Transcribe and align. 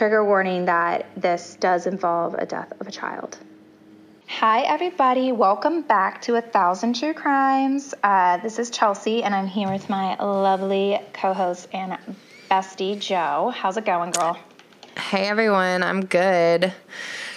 trigger 0.00 0.24
warning 0.24 0.64
that 0.64 1.04
this 1.14 1.58
does 1.60 1.86
involve 1.86 2.32
a 2.32 2.46
death 2.46 2.72
of 2.80 2.88
a 2.88 2.90
child. 2.90 3.36
Hi, 4.28 4.62
everybody. 4.62 5.30
Welcome 5.30 5.82
back 5.82 6.22
to 6.22 6.36
A 6.36 6.40
Thousand 6.40 6.98
True 6.98 7.12
Crimes. 7.12 7.92
Uh, 8.02 8.38
this 8.38 8.58
is 8.58 8.70
Chelsea, 8.70 9.22
and 9.22 9.34
I'm 9.34 9.46
here 9.46 9.70
with 9.70 9.90
my 9.90 10.16
lovely 10.16 10.98
co 11.12 11.34
host 11.34 11.68
and 11.74 11.98
bestie, 12.50 12.98
Joe. 12.98 13.52
How's 13.54 13.76
it 13.76 13.84
going, 13.84 14.12
girl? 14.12 14.38
Hey, 14.96 15.28
everyone. 15.28 15.82
I'm 15.82 16.06
good. 16.06 16.72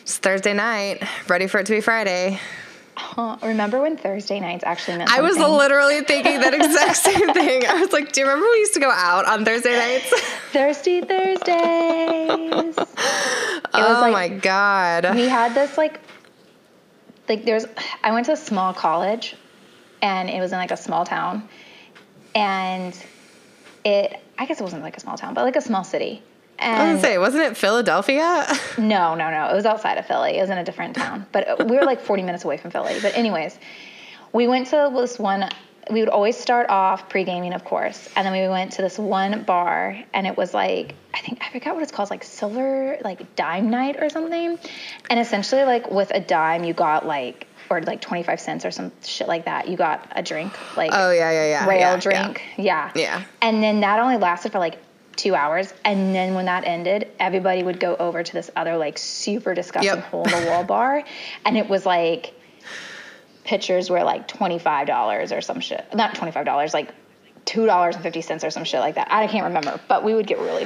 It's 0.02 0.18
Thursday 0.20 0.54
night, 0.54 1.04
ready 1.28 1.48
for 1.48 1.60
it 1.60 1.66
to 1.66 1.74
be 1.74 1.82
Friday. 1.82 2.40
Remember 3.42 3.82
when 3.82 3.98
Thursday 3.98 4.40
nights 4.40 4.64
actually 4.66 4.98
meant 4.98 5.10
Something? 5.10 5.26
I 5.26 5.28
was 5.28 5.38
literally 5.38 6.02
thinking 6.02 6.40
that 6.42 6.54
exact 6.54 6.96
same 7.12 7.34
thing. 7.34 7.66
I 7.68 7.80
was 7.82 7.92
like, 7.94 8.12
do 8.12 8.22
you 8.22 8.28
remember 8.28 8.46
we 8.52 8.58
used 8.60 8.74
to 8.76 8.80
go 8.80 8.90
out 8.92 9.26
on 9.26 9.46
Thursday 9.46 9.76
nights? 9.78 10.10
Thirsty 10.52 11.02
Thursdays. 11.02 12.76
oh 13.74 14.00
like- 14.02 14.14
my 14.14 14.30
God. 14.30 15.16
we 15.16 15.28
had 15.28 15.54
this 15.54 15.78
like 15.78 16.00
like 17.30 17.46
there's 17.46 17.66
I 18.04 18.12
went 18.12 18.26
to 18.28 18.34
a 18.34 18.38
small 18.38 18.74
college 18.74 19.36
and 20.02 20.30
it 20.30 20.40
was 20.40 20.52
in 20.52 20.58
like 20.58 20.72
a 20.72 20.78
small 20.78 21.06
town 21.06 21.48
and 22.36 22.96
it 23.86 24.20
I 24.38 24.46
guess 24.46 24.60
it 24.60 24.64
wasn't 24.64 24.84
like 24.84 24.98
a 24.98 25.00
small 25.00 25.18
town 25.18 25.34
but 25.34 25.44
like 25.44 25.56
a 25.56 25.62
small 25.62 25.84
city 25.84 26.22
I 26.60 26.70
was 26.70 26.80
and 26.80 26.90
gonna 26.90 27.02
say, 27.02 27.18
wasn't 27.18 27.44
it 27.44 27.58
Philadelphia? 27.58 28.48
no 28.78 29.16
no 29.16 29.30
no 29.32 29.50
it 29.52 29.56
was 29.56 29.66
outside 29.66 29.98
of 29.98 30.06
Philly 30.06 30.38
it 30.38 30.42
was 30.42 30.50
in 30.50 30.58
a 30.58 30.64
different 30.64 30.96
town 30.96 31.26
but 31.32 31.48
uh, 31.48 31.66
we 31.66 31.76
were 31.78 31.84
like 31.84 32.02
40 32.02 32.24
minutes 32.24 32.44
away 32.46 32.58
from 32.58 32.72
Philly 32.72 32.98
but 33.02 33.16
anyways 33.18 33.58
we 34.32 34.48
went 34.48 34.68
to 34.68 34.92
this 34.96 35.20
one 35.20 35.50
we 35.92 36.00
would 36.00 36.10
always 36.10 36.38
start 36.38 36.70
off 36.70 37.10
pre-gaming 37.10 37.54
of 37.54 37.66
course 37.66 38.08
and 38.16 38.26
then 38.26 38.32
we 38.34 38.48
went 38.48 38.72
to 38.74 38.82
this 38.82 38.98
one 38.98 39.44
bar 39.44 39.98
and 40.14 40.26
it 40.26 40.38
was 40.38 40.54
like 40.54 40.96
i 41.14 41.20
think 41.20 41.40
i 41.44 41.50
forgot 41.52 41.74
what 41.74 41.84
it's 41.84 41.92
called 41.92 42.10
like 42.10 42.24
silver 42.24 42.98
like 43.04 43.36
dime 43.36 43.70
night 43.70 43.98
or 44.02 44.10
something 44.10 44.58
and 45.10 45.20
essentially 45.20 45.64
like 45.66 45.92
with 45.92 46.10
a 46.12 46.22
dime 46.22 46.64
you 46.64 46.74
got 46.74 47.06
like 47.06 47.48
or 47.70 47.82
like 47.82 48.00
25 48.00 48.40
cents 48.40 48.64
or 48.66 48.72
some 48.72 48.92
shit 49.04 49.28
like 49.28 49.44
that 49.46 49.68
you 49.68 49.76
got 49.76 50.08
a 50.16 50.24
drink 50.24 50.54
like 50.78 50.92
Oh, 50.94 51.12
yeah, 51.12 51.32
yeah, 51.32 51.46
yeah. 51.48 51.68
rail 51.68 51.80
yeah, 51.80 51.98
drink 51.98 52.42
yeah. 52.58 52.92
Yeah. 52.96 53.24
and 53.42 53.62
then 53.62 53.82
that 53.82 54.00
only 54.00 54.18
lasted 54.18 54.54
for 54.54 54.60
like 54.60 54.78
two 55.16 55.36
hours 55.36 55.74
and 55.86 56.14
then 56.16 56.34
when 56.34 56.46
that 56.46 56.64
ended 56.66 57.08
everybody 57.20 57.62
would 57.64 57.80
go 57.80 57.96
over 57.98 58.24
to 58.24 58.34
this 58.34 58.50
other 58.56 58.78
like 58.78 58.98
super 58.98 59.54
disgusting 59.54 59.96
Yep. 59.96 60.06
hole 60.06 60.26
in 60.26 60.32
the 60.32 60.50
wall 60.50 60.64
bar 60.76 61.04
and 61.46 61.58
it 61.58 61.70
was 61.70 61.86
like 61.86 62.34
pitchers 63.44 63.90
were 63.90 64.04
like 64.04 64.28
$25 64.28 65.32
or 65.38 65.42
some 65.42 65.60
shit. 65.60 65.86
Not 65.94 66.16
$25, 66.16 66.74
like 66.74 66.90
$2.50 67.46 68.44
or 68.44 68.50
some 68.50 68.64
shit 68.64 68.80
like 68.80 68.96
that. 68.96 69.10
I 69.12 69.28
can't 69.28 69.46
remember, 69.46 69.80
but 69.90 70.04
we 70.04 70.14
would 70.16 70.28
get 70.28 70.40
really, 70.40 70.66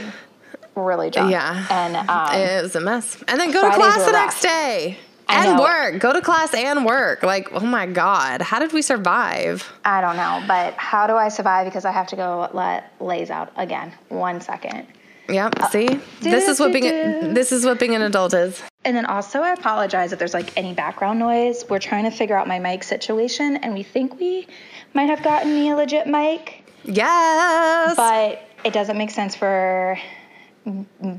really 0.75 1.09
drunk. 1.09 1.31
Yeah. 1.31 1.65
And 1.71 1.95
um, 2.09 2.35
It 2.39 2.61
was 2.61 2.75
a 2.75 2.79
mess. 2.79 3.21
And 3.27 3.39
then 3.39 3.51
go 3.51 3.61
Fridays 3.61 3.77
to 3.77 3.81
class 3.81 3.95
the 4.05 4.11
rough. 4.11 4.25
next 4.25 4.41
day. 4.43 4.97
And 5.29 5.59
work. 5.59 5.99
Go 5.99 6.13
to 6.13 6.21
class 6.21 6.53
and 6.53 6.85
work. 6.85 7.23
Like, 7.23 7.51
oh 7.51 7.59
my 7.59 7.85
God. 7.85 8.41
How 8.41 8.59
did 8.59 8.73
we 8.73 8.81
survive? 8.81 9.71
I 9.83 10.01
don't 10.01 10.15
know, 10.15 10.43
but 10.47 10.73
how 10.75 11.07
do 11.07 11.15
I 11.15 11.29
survive? 11.29 11.65
Because 11.65 11.85
I 11.85 11.91
have 11.91 12.07
to 12.07 12.15
go 12.15 12.49
let 12.53 12.91
Lays 12.99 13.29
out 13.29 13.51
again. 13.57 13.93
One 14.09 14.41
second. 14.41 14.87
Yep. 15.29 15.59
Uh, 15.59 15.69
see? 15.69 15.99
this 16.21 16.47
is 16.47 16.59
what 16.59 16.71
being 16.71 17.33
this 17.33 17.51
is 17.51 17.65
what 17.65 17.79
being 17.79 17.95
an 17.95 18.01
adult 18.01 18.33
is. 18.33 18.61
And 18.85 18.95
then 18.95 19.05
also, 19.05 19.41
I 19.41 19.51
apologize 19.51 20.13
if 20.13 20.19
there's 20.19 20.33
like 20.33 20.55
any 20.55 20.73
background 20.73 21.19
noise. 21.19 21.65
We're 21.69 21.79
trying 21.79 22.05
to 22.05 22.11
figure 22.11 22.37
out 22.37 22.47
my 22.47 22.59
mic 22.59 22.83
situation, 22.83 23.57
and 23.57 23.73
we 23.73 23.83
think 23.83 24.19
we 24.19 24.47
might 24.93 25.09
have 25.09 25.23
gotten 25.23 25.53
me 25.53 25.69
a 25.69 25.75
legit 25.75 26.07
mic. 26.07 26.63
Yes. 26.85 27.97
but 27.97 28.41
it 28.63 28.71
doesn't 28.71 28.97
make 28.97 29.11
sense 29.11 29.35
for 29.35 29.99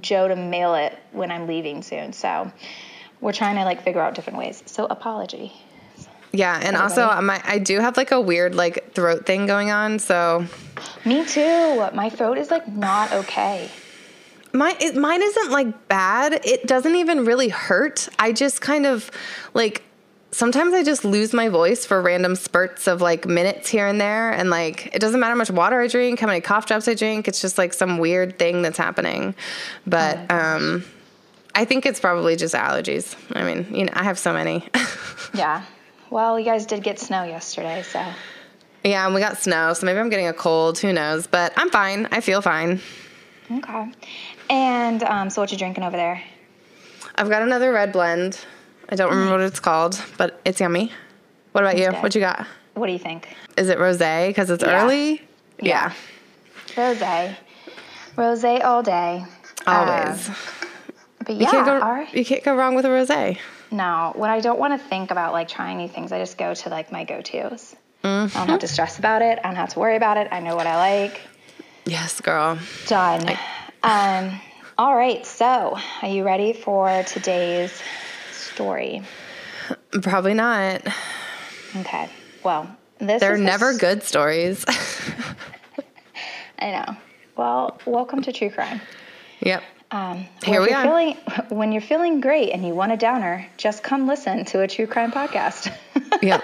Joe 0.01 0.29
to 0.29 0.37
mail 0.37 0.75
it 0.75 0.99
when 1.13 1.31
I'm 1.31 1.47
leaving 1.47 1.83
soon. 1.83 2.13
So 2.13 2.51
we're 3.21 3.33
trying 3.33 3.57
to 3.57 3.65
like 3.65 3.83
figure 3.83 4.01
out 4.01 4.15
different 4.15 4.39
ways. 4.39 4.63
So 4.67 4.87
apology. 4.87 5.53
Yeah, 6.33 6.61
and 6.63 6.77
also 6.77 7.09
my 7.23 7.41
I 7.45 7.59
do 7.59 7.81
have 7.81 7.97
like 7.97 8.11
a 8.11 8.21
weird 8.21 8.55
like 8.55 8.93
throat 8.93 9.25
thing 9.27 9.47
going 9.47 9.71
on, 9.71 9.99
so 9.99 10.47
Me 11.05 11.25
too. 11.25 11.89
My 11.95 12.11
throat 12.11 12.39
is 12.39 12.51
like 12.51 12.69
not 12.69 13.13
okay. 13.13 13.71
my 14.53 14.77
it, 14.81 14.95
mine 14.95 15.23
isn't 15.23 15.51
like 15.51 15.89
bad. 15.89 16.41
It 16.45 16.67
doesn't 16.67 16.95
even 16.95 17.25
really 17.25 17.49
hurt. 17.49 18.09
I 18.19 18.33
just 18.33 18.61
kind 18.61 18.85
of 18.85 19.11
like 19.55 19.83
sometimes 20.31 20.75
I 20.75 20.83
just 20.83 21.05
lose 21.05 21.33
my 21.33 21.49
voice 21.49 21.87
for 21.87 22.03
random 22.03 22.37
spurts 22.37 22.87
of 22.87 23.01
like 23.01 23.27
minutes 23.27 23.71
here 23.71 23.87
and 23.87 23.99
there 23.99 24.31
and 24.31 24.51
like 24.51 24.95
it 24.95 24.99
doesn't 24.99 25.19
matter 25.19 25.33
how 25.33 25.39
much 25.39 25.51
water 25.51 25.81
I 25.81 25.87
drink, 25.87 26.21
how 26.21 26.27
many 26.27 26.43
cough 26.43 26.67
drops 26.67 26.87
I 26.89 26.95
drink. 26.95 27.27
It's 27.27 27.41
just 27.41 27.57
like 27.57 27.73
some 27.73 27.97
weird 27.97 28.39
thing 28.39 28.61
that's 28.61 28.77
happening. 28.79 29.35
But 29.87 30.31
um 30.31 30.85
I 31.59 31.65
think 31.65 31.85
it's 31.87 31.99
probably 31.99 32.37
just 32.37 32.55
allergies. 32.55 33.17
I 33.35 33.43
mean, 33.43 33.75
you 33.75 33.85
know, 33.87 33.93
I 33.95 34.05
have 34.05 34.19
so 34.19 34.33
many. 34.33 34.65
Yeah. 35.35 35.63
Well, 36.09 36.39
you 36.39 36.45
guys 36.47 36.65
did 36.65 36.83
get 36.83 36.99
snow 36.99 37.23
yesterday, 37.25 37.83
so 37.83 38.01
yeah, 38.85 39.05
and 39.05 39.15
we 39.15 39.21
got 39.21 39.37
snow, 39.37 39.75
so 39.75 39.85
maybe 39.85 39.99
I'm 39.99 40.09
getting 40.09 40.29
a 40.29 40.33
cold. 40.33 40.79
Who 40.79 40.91
knows? 40.93 41.27
But 41.27 41.53
I'm 41.57 41.69
fine. 41.69 42.09
I 42.11 42.21
feel 42.23 42.41
fine. 42.41 42.81
okay. 43.51 43.93
And 44.49 45.03
um, 45.03 45.29
so 45.29 45.43
what 45.43 45.53
you 45.53 45.59
drinking 45.59 45.85
over 45.85 45.97
there? 45.97 46.23
I've 47.17 47.29
got 47.29 47.43
another 47.43 47.73
red 47.73 47.93
blend. 47.93 48.39
I 48.89 48.95
don't 48.97 49.11
remember 49.11 49.33
what 49.33 49.41
it's 49.43 49.61
called, 49.61 50.03
but 50.17 50.41
it's 50.47 50.61
yummy. 50.61 50.93
What 51.53 51.65
about 51.65 51.77
you? 51.77 51.91
good. 51.91 52.03
What 52.03 52.15
you 52.15 52.21
got? 52.23 52.47
What 52.75 52.87
do 52.87 52.93
you 52.93 52.99
think? 52.99 53.29
Is 53.59 53.69
it 53.69 53.77
rosé 53.79 54.29
because 54.29 54.49
it's 54.51 54.63
Yeah. 54.65 54.83
early? 54.85 55.21
Yeah. 55.61 55.93
Rosé. 56.75 57.37
Rosé 58.17 58.65
all 58.65 58.83
day. 58.83 59.25
Always. 59.67 60.29
Um, 60.29 60.35
but 61.29 61.37
you 61.37 61.43
yeah, 61.43 61.51
can't 61.51 61.67
go. 61.67 61.75
all 61.75 61.93
right. 61.93 62.13
You 62.15 62.25
can't 62.25 62.43
go 62.43 62.57
wrong 62.57 62.75
with 62.75 62.87
a 62.87 62.89
rosé. 62.89 63.39
No, 63.71 64.15
when 64.17 64.31
I 64.31 64.41
don't 64.41 64.59
want 64.59 64.81
to 64.81 64.89
think 64.89 65.11
about 65.11 65.35
like 65.35 65.47
trying 65.47 65.77
new 65.77 65.87
things, 65.87 66.11
I 66.11 66.19
just 66.19 66.39
go 66.39 66.55
to 66.55 66.69
like 66.71 66.91
my 66.91 67.05
go-tos. 67.05 67.77
Mm-hmm. 68.03 68.35
I 68.35 68.41
don't 68.41 68.49
have 68.49 68.61
to 68.61 68.69
stress 68.69 68.99
about 68.99 69.21
it. 69.21 69.39
I 69.39 69.49
don't 69.49 69.57
have 69.57 69.69
to 69.75 69.79
worry 69.79 69.97
about 69.97 70.17
it. 70.17 70.29
I 70.33 70.41
know 70.41 70.57
what 70.57 70.67
I 70.67 70.77
like. 70.77 71.21
Yes, 71.85 72.23
girl. 72.23 72.59
Done. 72.87 73.29
Um, 73.83 74.41
all 74.79 74.97
right. 74.97 75.27
So, 75.27 75.77
are 76.01 76.09
you 76.09 76.25
ready 76.25 76.55
for 76.55 77.03
today's 77.03 77.79
story? 78.33 79.03
Probably 80.01 80.33
not. 80.33 80.81
Okay. 81.77 82.09
Well, 82.43 82.75
this 83.01 83.21
They're 83.21 83.37
never 83.37 83.77
good 83.77 84.03
stories. 84.03 84.65
I 86.59 86.71
know. 86.71 86.97
Well, 87.37 87.79
welcome 87.85 88.23
to 88.23 88.33
true 88.33 88.49
crime. 88.49 88.81
yep. 89.41 89.63
Um, 89.91 90.27
Here 90.45 90.61
when 90.61 90.69
we 90.69 90.75
you're. 90.75 90.83
Feeling, 90.83 91.17
when 91.49 91.73
you're 91.73 91.81
feeling 91.83 92.21
great 92.21 92.51
and 92.51 92.67
you 92.67 92.75
want 92.75 92.93
a 92.93 92.97
downer, 92.97 93.47
just 93.57 93.83
come 93.83 94.07
listen 94.07 94.45
to 94.47 94.61
a 94.61 94.69
true 94.69 94.87
crime 94.87 95.11
podcast. 95.11 95.75
yeah, 96.23 96.41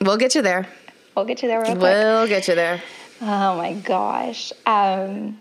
we'll 0.00 0.16
get 0.16 0.34
you 0.34 0.42
there. 0.42 0.68
we'll 1.16 1.24
get 1.24 1.42
you 1.42 1.48
there 1.48 1.58
real 1.60 1.72
quick. 1.72 1.80
We'll 1.80 2.28
get 2.28 2.46
you 2.48 2.54
there. 2.54 2.80
Oh 3.20 3.56
my 3.56 3.72
gosh. 3.72 4.52
Um, 4.64 5.40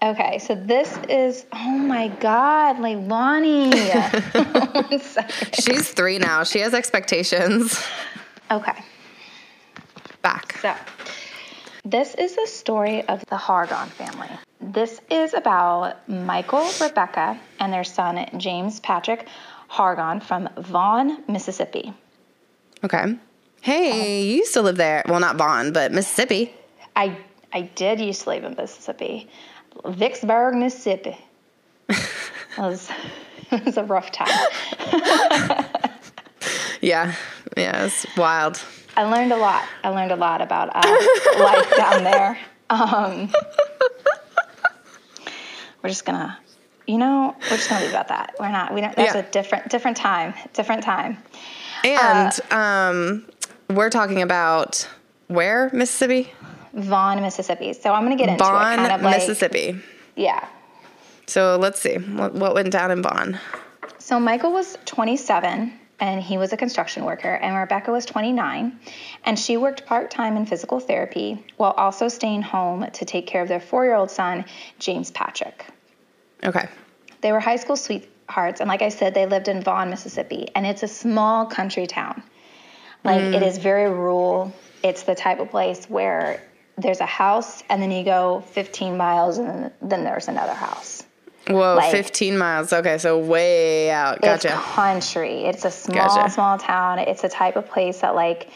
okay, 0.00 0.38
so 0.38 0.54
this 0.54 0.96
is 1.08 1.44
oh 1.52 1.70
my 1.78 2.06
god, 2.08 2.76
Leilani. 2.76 3.72
She's 5.64 5.90
three 5.90 6.18
now. 6.18 6.44
She 6.44 6.60
has 6.60 6.72
expectations. 6.72 7.82
Okay, 8.48 8.80
Back. 10.22 10.56
so 10.62 10.72
this 11.86 12.14
is 12.16 12.34
the 12.34 12.46
story 12.46 13.06
of 13.08 13.24
the 13.26 13.36
Hargon 13.36 13.88
family. 13.88 14.28
This 14.60 15.00
is 15.10 15.34
about 15.34 16.08
Michael, 16.08 16.68
Rebecca, 16.80 17.38
and 17.60 17.72
their 17.72 17.84
son 17.84 18.26
James 18.38 18.80
Patrick 18.80 19.28
Hargon 19.68 20.20
from 20.20 20.48
Vaughan, 20.58 21.22
Mississippi. 21.28 21.94
Okay. 22.84 23.16
Hey, 23.60 23.90
um, 23.90 24.26
you 24.26 24.36
used 24.38 24.52
to 24.54 24.62
live 24.62 24.76
there. 24.76 25.02
Well, 25.06 25.20
not 25.20 25.36
Vaughan, 25.36 25.72
but 25.72 25.92
Mississippi. 25.92 26.52
I 26.94 27.16
I 27.52 27.62
did 27.62 28.00
used 28.00 28.22
to 28.22 28.30
live 28.30 28.44
in 28.44 28.54
Mississippi, 28.56 29.28
Vicksburg, 29.84 30.54
Mississippi. 30.54 31.16
it 31.88 31.98
was 32.58 32.90
it 33.52 33.64
was 33.64 33.76
a 33.76 33.84
rough 33.84 34.10
time. 34.10 35.66
Yeah. 36.80 37.14
Yeah, 37.56 37.86
it's 37.86 38.06
wild. 38.16 38.62
I 38.96 39.04
learned 39.04 39.32
a 39.32 39.36
lot. 39.36 39.64
I 39.84 39.90
learned 39.90 40.12
a 40.12 40.16
lot 40.16 40.40
about 40.40 40.70
uh, 40.74 40.96
life 41.38 41.76
down 41.76 42.04
there. 42.04 42.38
Um, 42.70 43.30
we're 45.82 45.90
just 45.90 46.04
gonna, 46.04 46.38
you 46.86 46.98
know, 46.98 47.36
we're 47.50 47.56
just 47.56 47.68
gonna 47.68 47.82
leave 47.82 47.90
about 47.90 48.08
that. 48.08 48.34
We're 48.40 48.48
not. 48.50 48.72
We 48.74 48.80
don't. 48.80 48.94
That's 48.96 49.14
Yeah. 49.14 49.20
a 49.20 49.30
different, 49.30 49.68
different 49.68 49.96
time. 49.96 50.34
Different 50.52 50.82
time. 50.82 51.18
And 51.84 52.32
um, 52.52 53.26
we're 53.70 53.90
talking 53.90 54.22
about 54.22 54.88
where 55.28 55.70
Mississippi? 55.72 56.32
Vaughan, 56.72 57.20
Mississippi. 57.22 57.72
So 57.72 57.92
I'm 57.92 58.02
gonna 58.02 58.16
get 58.16 58.28
into 58.28 58.42
Vaughan, 58.44 58.72
it. 58.72 58.76
Kind 58.76 58.92
of 58.92 59.02
like, 59.02 59.16
Mississippi. 59.18 59.80
Yeah. 60.16 60.46
So 61.26 61.56
let's 61.56 61.80
see 61.80 61.96
what, 61.96 62.34
what 62.34 62.54
went 62.54 62.70
down 62.70 62.90
in 62.90 63.02
Vaughan. 63.02 63.38
So 63.98 64.18
Michael 64.20 64.52
was 64.52 64.76
27 64.86 65.72
and 65.98 66.22
he 66.22 66.36
was 66.36 66.52
a 66.52 66.56
construction 66.56 67.04
worker, 67.04 67.34
and 67.34 67.56
Rebecca 67.56 67.90
was 67.90 68.04
29, 68.04 68.78
and 69.24 69.38
she 69.38 69.56
worked 69.56 69.86
part 69.86 70.10
time 70.10 70.36
in 70.36 70.44
physical 70.44 70.78
therapy 70.78 71.44
while 71.56 71.72
also 71.72 72.08
staying 72.08 72.42
home 72.42 72.86
to 72.92 73.04
take 73.04 73.26
care 73.26 73.42
of 73.42 73.48
their 73.48 73.60
four 73.60 73.84
year 73.84 73.94
old 73.94 74.10
son, 74.10 74.44
James 74.78 75.10
Patrick. 75.10 75.64
Okay. 76.44 76.68
They 77.22 77.32
were 77.32 77.40
high 77.40 77.56
school 77.56 77.76
sweethearts, 77.76 78.60
and 78.60 78.68
like 78.68 78.82
I 78.82 78.90
said, 78.90 79.14
they 79.14 79.26
lived 79.26 79.48
in 79.48 79.62
Vaughan, 79.62 79.88
Mississippi, 79.88 80.48
and 80.54 80.66
it's 80.66 80.82
a 80.82 80.88
small 80.88 81.46
country 81.46 81.86
town. 81.86 82.22
Like 83.02 83.20
it 83.20 83.42
mm. 83.42 83.46
is 83.46 83.58
very 83.58 83.90
rural. 83.90 84.52
It's 84.82 85.04
the 85.04 85.14
type 85.14 85.38
of 85.38 85.50
place 85.50 85.86
where 85.88 86.42
there's 86.76 87.00
a 87.00 87.06
house, 87.06 87.62
and 87.70 87.80
then 87.80 87.90
you 87.90 88.04
go 88.04 88.42
15 88.48 88.96
miles, 88.98 89.38
and 89.38 89.72
then 89.80 90.04
there's 90.04 90.28
another 90.28 90.52
house. 90.52 91.05
Whoa, 91.48 91.76
Like- 91.76 91.90
15 91.92 92.36
miles. 92.38 92.72
Okay, 92.72 92.98
so 92.98 93.18
way 93.18 93.90
out. 93.90 94.20
Gotcha. 94.20 94.48
It's 94.48 94.56
country. 94.74 95.44
It's 95.44 95.64
a 95.64 95.70
small, 95.70 95.96
Gotcha. 96.08 96.30
small 96.32 96.58
town. 96.58 96.98
It's 96.98 97.22
a 97.24 97.28
type 97.28 97.56
of 97.56 97.68
place 97.68 98.00
that 98.00 98.14
like 98.14 98.48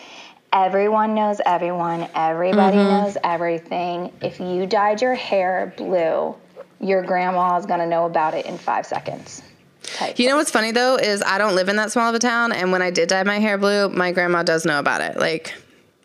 everyone 0.52 1.14
knows 1.14 1.40
everyone. 1.46 2.08
Everybody 2.14 2.76
Mm-hmm. 2.78 3.02
knows 3.04 3.16
everything. 3.22 4.12
If 4.20 4.40
you 4.40 4.66
dyed 4.66 5.00
your 5.02 5.14
hair 5.14 5.72
blue, 5.76 6.34
your 6.80 7.02
grandma 7.02 7.56
is 7.58 7.66
gonna 7.66 7.86
know 7.86 8.06
about 8.06 8.34
it 8.34 8.46
in 8.46 8.58
five 8.58 8.86
seconds. 8.86 9.42
Type 9.82 10.18
You 10.18 10.28
know 10.28 10.36
what's 10.36 10.50
funny 10.50 10.72
though 10.72 10.96
is 10.96 11.22
I 11.22 11.38
don't 11.38 11.54
live 11.54 11.68
in 11.68 11.76
that 11.76 11.92
small 11.92 12.08
of 12.08 12.14
a 12.14 12.18
town, 12.18 12.52
and 12.52 12.72
when 12.72 12.82
I 12.82 12.90
did 12.90 13.08
dye 13.08 13.22
my 13.22 13.38
hair 13.38 13.56
blue, 13.58 13.88
my 13.88 14.12
grandma 14.12 14.42
does 14.42 14.64
know 14.64 14.78
about 14.78 15.00
it. 15.00 15.16
Like, 15.16 15.54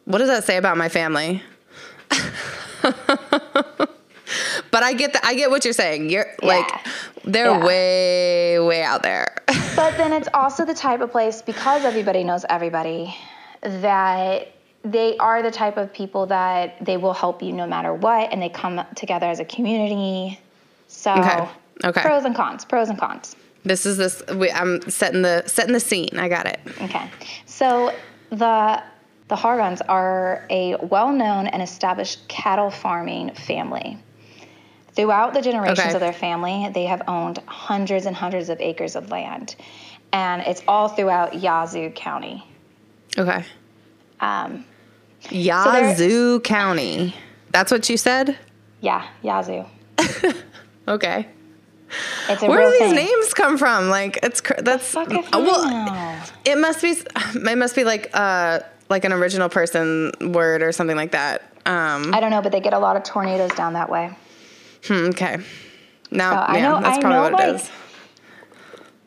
what 0.06 0.20
does 0.20 0.30
that 0.30 0.44
say 0.44 0.58
about 0.58 0.78
my 0.78 0.90
family? 0.90 1.42
but 4.72 4.84
I 4.84 4.94
get 4.94 5.14
the, 5.14 5.26
I 5.26 5.36
get 5.36 5.50
what 5.50 5.64
you're 5.66 5.74
saying. 5.74 6.10
You're 6.10 6.28
like 6.42 6.70
they're 7.24 7.52
Yeah. 7.52 7.66
way 7.66 8.60
way 8.60 8.84
out 8.84 9.04
there. 9.04 9.36
But 9.76 9.98
then 9.98 10.14
it's 10.14 10.30
also 10.34 10.64
the 10.66 10.74
type 10.74 11.02
of 11.02 11.12
place 11.12 11.42
because 11.42 11.84
everybody 11.84 12.24
knows 12.24 12.46
everybody 12.50 13.14
that 13.62 14.48
they 14.84 15.18
are 15.18 15.42
the 15.42 15.52
type 15.52 15.78
of 15.78 15.92
people 15.92 16.28
that 16.28 16.84
they 16.86 16.96
will 16.98 17.14
help 17.14 17.42
you 17.42 17.52
no 17.52 17.68
matter 17.68 17.94
what, 17.94 18.32
and 18.32 18.42
they 18.42 18.50
come 18.50 18.82
together 18.96 19.26
as 19.28 19.40
a 19.40 19.46
community. 19.46 20.40
So 20.88 21.12
Okay. 21.12 21.50
Okay. 21.84 22.02
pros 22.02 22.24
and 22.24 22.36
cons, 22.36 22.64
pros 22.66 22.90
and 22.90 22.98
cons. 22.98 23.36
this 23.64 23.86
is 23.86 23.98
this. 23.98 24.24
We, 24.34 24.50
I'm 24.52 24.82
setting 24.90 25.24
the 25.24 25.44
setting 25.48 25.74
the 25.74 25.80
scene. 25.80 26.18
I 26.18 26.30
got 26.30 26.46
it. 26.46 26.60
Okay. 26.84 27.10
So 27.46 27.92
the 28.30 28.82
the 29.28 29.36
Hargons 29.36 29.82
are 29.82 30.46
a 30.52 30.76
well-known 30.76 31.48
and 31.48 31.62
established 31.64 32.28
cattle 32.28 32.70
farming 32.70 33.34
family. 33.34 33.98
Throughout 34.96 35.34
the 35.34 35.42
generations 35.42 35.80
Okay. 35.80 35.94
of 35.94 36.00
their 36.00 36.14
family, 36.14 36.70
they 36.74 36.86
have 36.86 37.02
owned 37.08 37.40
hundreds 37.48 38.06
and 38.06 38.16
hundreds 38.16 38.50
of 38.50 38.60
acres 38.62 38.96
of 38.96 39.12
land, 39.12 39.56
and 40.14 40.42
it's 40.44 40.64
all 40.68 40.88
throughout 40.88 41.34
Yazoo 41.36 41.90
County. 41.92 42.46
Okay. 43.18 43.44
Um, 44.22 44.64
Yazoo 45.30 46.40
County. 46.42 47.14
That's 47.52 47.72
what 47.72 47.90
you 47.90 47.98
said. 47.98 48.38
yeah, 48.82 49.08
Yazoo. 49.22 49.66
Okay. 50.88 51.28
It's 52.30 52.44
a 52.44 52.48
Where 52.48 52.62
do 52.70 52.72
these 52.78 52.94
thing. 52.94 52.96
names 53.08 53.34
come 53.34 53.58
from? 53.58 53.90
Like 53.90 54.20
it's 54.22 54.40
cr- 54.42 54.62
that's 54.62 54.96
uh, 54.96 55.06
well. 55.34 56.24
It 56.46 56.58
must 56.60 56.82
be. 56.82 56.96
It 57.52 57.58
must 57.58 57.76
be 57.76 57.84
like 57.84 58.12
uh 58.14 58.60
like 58.90 59.04
an 59.04 59.12
original 59.12 59.50
person 59.50 60.12
word 60.22 60.62
or 60.62 60.72
something 60.72 60.96
like 60.96 61.12
that. 61.12 61.42
Um. 61.66 62.14
I 62.14 62.20
don't 62.20 62.30
know, 62.30 62.42
but 62.44 62.52
they 62.52 62.60
get 62.60 62.74
a 62.74 62.80
lot 62.80 62.96
of 62.98 63.04
tornadoes 63.04 63.52
down 63.56 63.74
that 63.74 63.90
way. 63.90 64.16
Hmm, 64.88 65.08
okay. 65.10 65.38
Now, 66.12 66.32
So 66.32 66.38
I 66.38 66.58
yeah, 66.58 66.62
know- 66.70 66.82
that's 66.82 66.98
I 66.98 67.02
probably 67.02 67.16
know, 67.18 67.22
what 67.24 67.32
it 67.48 67.52
like, 67.54 67.62
is. 67.62 67.72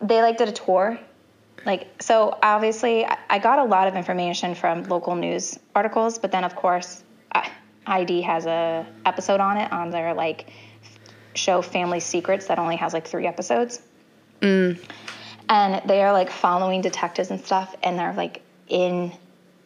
they 0.02 0.22
like 0.22 0.36
did 0.38 0.48
a 0.48 0.52
tour 0.52 0.98
like 1.66 1.88
so 2.00 2.38
obviously 2.40 3.04
I- 3.04 3.19
i 3.30 3.38
got 3.40 3.58
a 3.58 3.64
lot 3.64 3.88
of 3.88 3.96
information 3.96 4.54
from 4.54 4.84
local 4.84 5.16
news 5.16 5.58
articles 5.75 6.16
but 6.19 6.30
then 6.30 6.44
of 6.44 6.54
course 6.54 7.02
I- 7.32 7.50
id 7.86 8.22
has 8.22 8.46
a 8.46 8.86
episode 9.04 9.40
on 9.40 9.56
it 9.56 9.72
on 9.72 9.90
their 9.90 10.14
like 10.14 10.50
show 11.34 11.60
family 11.60 11.98
secrets 11.98 12.46
that 12.46 12.60
only 12.60 12.76
has 12.76 12.92
like 12.92 13.08
three 13.08 13.26
episodes 13.26 13.80
and 14.40 15.82
they 15.86 16.02
are 16.02 16.12
like 16.12 16.30
following 16.30 16.80
detectives 16.80 17.30
and 17.30 17.44
stuff 17.44 17.75
and 17.82 17.98
they're 17.98 18.12
like 18.14 18.40
in 18.69 19.12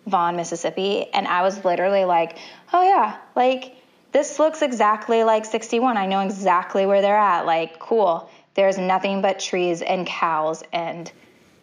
vaughan 0.06 0.34
mississippi 0.36 1.06
and 1.12 1.28
i 1.28 1.42
was 1.42 1.62
literally 1.64 2.04
like 2.06 2.38
oh 2.72 2.82
yeah 2.82 3.16
like 3.36 3.76
this 4.12 4.38
looks 4.38 4.62
exactly 4.62 5.24
like 5.24 5.44
61 5.44 5.96
i 5.96 6.06
know 6.06 6.20
exactly 6.20 6.86
where 6.86 7.02
they're 7.02 7.18
at. 7.18 7.46
Like 7.46 7.78
cool. 7.78 8.30
There's 8.54 8.76
nothing 8.76 9.22
but 9.22 9.40
trees 9.40 9.80
and 9.80 10.06
cows 10.06 10.62
and 10.72 11.10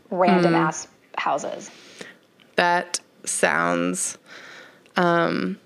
random 0.10 0.54
mm. 0.54 0.58
ass 0.58 0.88
houses. 1.18 1.70
That 2.56 3.00
sounds 3.26 4.18
um, 4.96 5.60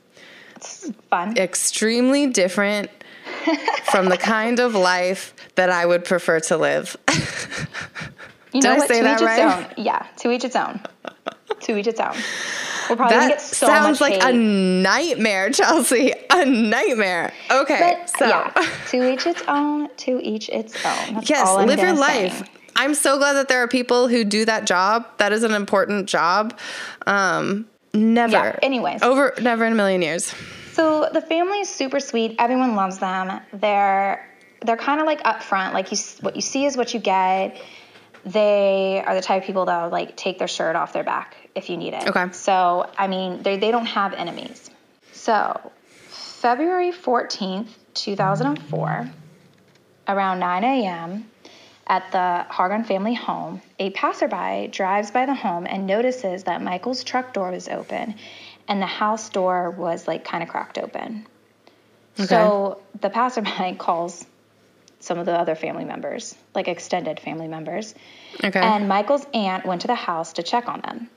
it's 0.58 0.92
fun. 1.10 1.38
extremely 1.38 2.28
different 2.28 2.92
from 3.86 4.10
the 4.10 4.18
kind 4.18 4.60
of 4.60 4.76
life 4.76 5.34
that 5.56 5.70
I 5.70 5.86
would 5.86 6.04
prefer 6.04 6.42
to 6.42 6.58
live. 6.58 6.98
you 8.54 8.62
did 8.62 8.64
know 8.64 8.74
I 8.74 8.78
what? 8.78 8.88
say 8.90 8.98
to 8.98 9.04
that 9.04 9.22
each 9.22 9.26
right? 9.26 9.62
its 9.62 9.80
own. 9.80 9.86
Yeah 9.86 10.06
to 10.18 10.32
each 10.32 10.44
its 10.44 10.56
own. 10.56 10.82
To 11.62 11.78
each 11.78 11.88
its 11.88 12.00
own 12.02 12.16
probably 12.88 13.16
that 13.16 13.28
get 13.30 13.42
so 13.42 13.68
sounds 13.68 14.02
like 14.02 14.24
a 14.24 14.34
nightmare, 14.34 15.50
Chelsea. 15.52 16.14
A 16.30 16.46
nightmare. 16.46 17.34
Okay, 17.52 17.98
but 18.00 18.10
so 18.10 18.28
yeah 18.28 18.52
to 18.90 19.12
each 19.12 19.26
its 19.26 19.44
own 19.48 19.90
to 19.98 20.20
each 20.22 20.50
its 20.50 20.76
own 20.86 21.16
That's 21.16 21.30
yes, 21.30 21.56
live 21.56 21.80
your 21.80 21.94
life. 21.94 22.40
say. 22.40 22.46
I'm 22.76 22.94
so 22.96 23.18
glad 23.18 23.34
that 23.34 23.50
there 23.50 23.62
are 23.62 23.68
people 23.68 24.08
who 24.08 24.24
do 24.24 24.46
that 24.46 24.66
job. 24.66 25.06
That 25.18 25.32
is 25.32 25.44
an 25.44 25.52
important 25.54 26.10
job. 26.10 26.58
Um, 27.06 27.68
never. 27.94 28.32
Yeah, 28.32 28.60
anyways. 28.64 29.04
over 29.04 29.34
never 29.42 29.66
in 29.66 29.74
a 29.74 29.76
million 29.76 30.02
years. 30.02 30.34
So 30.72 31.08
the 31.14 31.22
family 31.22 31.60
is 31.60 31.70
super 31.70 32.00
sweet. 32.00 32.36
Everyone 32.40 32.76
loves 32.76 32.98
them. 32.98 33.40
They're 33.54 34.28
they're 34.66 34.78
kind 34.78 35.00
of 35.00 35.06
like 35.06 35.22
upfront. 35.24 35.74
Like 35.74 35.92
you, 35.92 35.98
what 36.22 36.36
you 36.36 36.42
see 36.42 36.66
is 36.66 36.76
what 36.76 36.94
you 36.94 37.00
get. 37.00 37.62
They 38.26 39.04
are 39.06 39.14
the 39.14 39.22
type 39.22 39.44
of 39.44 39.48
people 39.48 39.66
that 39.66 39.84
will 39.84 39.92
like 39.92 40.16
take 40.16 40.40
their 40.40 40.48
shirt 40.48 40.76
off 40.76 40.94
their 40.94 41.04
back 41.04 41.43
if 41.56 41.70
you 41.70 41.78
need 41.78 41.94
it. 41.94 42.08
Okay. 42.08 42.32
So 42.32 42.90
I 42.98 43.08
mean, 43.08 43.44
they 43.44 43.58
they 43.58 43.72
don't 43.72 43.86
have 43.86 44.14
enemies. 44.14 44.70
So 45.12 45.72
February 46.08 46.92
fourteenth, 46.92 47.78
two 47.94 48.16
thousand 48.16 48.48
and 48.48 48.62
four, 48.64 49.10
around 50.08 50.40
nine 50.40 50.64
a.m. 50.64 51.30
At 51.86 52.10
the 52.14 52.46
Hargan 52.50 52.86
family 52.86 53.14
home, 53.14 53.62
a 53.78 53.90
passerby 53.90 54.70
drives 54.72 55.12
by 55.12 55.26
the 55.26 55.34
home 55.34 55.68
and 55.68 55.86
notices 55.86 56.46
that 56.46 56.62
Michael's 56.62 57.04
truck 57.04 57.34
door 57.34 57.52
was 57.52 57.68
open 57.68 58.16
and 58.70 58.82
the 58.82 58.86
house 58.86 59.30
door 59.30 59.70
was 59.72 60.08
like 60.08 60.24
kind 60.24 60.42
of 60.42 60.48
cracked 60.48 60.78
open. 60.78 61.28
Okay. 62.18 62.28
So 62.28 62.80
the 63.02 63.10
passerby 63.10 63.76
calls 63.78 64.26
some 65.02 65.20
of 65.20 65.26
the 65.26 65.38
other 65.38 65.56
family 65.56 65.84
members, 65.84 66.36
like 66.56 66.70
extended 66.70 67.20
family 67.20 67.50
members, 67.50 67.94
Okay. 68.42 68.62
and 68.62 68.88
Michael's 68.88 69.26
aunt 69.34 69.66
went 69.66 69.82
to 69.82 69.88
the 69.88 69.96
house 69.96 70.32
to 70.34 70.44
check 70.44 70.70
on 70.70 70.80
them. 70.80 71.10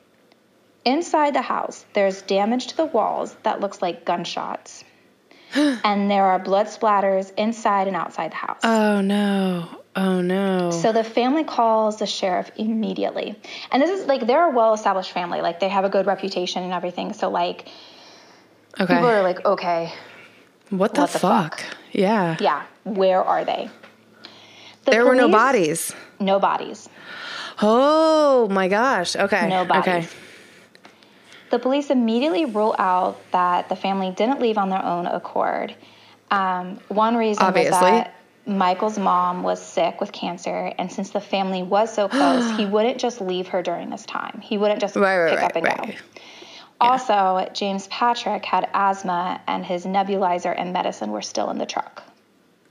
Inside 0.87 1.35
the 1.35 1.43
house, 1.43 1.85
there's 1.95 2.23
damage 2.23 2.69
to 2.69 2.77
the 2.77 2.87
walls 2.87 3.37
that 3.43 3.61
looks 3.61 3.83
like 3.83 4.05
gunshots. 4.05 4.85
and 5.55 6.09
there 6.09 6.25
are 6.25 6.39
blood 6.39 6.67
splatters 6.67 7.33
inside 7.37 7.89
and 7.89 7.97
outside 7.97 8.31
the 8.31 8.37
house. 8.37 8.61
oh 8.63 9.01
no. 9.01 9.69
Oh 9.97 10.21
no. 10.21 10.71
So 10.71 10.93
the 10.93 11.03
family 11.03 11.43
calls 11.43 11.99
the 11.99 12.07
sheriff 12.07 12.53
immediately. 12.57 13.35
And 13.73 13.83
this 13.83 13.99
is 13.99 14.07
like 14.07 14.27
they're 14.27 14.51
a 14.51 14.51
well 14.51 14.75
established 14.75 15.11
family. 15.11 15.41
Like 15.41 15.59
they 15.59 15.69
have 15.69 15.85
a 15.85 15.89
good 15.89 16.07
reputation 16.07 16.63
and 16.63 16.73
everything. 16.73 17.15
So 17.15 17.31
like 17.31 17.67
okay. 18.79 18.95
people 18.95 19.09
are 19.09 19.23
like, 19.23 19.45
okay, 19.45 19.93
what 20.71 20.95
the, 20.95 21.01
what 21.01 21.11
the 21.11 21.19
fuck? 21.19 21.61
fuck? 21.61 21.77
Yeah. 21.93 22.37
yeah, 22.39 22.63
where 22.85 23.25
are 23.25 23.45
they? 23.45 23.71
The 24.85 24.91
There 24.93 25.05
were 25.05 25.17
no 25.17 25.29
bodies. 25.29 25.93
No 26.21 26.39
bodies. 26.39 26.89
Oh 27.61 28.49
my 28.53 28.69
gosh. 28.69 29.17
Okay. 29.17 29.49
No 29.49 29.65
bodies. 29.65 30.05
Okay. 30.05 30.09
The 31.51 31.59
police 31.59 31.91
immediately 31.91 32.45
rule 32.45 32.75
out 32.79 33.19
that 33.33 33.69
the 33.69 33.77
family 33.77 34.11
didn't 34.11 34.41
leave 34.41 34.59
on 34.59 34.69
their 34.69 34.85
own 34.85 35.07
accord. 35.07 35.75
Um, 36.31 36.81
one 36.89 37.17
reason 37.17 37.45
Obviously. 37.45 37.71
was 37.71 37.81
that 37.81 38.15
Michael's 38.47 38.99
mom 38.99 39.43
was 39.43 39.61
sick 39.65 40.01
with 40.01 40.11
cancer, 40.13 40.73
and 40.79 40.91
since 40.91 41.11
the 41.11 41.21
family 41.21 41.63
was 41.63 41.93
so 41.93 42.09
close, 42.09 42.57
he 42.57 42.67
wouldn't 42.75 42.99
just 42.99 43.21
leave 43.21 43.49
her 43.49 43.63
during 43.63 43.91
this 43.91 44.05
time. 44.07 44.41
He 44.43 44.59
wouldn't 44.59 44.81
just 44.81 44.97
Right, 44.97 45.19
right, 45.19 45.31
pick 45.31 45.39
right, 45.39 45.51
up 45.51 45.57
and 45.57 45.65
go. 45.65 45.93
right. 45.93 45.99
Also, 46.81 47.49
James 47.55 47.87
Patrick 47.89 48.45
had 48.45 48.69
asthma, 48.75 49.41
and 49.47 49.65
his 49.65 49.85
nebulizer 49.87 50.55
and 50.57 50.73
medicine 50.73 51.11
were 51.11 51.23
still 51.23 51.51
in 51.51 51.59
the 51.59 51.67
truck. 51.67 52.03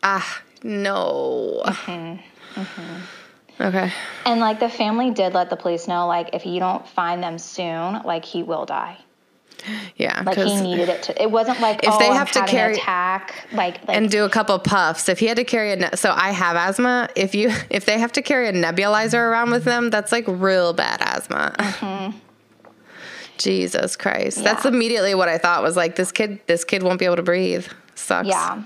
Ah, 0.04 0.42
no. 0.64 1.62
Mm-hmm. 1.66 3.02
Okay. 3.60 3.92
And 4.26 4.40
like 4.40 4.60
the 4.60 4.70
family 4.70 5.12
did 5.12 5.34
let 5.34 5.50
the 5.50 5.56
police 5.56 5.88
know, 5.88 6.08
like 6.08 6.32
if 6.34 6.46
you 6.46 6.60
don't 6.60 6.86
find 6.88 7.24
them 7.24 7.38
soon, 7.38 8.02
like 8.04 8.26
he 8.26 8.44
will 8.44 8.66
die. 8.66 8.98
Yeah. 9.96 10.22
Like 10.26 10.38
he 10.38 10.62
needed 10.62 10.90
it 10.90 11.04
to. 11.04 11.22
It 11.22 11.32
wasn't 11.32 11.60
like 11.62 11.84
If 11.84 11.90
oh, 11.94 11.98
they 11.98 12.10
I'm 12.10 12.16
have 12.16 12.32
to 12.34 12.46
carry- 12.46 12.76
attack, 12.76 13.48
like 13.54 13.88
like 13.88 13.98
and 13.98 14.10
do 14.12 14.26
a 14.26 14.30
couple 14.30 14.60
puffs. 14.60 15.08
If 15.10 15.20
he 15.20 15.26
had 15.28 15.38
to 15.38 15.44
carry 15.46 15.72
a, 15.72 15.76
ne- 15.78 15.96
so 15.96 16.12
I 16.16 16.32
have 16.32 16.56
asthma. 16.58 17.10
If 17.16 17.34
you, 17.34 17.52
if 17.70 17.86
they 17.86 17.98
have 17.98 18.12
to 18.14 18.22
carry 18.22 18.48
a 18.50 18.54
nebulizer 18.54 19.18
around 19.18 19.52
with 19.52 19.64
them, 19.64 19.90
that's 19.90 20.12
like 20.12 20.26
real 20.28 20.74
bad 20.74 21.02
asthma. 21.02 22.14
Jesus 23.38 23.96
Christ, 23.96 24.44
that's 24.44 24.64
Mm-hmm. 24.66 24.76
Immediately 24.76 25.16
what 25.16 25.30
I 25.30 25.38
thought 25.38 25.62
was 25.64 25.76
like 25.76 25.96
this 25.96 26.12
kid. 26.12 26.40
This 26.48 26.64
kid 26.64 26.84
won't 26.84 27.00
be 27.00 27.06
able 27.06 27.18
to 27.18 27.24
breathe. 27.24 27.66
Sucks. 27.96 28.28
yeah. 28.28 28.64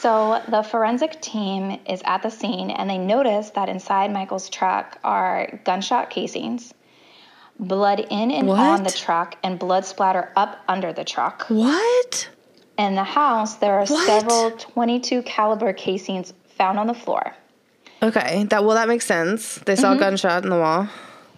So 0.00 0.40
the 0.48 0.62
forensic 0.62 1.20
team 1.20 1.78
is 1.86 2.00
at 2.06 2.22
the 2.22 2.30
scene 2.30 2.70
and 2.70 2.88
they 2.88 2.96
notice 2.96 3.50
that 3.50 3.68
inside 3.68 4.10
Michael's 4.10 4.48
truck 4.48 4.98
are 5.04 5.60
gunshot 5.64 6.08
casings, 6.08 6.72
blood 7.58 8.00
in 8.00 8.30
and 8.30 8.48
on 8.48 8.82
the 8.82 8.90
truck, 8.92 9.36
and 9.42 9.58
blood 9.58 9.84
splatter 9.84 10.32
up 10.36 10.58
under 10.66 10.92
the 10.94 11.04
truck. 11.04 11.44
What? 11.48 12.30
In 12.78 12.94
the 12.94 13.04
house, 13.04 13.56
there 13.56 13.74
are 13.74 13.84
What? 13.84 14.06
several 14.06 14.52
22 14.52 15.22
caliber 15.22 15.74
casings 15.74 16.32
found 16.56 16.78
on 16.78 16.86
the 16.86 16.94
floor. 16.94 17.34
Okay. 18.02 18.44
That 18.44 18.64
well 18.64 18.76
that 18.76 18.88
makes 18.88 19.04
sense. 19.04 19.56
They 19.66 19.76
saw 19.76 19.90
Mm-hmm. 19.90 20.00
gunshot 20.00 20.44
in 20.44 20.48
the 20.50 20.58
wall. 20.58 20.88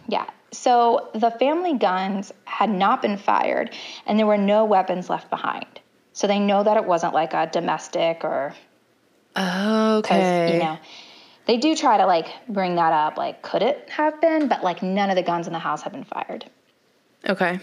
Yeah. 0.07 0.27
So 0.53 1.09
the 1.15 1.33
family 1.33 1.77
guns 1.79 2.33
had 2.45 2.71
not 2.71 3.03
been 3.03 3.17
fired 3.17 3.71
and 4.07 4.17
there 4.21 4.27
were 4.27 4.39
no 4.39 4.65
weapons 4.65 5.11
left 5.11 5.31
behind. 5.31 5.72
So 6.13 6.27
they 6.27 6.39
know 6.39 6.63
that 6.63 6.77
it 6.77 6.85
wasn't 6.85 7.15
like 7.15 7.33
a 7.35 7.49
domestic 7.51 8.25
or 8.25 8.55
oh, 9.37 10.03
because 10.03 10.25
Okay. 10.27 10.53
you 10.53 10.59
know 10.59 10.79
they 11.47 11.57
do 11.57 11.75
try 11.75 11.97
to 11.97 12.07
like 12.07 12.27
bring 12.49 12.77
that 12.77 12.93
up 12.93 13.17
like 13.17 13.43
could 13.43 13.63
it 13.63 13.89
have 13.91 14.21
been 14.21 14.49
but 14.49 14.63
like 14.63 14.83
none 14.83 15.11
of 15.11 15.17
the 15.17 15.23
guns 15.23 15.47
in 15.47 15.53
the 15.53 15.59
house 15.59 15.83
have 15.83 15.93
been 15.93 16.05
fired 16.05 16.45
Okay. 17.29 17.59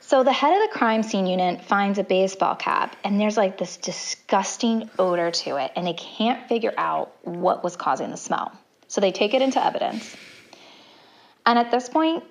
so 0.00 0.24
the 0.24 0.32
head 0.32 0.52
of 0.54 0.70
the 0.70 0.76
crime 0.78 1.02
scene 1.02 1.26
unit 1.26 1.62
finds 1.62 1.98
a 1.98 2.04
baseball 2.04 2.56
cap 2.56 2.96
and 3.04 3.20
there's 3.20 3.36
like 3.36 3.58
this 3.58 3.76
disgusting 3.76 4.88
odor 4.98 5.30
to 5.30 5.56
it 5.56 5.70
and 5.76 5.86
they 5.86 5.92
can't 5.94 6.48
figure 6.48 6.74
out 6.76 7.12
what 7.24 7.62
was 7.62 7.76
causing 7.76 8.10
the 8.10 8.16
smell 8.16 8.52
so 8.88 9.00
they 9.00 9.12
take 9.12 9.34
it 9.34 9.42
into 9.42 9.64
evidence 9.64 10.16
and 11.46 11.58
at 11.58 11.70
this 11.70 11.88
point 11.88 12.24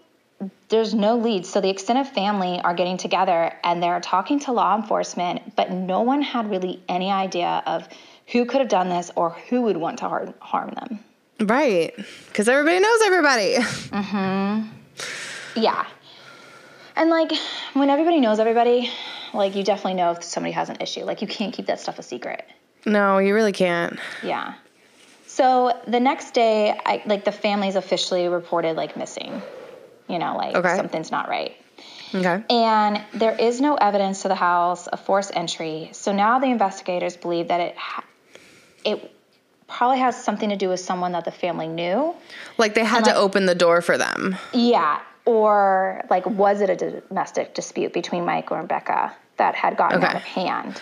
there's 0.70 0.94
no 0.94 1.18
leads 1.18 1.50
so 1.50 1.60
the 1.62 1.70
extended 1.70 2.08
family 2.08 2.60
are 2.62 2.74
getting 2.74 2.98
together 2.98 3.52
and 3.64 3.82
they're 3.84 4.00
talking 4.00 4.40
to 4.40 4.52
law 4.52 4.76
enforcement 4.76 5.56
but 5.56 5.72
no 5.72 6.02
one 6.02 6.22
had 6.22 6.50
really 6.50 6.82
any 6.88 7.12
idea 7.12 7.62
of 7.66 7.88
who 8.28 8.46
could 8.46 8.60
have 8.62 8.70
done 8.70 8.90
this 8.90 9.12
or 9.16 9.32
who 9.50 9.64
would 9.64 9.76
want 9.78 9.98
to 10.00 10.08
harm, 10.08 10.34
harm 10.40 10.70
them 10.72 11.00
Right. 11.42 11.96
Because 12.28 12.50
everybody 12.50 12.80
knows 12.82 13.02
everybody. 13.06 13.56
Mm-hmm. 13.90 15.62
Yeah 15.62 15.86
and 16.96 17.10
like 17.10 17.32
when 17.74 17.90
everybody 17.90 18.20
knows 18.20 18.40
everybody 18.40 18.92
like 19.34 19.56
you 19.56 19.64
definitely 19.64 19.94
know 19.94 20.12
if 20.12 20.24
somebody 20.24 20.52
has 20.52 20.70
an 20.70 20.78
issue 20.82 21.02
like 21.06 21.22
you 21.22 21.28
can't 21.28 21.54
keep 21.54 21.66
that 21.68 21.80
stuff 21.80 21.98
a 21.98 22.04
secret 22.04 22.46
No, 22.86 23.18
you 23.20 23.34
really 23.34 23.54
can't. 23.54 23.98
yeah 24.24 24.56
so 25.28 25.80
the 25.88 26.00
next 26.00 26.34
day 26.34 26.78
i 26.86 27.02
like 27.06 27.24
the 27.24 27.32
family's 27.32 27.76
officially 27.76 28.28
reported 28.28 28.76
like 28.76 28.98
missing 28.98 29.42
you 30.10 30.20
know 30.20 30.36
like 30.36 30.56
Okay. 30.56 30.76
something's 30.76 31.12
not 31.12 31.30
right 31.30 31.56
Okay. 32.14 32.44
And 32.50 33.02
there 33.14 33.36
is 33.40 33.62
no 33.62 33.76
evidence 33.76 34.24
to 34.24 34.30
the 34.30 34.36
house 34.36 34.88
of 34.88 35.00
forced 35.02 35.32
entry. 35.36 35.90
So 35.94 36.12
now 36.12 36.40
the 36.40 36.48
investigators 36.48 37.16
believe 37.16 37.50
that 37.50 37.60
it 37.62 37.78
ha- 37.78 38.04
it 38.84 39.12
probably 39.68 40.00
has 40.00 40.22
something 40.22 40.50
to 40.50 40.56
do 40.56 40.70
with 40.70 40.80
someone 40.80 41.12
that 41.12 41.24
the 41.26 41.32
family 41.32 41.68
knew. 41.68 42.16
Like 42.58 42.74
they 42.74 42.84
had 42.84 43.04
like- 43.06 43.14
to 43.14 43.16
open 43.16 43.46
the 43.46 43.54
door 43.54 43.82
for 43.84 43.96
them. 44.00 44.36
Yeah. 44.54 45.00
Or 45.26 46.04
like, 46.10 46.26
was 46.26 46.62
it 46.62 46.72
a 46.72 46.76
domestic 47.02 47.54
dispute 47.54 47.94
between 47.94 48.26
Michael 48.26 48.58
and 48.58 48.68
Becca 48.68 49.14
that 49.38 49.54
had 49.54 49.78
gotten 49.78 50.04
out 50.04 50.16
of 50.16 50.24
hand? 50.24 50.82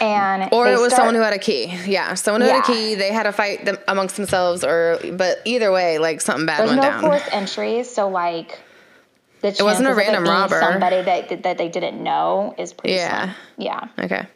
And 0.00 0.48
Or 0.52 0.66
it 0.68 0.72
was 0.78 0.92
start- 0.92 0.92
someone 1.00 1.14
who 1.14 1.20
had 1.22 1.32
a 1.32 1.38
key. 1.38 1.66
Yeah, 1.86 2.14
someone 2.14 2.40
who 2.42 2.48
had 2.48 2.60
a 2.60 2.66
key. 2.66 2.94
They 2.94 3.12
had 3.12 3.26
a 3.26 3.32
fight 3.32 3.64
them 3.64 3.78
amongst 3.88 4.16
themselves, 4.16 4.64
or 4.64 4.98
but 5.12 5.40
either 5.44 5.72
way, 5.72 5.98
like 5.98 6.20
something 6.20 6.46
bad 6.46 6.60
There's 6.60 6.70
went 6.70 6.82
no 6.82 6.88
down. 6.90 7.00
forced 7.00 7.32
entries, 7.34 7.90
so 7.90 8.08
like 8.08 8.60
the 9.40 9.48
it 9.48 9.62
wasn't 9.62 9.88
a 9.88 9.94
random 9.94 10.24
robber. 10.24 10.60
Somebody 10.60 11.02
that 11.02 11.42
that 11.42 11.58
they 11.58 11.68
didn't 11.68 12.02
know 12.02 12.54
is 12.58 12.72
pretty 12.72 12.94
Yeah. 12.96 13.22
slim. 13.24 13.34
Yeah. 13.58 13.80
Okay. 13.98 14.26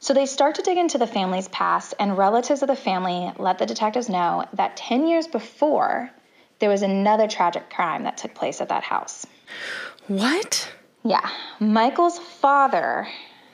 So 0.00 0.14
they 0.14 0.26
start 0.26 0.56
to 0.56 0.62
dig 0.62 0.78
into 0.78 0.98
the 0.98 1.06
family's 1.06 1.46
past, 1.48 1.94
and 1.98 2.18
relatives 2.18 2.60
of 2.62 2.68
the 2.68 2.74
family 2.76 3.30
let 3.38 3.58
the 3.58 3.66
detectives 3.66 4.08
know 4.08 4.44
that 4.54 4.76
10 4.76 5.06
years 5.06 5.28
before, 5.28 6.10
there 6.58 6.68
was 6.68 6.82
another 6.82 7.28
tragic 7.28 7.70
crime 7.70 8.02
that 8.02 8.16
took 8.16 8.34
place 8.34 8.60
at 8.60 8.68
that 8.70 8.82
house. 8.82 9.26
What? 10.08 10.68
Yeah, 11.04 11.28
Michael's 11.60 12.18
father 12.18 13.06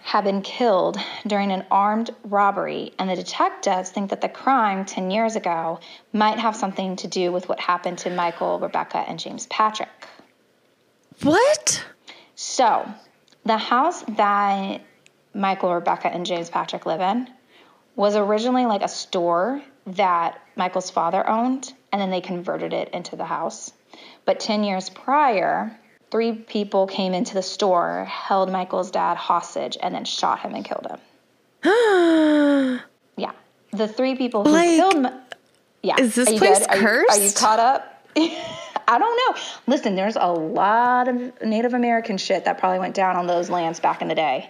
had 0.09 0.25
been 0.25 0.41
killed 0.41 0.97
during 1.27 1.53
an 1.53 1.63
armed 1.71 2.09
robbery, 2.25 2.95
and 2.99 3.11
the 3.11 3.15
detectives 3.15 3.91
think 3.91 4.09
that 4.09 4.23
the 4.23 4.29
crime 4.29 4.87
10 4.87 5.11
years 5.11 5.37
ago 5.37 5.79
might 6.15 6.39
have 6.39 6.57
something 6.57 6.97
to 6.97 7.07
do 7.07 7.31
with 7.31 7.47
what 7.47 7.61
happened 7.61 7.99
to 7.99 8.09
Michael, 8.09 8.59
Rebecca, 8.59 9.05
and 9.07 9.19
James 9.19 9.47
Patrick. 9.49 10.09
What? 11.23 11.85
So, 12.37 12.89
the 13.45 13.59
house 13.59 14.03
that 14.17 14.81
Michael, 15.35 15.75
Rebecca, 15.75 16.09
and 16.09 16.25
James 16.25 16.49
Patrick 16.49 16.87
live 16.87 17.03
in 17.03 17.29
was 17.95 18.17
originally 18.17 18.65
like 18.65 18.81
a 18.81 18.89
store 18.89 19.61
that 19.89 20.41
Michael's 20.57 20.89
father 20.89 21.29
owned, 21.29 21.75
and 21.93 22.01
then 22.01 22.11
they 22.11 22.23
converted 22.23 22.73
it 22.73 22.89
into 22.95 23.15
the 23.15 23.27
house. 23.27 23.75
But 24.25 24.41
10 24.41 24.65
years 24.65 24.89
prior, 24.89 25.79
three 26.11 26.33
people 26.33 26.87
came 26.87 27.13
into 27.15 27.35
the 27.35 27.43
store, 27.43 28.05
held 28.07 28.51
Michael's 28.51 28.91
dad 28.91 29.17
hostage, 29.17 29.77
and 29.83 29.95
then 29.95 30.05
shot 30.05 30.41
him 30.41 30.55
and 30.55 30.65
killed 30.65 30.87
him. 30.91 31.01
Yeah. 33.17 33.33
The 33.73 33.89
three 33.89 34.15
people 34.15 34.45
who 34.45 34.51
Like, 34.51 34.69
killed 34.71 35.03
Mi- 35.03 35.11
Yeah. 35.83 35.97
is 35.99 36.15
this 36.15 36.29
place 36.39 36.59
good? 36.61 36.69
Are 36.71 36.77
you- 36.79 37.07
Are 37.11 37.19
you, 37.19 37.33
caught 37.33 37.59
up? 37.59 38.03
I 38.17 38.99
don't 38.99 39.17
know. 39.37 39.43
Listen, 39.67 39.97
there's 39.97 40.17
a 40.17 40.27
lot 40.33 41.09
of 41.09 41.43
Native 41.43 41.75
American 41.75 42.17
shit 42.17 42.45
that 42.47 42.59
probably 42.59 42.79
went 42.79 42.95
down 42.95 43.17
on 43.17 43.27
those 43.27 43.51
lands 43.51 43.81
back 43.81 44.01
in 44.01 44.09
the 44.09 44.15
day. 44.15 44.49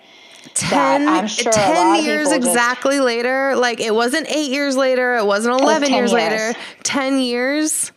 Ten, 0.54 1.08
I'm 1.08 1.26
sure 1.26 1.50
10 1.50 2.04
years 2.04 2.28
people 2.28 2.38
just- 2.40 2.48
exactly 2.48 3.00
later. 3.00 3.56
Like 3.56 3.80
it 3.80 3.94
wasn't 3.94 4.28
eight 4.30 4.50
years 4.50 4.76
later. 4.76 5.16
It 5.16 5.26
wasn't 5.26 5.60
11 5.60 5.88
10 5.88 5.96
years, 5.98 6.12
years. 6.12 6.30
later. 6.30 6.54
10 6.84 7.18
years. 7.18 7.92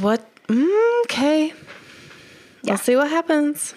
What? 0.00 0.24
Mm, 0.46 1.00
okay. 1.04 1.52
Yeah. 2.66 2.72
We'll 2.72 2.78
see 2.78 2.96
what 2.96 3.08
happens. 3.10 3.74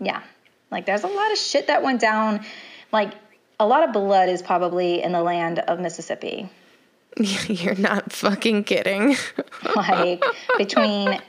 Yeah. 0.00 0.22
Like 0.70 0.86
there's 0.86 1.02
a 1.04 1.08
lot 1.08 1.32
of 1.32 1.38
shit 1.38 1.66
that 1.68 1.82
went 1.82 2.00
down. 2.00 2.44
Like 2.92 3.14
a 3.58 3.66
lot 3.66 3.82
of 3.84 3.92
blood 3.92 4.28
is 4.28 4.42
probably 4.42 5.02
in 5.02 5.12
the 5.12 5.22
land 5.22 5.58
of 5.60 5.80
Mississippi. 5.80 6.50
You're 7.48 7.74
not 7.74 8.12
fucking 8.12 8.64
kidding. 8.64 9.16
Like 9.74 10.22
between 10.56 11.20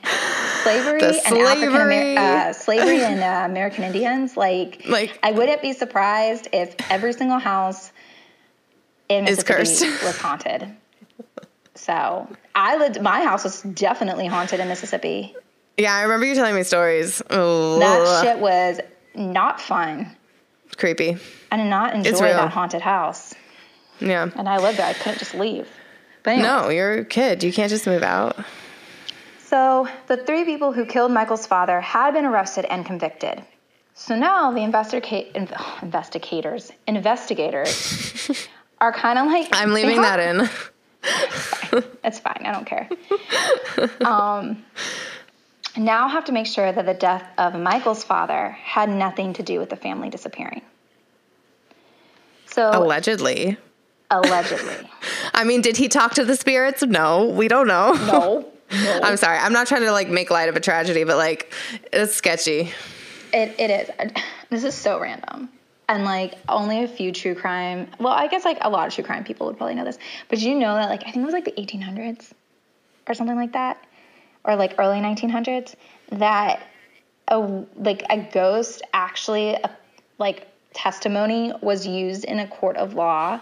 slavery 0.62 1.00
The 1.00 1.20
and 1.26 1.38
African 1.38 1.70
slavery. 1.72 2.16
uh, 2.16 2.52
slavery 2.52 3.00
and 3.02 3.20
uh, 3.20 3.50
American 3.50 3.82
Indians. 3.84 4.36
Like, 4.36 4.82
Like- 4.88 5.18
I 5.22 5.32
wouldn't 5.32 5.60
be 5.62 5.72
surprised 5.72 6.48
if 6.52 6.74
every 6.90 7.12
single 7.12 7.38
house 7.38 7.92
in 9.08 9.24
Mississippi 9.24 9.88
was 10.04 10.16
haunted. 10.20 10.74
So 11.74 12.28
I 12.54 12.76
lived. 12.76 13.02
My 13.02 13.22
house 13.24 13.42
was 13.44 13.62
definitely 13.62 14.26
haunted 14.26 14.60
in 14.60 14.68
Mississippi. 14.68 15.34
Yeah, 15.76 15.94
I 15.94 16.02
remember 16.02 16.26
you 16.26 16.34
telling 16.34 16.54
me 16.54 16.62
stories. 16.62 17.22
Oh, 17.30 17.78
That 17.78 18.22
shit 18.24 18.38
was 18.38 18.80
not 19.14 19.60
fun. 19.60 20.14
creepy. 20.76 21.16
I 21.52 21.56
did 21.56 21.64
not 21.66 21.94
enjoy 21.94 22.18
that 22.28 22.50
haunted 22.50 22.80
house. 22.82 23.34
Yeah. 24.00 24.30
And 24.36 24.48
I 24.48 24.58
lived 24.58 24.78
there. 24.78 24.86
I 24.86 24.92
couldn't 24.94 25.18
just 25.18 25.34
leave. 25.34 25.68
But 26.22 26.32
anyway, 26.32 26.48
No, 26.48 26.68
you're 26.68 26.92
a 27.00 27.04
kid. 27.04 27.42
You 27.42 27.52
can't 27.52 27.70
just 27.70 27.86
move 27.86 28.02
out. 28.02 28.36
So 29.44 29.88
the 30.06 30.16
three 30.16 30.44
people 30.44 30.72
who 30.72 30.84
killed 30.86 31.10
Michael's 31.12 31.46
father 31.46 31.80
had 31.80 32.12
been 32.14 32.24
arrested 32.24 32.66
and 32.70 32.86
convicted. 32.86 33.42
So 33.94 34.16
now 34.16 34.52
the 34.52 34.60
investigate, 34.62 35.32
in, 35.34 35.48
investigators, 35.82 36.70
investigators 36.86 38.46
are 38.80 38.92
kind 38.92 39.18
of 39.18 39.26
like 39.26 39.48
I'm 39.52 39.72
leaving 39.72 39.96
have- 40.02 40.18
that 40.18 40.20
in. 41.74 41.82
It's 42.02 42.18
fine. 42.18 42.42
I 42.44 42.52
don't 42.52 42.64
care. 42.66 42.88
um, 44.06 44.64
now 45.76 46.08
have 46.08 46.24
to 46.26 46.32
make 46.32 46.46
sure 46.46 46.70
that 46.72 46.86
the 46.86 46.94
death 46.94 47.24
of 47.38 47.54
Michael's 47.54 48.02
father 48.04 48.50
had 48.50 48.88
nothing 48.88 49.32
to 49.34 49.42
do 49.42 49.58
with 49.58 49.70
the 49.70 49.76
family 49.76 50.10
disappearing. 50.10 50.62
So 52.46 52.70
Allegedly. 52.72 53.56
allegedly, 54.10 54.90
I 55.34 55.44
mean, 55.44 55.60
did 55.60 55.76
he 55.76 55.88
talk 55.88 56.14
to 56.14 56.24
the 56.24 56.34
spirits? 56.36 56.82
No, 56.82 57.26
we 57.26 57.46
don't 57.48 57.68
know. 57.68 57.92
no, 57.92 58.52
no. 58.72 59.00
I'm 59.02 59.16
sorry. 59.16 59.38
I'm 59.38 59.52
not 59.52 59.66
trying 59.68 59.82
to 59.82 59.92
like 59.92 60.08
make 60.08 60.30
light 60.30 60.48
of 60.48 60.56
a 60.56 60.60
tragedy, 60.60 61.04
but 61.04 61.16
like 61.16 61.52
it's 61.92 62.14
sketchy. 62.14 62.72
It 63.32 63.54
it 63.58 63.70
is. 63.70 64.12
This 64.48 64.64
is 64.64 64.74
so 64.74 64.98
random. 64.98 65.48
And 65.88 66.04
like 66.04 66.34
only 66.48 66.84
a 66.84 66.88
few 66.88 67.10
true 67.12 67.34
crime. 67.34 67.88
Well, 67.98 68.12
I 68.12 68.26
guess 68.28 68.44
like 68.44 68.58
a 68.60 68.70
lot 68.70 68.86
of 68.88 68.94
true 68.94 69.04
crime 69.04 69.24
people 69.24 69.46
would 69.46 69.56
probably 69.56 69.74
know 69.74 69.84
this. 69.84 69.98
But 70.28 70.38
you 70.40 70.54
know 70.56 70.74
that 70.74 70.88
like 70.88 71.02
I 71.02 71.10
think 71.10 71.18
it 71.22 71.24
was 71.24 71.32
like 71.32 71.44
the 71.44 71.52
1800s 71.52 72.32
or 73.08 73.14
something 73.14 73.36
like 73.36 73.52
that, 73.52 73.84
or 74.44 74.56
like 74.56 74.74
early 74.78 74.98
1900s 74.98 75.74
that 76.12 76.62
a 77.28 77.38
like 77.76 78.02
a 78.10 78.18
ghost 78.32 78.82
actually 78.92 79.54
a, 79.54 79.70
like 80.18 80.48
testimony 80.74 81.52
was 81.62 81.86
used 81.86 82.24
in 82.24 82.40
a 82.40 82.48
court 82.48 82.76
of 82.76 82.94
law. 82.94 83.40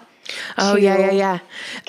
Oh 0.58 0.76
yeah, 0.76 0.98
yeah, 0.98 1.10
yeah. 1.10 1.38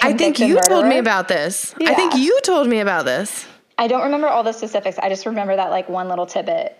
I 0.02 0.14
think 0.14 0.40
you 0.40 0.60
told 0.62 0.86
me 0.86 0.98
about 0.98 1.28
this. 1.28 1.76
yeah. 1.80 1.92
I 1.92 1.94
think 1.94 2.16
you 2.16 2.40
told 2.44 2.68
me 2.68 2.80
about 2.80 3.06
this. 3.06 3.48
I 3.78 3.88
don't 3.88 4.04
remember 4.04 4.28
all 4.28 4.44
the 4.44 4.54
specifics. 4.54 4.98
I 4.98 5.10
just 5.10 5.26
remember 5.26 5.56
that 5.56 5.70
like 5.70 5.90
one 5.90 6.08
little 6.08 6.26
tidbit. 6.26 6.78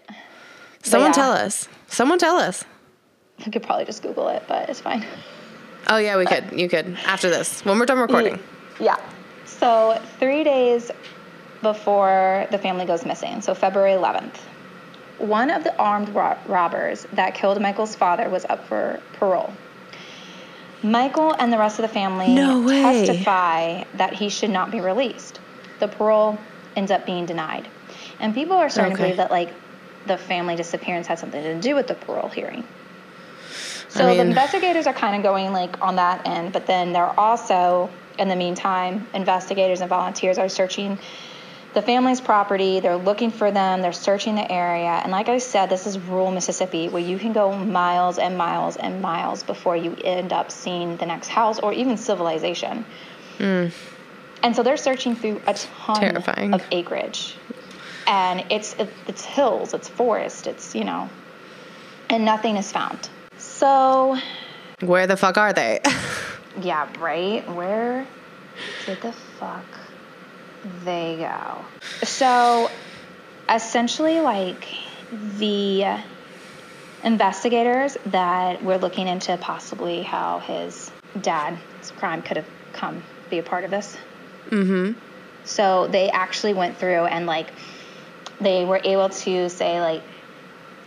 Someone 0.84 1.10
yeah. 1.10 1.14
tell 1.14 1.32
us. 1.32 1.68
Someone 1.88 2.20
tell 2.20 2.38
us. 2.38 2.64
I 3.46 3.50
could 3.50 3.64
probably 3.64 3.86
just 3.86 4.02
Google 4.02 4.28
it, 4.30 4.44
but 4.48 4.70
it's 4.70 4.80
fine. 4.80 5.06
Oh 5.88 5.98
yeah, 5.98 6.18
we 6.18 6.26
could. 6.26 6.52
You 6.58 6.70
could 6.70 6.98
after 7.06 7.30
this 7.30 7.64
when 7.66 7.80
we're 7.80 7.86
done 7.86 8.00
recording. 8.00 8.40
Yeah. 8.80 8.98
So 9.46 10.02
three 10.20 10.44
days 10.44 10.92
before 11.62 12.48
the 12.52 12.58
family 12.58 12.86
goes 12.86 13.06
missing, 13.06 13.42
so 13.42 13.54
February 13.54 13.92
11th, 13.92 14.38
one 15.18 15.50
of 15.50 15.64
the 15.64 15.78
armed 15.78 16.10
ro- 16.10 16.38
robbers 16.48 17.06
that 17.14 17.36
killed 17.36 17.62
Michael's 17.62 17.96
father 17.96 18.30
was 18.30 18.46
up 18.46 18.66
for 18.68 19.00
parole. 19.14 19.54
Michael 20.82 21.34
and 21.34 21.52
the 21.52 21.58
rest 21.58 21.78
of 21.80 21.84
the 21.84 21.90
family 21.94 22.34
No 22.34 22.66
testify 22.68 23.84
that 23.96 24.14
he 24.14 24.30
should 24.30 24.50
not 24.50 24.72
be 24.72 24.80
released. 24.80 25.40
The 25.80 25.90
parole 25.90 26.40
ends 26.76 26.92
up 26.92 27.06
being 27.06 27.26
denied. 27.26 27.68
And 28.22 28.34
people 28.34 28.56
are 28.56 28.70
starting 28.70 28.94
Okay. 28.94 29.04
to 29.04 29.04
believe 29.04 29.18
that 29.18 29.32
like 29.32 29.54
the 30.06 30.18
family 30.18 30.56
disappearance 30.56 31.08
had 31.08 31.20
something 31.20 31.42
to 31.44 31.60
do 31.60 31.76
with 31.76 31.88
the 31.88 31.96
parole 31.96 32.30
hearing. 32.30 32.64
So 33.90 34.08
I 34.08 34.16
the 34.16 34.22
investigators 34.22 34.88
are 34.88 34.94
kind 34.94 35.18
of 35.18 35.24
going 35.24 35.52
like 35.52 35.82
on 35.82 35.98
that 35.98 36.26
end, 36.26 36.54
but 36.54 36.66
then 36.66 36.94
they're 36.94 37.20
also, 37.20 37.90
in 38.18 38.30
the 38.30 38.36
meantime, 38.36 39.08
investigators 39.14 39.82
and 39.82 39.90
volunteers 39.90 40.38
are 40.38 40.48
searching 40.48 40.98
the 41.74 41.82
family's 41.82 42.20
property. 42.20 42.80
They're 42.80 42.96
looking 42.96 43.32
for 43.32 43.52
them. 43.52 43.82
They're 43.82 43.94
searching 43.94 44.36
the 44.36 44.52
area. 44.52 44.90
And 45.04 45.12
like 45.12 45.30
I 45.30 45.38
said, 45.38 45.70
this 45.70 45.86
is 45.86 46.00
rural 46.00 46.32
Mississippi 46.32 46.90
where 46.90 47.02
you 47.02 47.20
can 47.20 47.34
go 47.34 47.56
miles 47.56 48.18
and 48.18 48.38
miles 48.38 48.76
and 48.78 49.02
miles 49.02 49.44
before 49.44 49.78
you 49.78 49.96
end 50.04 50.34
up 50.34 50.52
seeing 50.52 50.98
the 50.98 51.06
next 51.06 51.28
house 51.28 51.60
or 51.60 51.72
even 51.74 51.98
civilization. 51.98 52.86
Hmm. 53.38 53.68
And 54.42 54.56
so 54.56 54.64
they're 54.64 54.78
searching 54.78 55.16
through 55.16 55.42
a 55.48 55.54
ton 55.54 56.00
Terrifying. 56.00 56.54
of 56.54 56.64
acreage. 56.72 57.36
And 58.08 58.46
it's 58.50 58.76
it's 59.08 59.24
hills, 59.24 59.74
it's 59.74 59.88
forest, 59.88 60.48
it's, 60.48 60.74
you 60.74 60.84
know, 60.84 61.10
and 62.10 62.26
nothing 62.26 62.58
is 62.58 62.72
found. 62.72 63.10
So, 63.38 64.18
Where 64.80 65.06
the 65.06 65.16
fuck 65.18 65.38
are 65.38 65.54
they? 65.54 65.82
yeah, 66.62 66.88
right? 67.00 67.48
Where 67.54 68.08
did 68.86 69.02
the 69.02 69.12
fuck 69.40 69.66
they 70.84 71.18
go? 71.20 71.66
So, 72.04 72.70
essentially, 73.50 74.20
like 74.20 74.68
the 75.38 75.98
investigators 77.04 77.98
that 78.08 78.64
were 78.64 78.78
looking 78.78 79.08
into 79.08 79.38
possibly 79.38 80.02
how 80.02 80.40
his 80.40 80.92
dad's 81.22 81.92
crime 81.98 82.22
could 82.22 82.38
have 82.38 82.50
come 82.74 83.02
be 83.30 83.40
a 83.40 83.44
part 83.44 83.64
of 83.64 83.72
this. 83.72 83.98
mm-hmm. 84.50 84.94
So 85.46 85.88
they 85.88 86.10
actually 86.12 86.54
went 86.54 86.78
through 86.78 87.06
and 87.06 87.26
like 87.26 87.48
they 88.40 88.66
were 88.66 88.82
able 88.84 89.10
to 89.10 89.50
say 89.50 89.82
like 89.82 90.04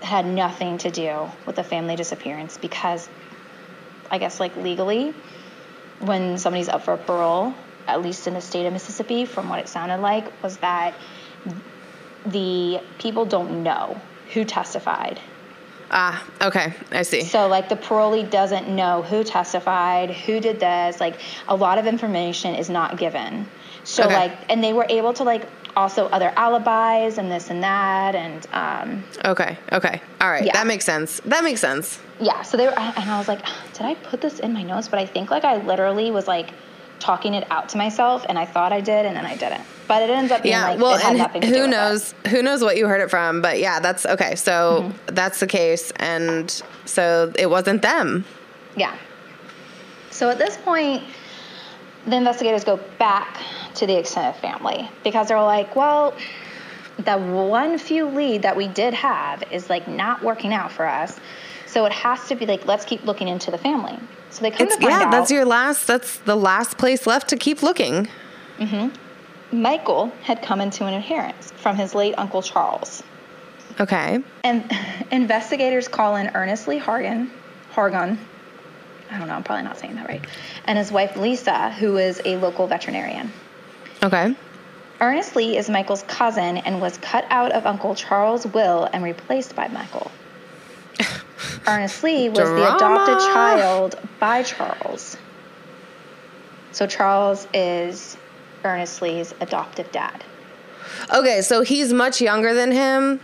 had 0.03 0.27
nothing 0.27 0.79
to 0.79 0.91
do 0.91 1.31
with 1.47 1.57
the 1.57 1.65
family 1.65 1.97
disappearance 1.97 2.59
because 2.59 3.09
I 4.11 4.19
guess 4.19 4.39
like 4.41 4.57
legally 4.57 5.15
when 6.01 6.39
somebody's 6.39 6.69
up 6.69 6.85
for 6.85 6.97
parole, 6.97 7.55
at 7.87 8.03
least 8.03 8.27
in 8.27 8.35
the 8.35 8.41
state 8.41 8.67
of 8.67 8.73
Mississippi, 8.73 9.25
from 9.25 9.49
what 9.49 9.59
it 9.59 9.69
sounded 9.69 9.99
like, 10.01 10.43
was 10.43 10.57
that 10.59 10.95
the 12.27 12.81
people 12.99 13.25
don't 13.25 13.63
know 13.63 14.01
who 14.33 14.45
testified. 14.45 15.21
Ah, 15.91 16.25
okay. 16.41 16.73
I 16.91 17.03
see. 17.03 17.23
So 17.25 17.49
like 17.49 17.69
the 17.69 17.77
parolee 17.77 18.29
doesn't 18.31 18.69
know 18.69 19.03
who 19.03 19.25
testified, 19.25 20.11
who 20.11 20.41
did 20.41 20.59
this. 20.59 21.01
Like 21.01 21.21
a 21.49 21.55
lot 21.57 21.79
of 21.79 21.87
information 21.87 22.55
is 22.55 22.71
not 22.71 22.97
given. 22.97 23.47
So 23.85 24.05
Okay. 24.05 24.15
like, 24.15 24.33
and 24.49 24.63
they 24.65 24.73
were 24.73 24.87
able 24.89 25.13
to 25.15 25.25
like 25.25 25.47
also 25.77 26.07
other 26.07 26.33
alibis 26.37 27.19
and 27.19 27.31
this 27.31 27.51
and 27.51 27.63
that 27.63 28.15
and 28.15 28.47
um, 28.53 29.05
Okay. 29.25 29.59
Okay. 29.73 30.01
All 30.21 30.31
right. 30.31 30.45
Yeah. 30.47 30.53
That 30.53 30.67
makes 30.67 30.85
sense. 30.87 31.21
That 31.27 31.45
makes 31.45 31.61
sense. 31.61 31.99
yeah. 32.21 32.41
So 32.43 32.57
they 32.57 32.67
were, 32.67 32.79
and 32.79 33.11
I 33.11 33.19
was 33.19 33.29
like, 33.29 33.45
did 33.75 33.83
I 33.85 33.95
put 33.97 34.21
this 34.23 34.39
in 34.39 34.53
my 34.55 34.63
notes? 34.63 34.89
But 34.89 34.99
I 34.99 35.05
think 35.07 35.31
like 35.31 35.45
I 35.45 35.57
literally 35.57 36.11
was 36.11 36.27
like 36.27 36.53
talking 37.03 37.35
it 37.35 37.47
out 37.51 37.69
to 37.71 37.77
myself, 37.77 38.25
and 38.29 38.39
I 38.39 38.47
thought 38.47 38.73
I 38.73 38.81
did, 38.81 39.05
and 39.07 39.17
then 39.17 39.27
I 39.27 39.37
didn't. 39.37 39.63
But 39.89 40.03
it 40.03 40.11
ends 40.11 40.31
up 40.33 40.43
being 40.43 40.55
Yeah. 40.55 40.69
like 40.69 40.79
well, 40.79 40.95
it 40.95 41.01
had 41.03 41.11
and 41.11 41.19
nothing 41.19 41.43
to 41.43 41.49
do 41.49 41.55
who 41.55 41.67
knows? 41.67 42.15
Who 42.29 42.43
knows 42.43 42.63
what 42.63 42.77
you 42.77 42.87
heard 42.87 43.01
it 43.01 43.11
from? 43.11 43.43
But 43.43 43.59
yeah, 43.59 43.81
that's 43.81 44.07
okay. 44.07 44.37
So 44.37 44.53
Mm-hmm. 44.85 45.15
that's 45.15 45.41
the 45.41 45.47
case, 45.47 45.91
and 45.97 46.63
so 46.85 47.33
it 47.39 47.51
wasn't 47.51 47.83
them. 47.83 48.25
Yeah. 48.77 48.97
So 50.11 50.31
at 50.31 50.39
this 50.39 50.57
point, 50.59 51.03
the 52.07 52.17
investigators 52.17 52.65
go 52.65 52.79
back 52.99 53.39
to 53.75 53.87
the 53.87 53.99
extended 53.99 54.39
family 54.41 54.89
because 55.05 55.29
they're 55.29 55.43
like, 55.43 55.75
well, 55.75 56.15
the 56.99 57.17
one 57.19 57.79
few 57.79 58.07
lead 58.07 58.43
that 58.43 58.57
we 58.57 58.69
did 58.69 58.95
have 58.95 59.43
is 59.51 59.69
like 59.69 59.89
not 59.89 60.23
working 60.23 60.53
out 60.53 60.71
for 60.71 60.87
us. 60.87 61.19
So 61.67 61.85
it 61.87 61.93
has 61.93 62.29
to 62.29 62.35
be 62.35 62.45
like, 62.47 62.67
let's 62.67 62.85
keep 62.85 63.05
looking 63.05 63.29
into 63.29 63.51
the 63.51 63.59
family. 63.59 63.99
So 64.33 64.43
they 64.43 64.51
come 64.51 64.67
It's 64.67 64.77
to 64.77 64.83
find 64.83 65.01
yeah. 65.01 65.07
out 65.07 65.11
That's 65.11 65.31
your 65.31 65.45
last. 65.45 65.87
That's 65.87 66.19
the 66.19 66.37
last 66.37 66.79
place 66.79 67.07
left 67.07 67.29
to 67.29 67.37
keep 67.37 67.63
looking. 67.63 68.09
Mm-hmm. 68.59 69.61
Michael 69.61 70.11
had 70.23 70.41
come 70.41 70.63
into 70.63 70.87
an 70.87 70.95
inheritance 70.95 71.53
from 71.57 71.77
his 71.77 71.95
late 71.95 72.15
uncle 72.17 72.41
Charles. 72.41 73.03
Okay. 73.79 74.21
And 74.43 74.71
investigators 75.11 75.87
call 75.87 76.17
in 76.17 76.31
Ernest 76.35 76.67
Lee 76.67 76.81
Hargan, 76.81 77.31
Hargon, 77.71 78.19
I 79.11 79.19
don't 79.19 79.29
know, 79.29 79.35
I'm 79.35 79.45
probably 79.45 79.65
not 79.65 79.79
saying 79.79 79.97
that 79.97 80.09
right, 80.09 80.25
and 80.65 80.79
his 80.79 80.91
wife 80.91 81.17
Lisa, 81.17 81.71
who 81.73 81.99
is 81.99 82.23
a 82.25 82.37
local 82.39 82.67
veterinarian. 82.67 83.31
Okay. 84.03 84.35
Ernest 85.01 85.37
Lee 85.37 85.59
is 85.59 85.69
Michael's 85.69 86.05
cousin 86.05 86.59
and 86.59 86.81
was 86.81 86.97
cut 86.99 87.27
out 87.29 87.53
of 87.53 87.67
Uncle 87.67 87.95
Charles' 87.95 88.47
will 88.47 88.89
and 88.93 89.05
replaced 89.05 89.55
by 89.55 89.69
Michael. 89.69 90.11
Ernest 91.67 92.03
Lee 92.03 92.29
was 92.29 92.39
the 92.39 92.77
adopted 92.77 93.19
Drama. 93.19 93.33
child 93.35 93.99
by 94.23 94.41
Charles. 94.45 95.17
So 96.71 96.87
Charles 96.87 97.49
is 97.53 98.17
Ernest 98.63 99.03
Lee's 99.03 99.35
adoptive 99.41 99.91
dad. 99.91 100.23
Okay. 101.13 101.43
So 101.43 101.63
he's 101.63 101.93
much 101.93 102.21
younger 102.21 102.55
than 102.55 102.71
him, 102.71 103.19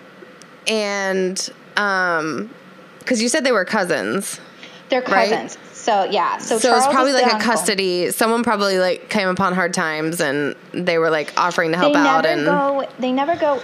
and 0.66 1.50
um, 1.76 2.50
because 2.98 3.22
you 3.22 3.28
said 3.28 3.44
they 3.44 3.52
were 3.52 3.64
cousins. 3.64 4.40
They're 4.88 5.02
Right. 5.02 5.30
cousins. 5.30 5.56
So 5.72 6.02
yeah, 6.10 6.38
so, 6.38 6.58
So, 6.58 6.76
it's 6.76 6.86
probably 6.88 7.12
like 7.12 7.26
a 7.26 7.34
uncle. 7.36 7.46
custody. 7.52 8.10
Someone 8.10 8.42
probably 8.42 8.78
like 8.80 9.08
came 9.08 9.28
upon 9.28 9.54
hard 9.54 9.72
times, 9.72 10.20
and 10.20 10.56
they 10.72 10.98
were 10.98 11.10
like 11.10 11.32
offering 11.36 11.70
to 11.70 11.78
help 11.78 11.92
they 11.92 11.98
out. 12.00 12.24
never 12.24 12.28
And 12.28 12.44
go. 12.44 12.88
They 12.98 13.12
never 13.12 13.36
go 13.36 13.62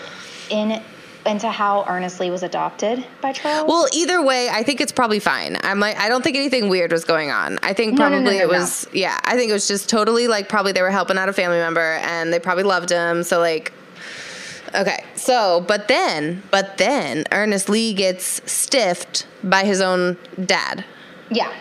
in 0.50 0.80
into 1.26 1.48
how 1.50 1.84
Ernest 1.88 2.20
Lee 2.20 2.30
was 2.30 2.42
adopted 2.42 3.04
by 3.20 3.32
Charles. 3.32 3.66
well, 3.68 3.86
either 3.92 4.22
way, 4.22 4.48
I 4.50 4.62
think 4.62 4.80
it's 4.80 4.92
probably 4.92 5.18
fine. 5.20 5.56
I'm 5.62 5.80
like, 5.80 5.96
I 5.98 6.08
don't 6.08 6.22
think 6.22 6.36
anything 6.36 6.68
weird 6.68 6.92
was 6.92 7.04
going 7.04 7.30
on. 7.30 7.58
I 7.62 7.72
think 7.72 7.94
No, 7.98 8.08
no, 8.08 8.10
no, 8.10 8.22
probably 8.22 8.38
no, 8.38 8.44
it 8.44 8.48
was, 8.48 8.86
yeah. 8.92 9.18
I 9.24 9.36
think 9.36 9.50
it 9.50 9.54
was 9.54 9.66
just 9.66 9.88
totally 9.88 10.28
like 10.28 10.48
probably 10.48 10.72
they 10.72 10.82
were 10.82 10.90
helping 10.90 11.16
out 11.16 11.28
a 11.28 11.32
family 11.32 11.58
member, 11.58 11.98
and 12.02 12.32
they 12.32 12.38
probably 12.38 12.64
loved 12.64 12.90
him. 12.90 13.22
So 13.22 13.38
like. 13.40 13.72
Okay, 14.74 15.04
so 15.14 15.64
but 15.68 15.86
then, 15.86 16.42
but 16.50 16.78
then 16.78 17.24
Ernest 17.30 17.68
Lee 17.68 17.94
gets 17.94 18.42
stiffed 18.50 19.24
by 19.44 19.64
his 19.64 19.80
own 19.80 20.18
dad. 20.44 20.84
yeah, 21.30 21.52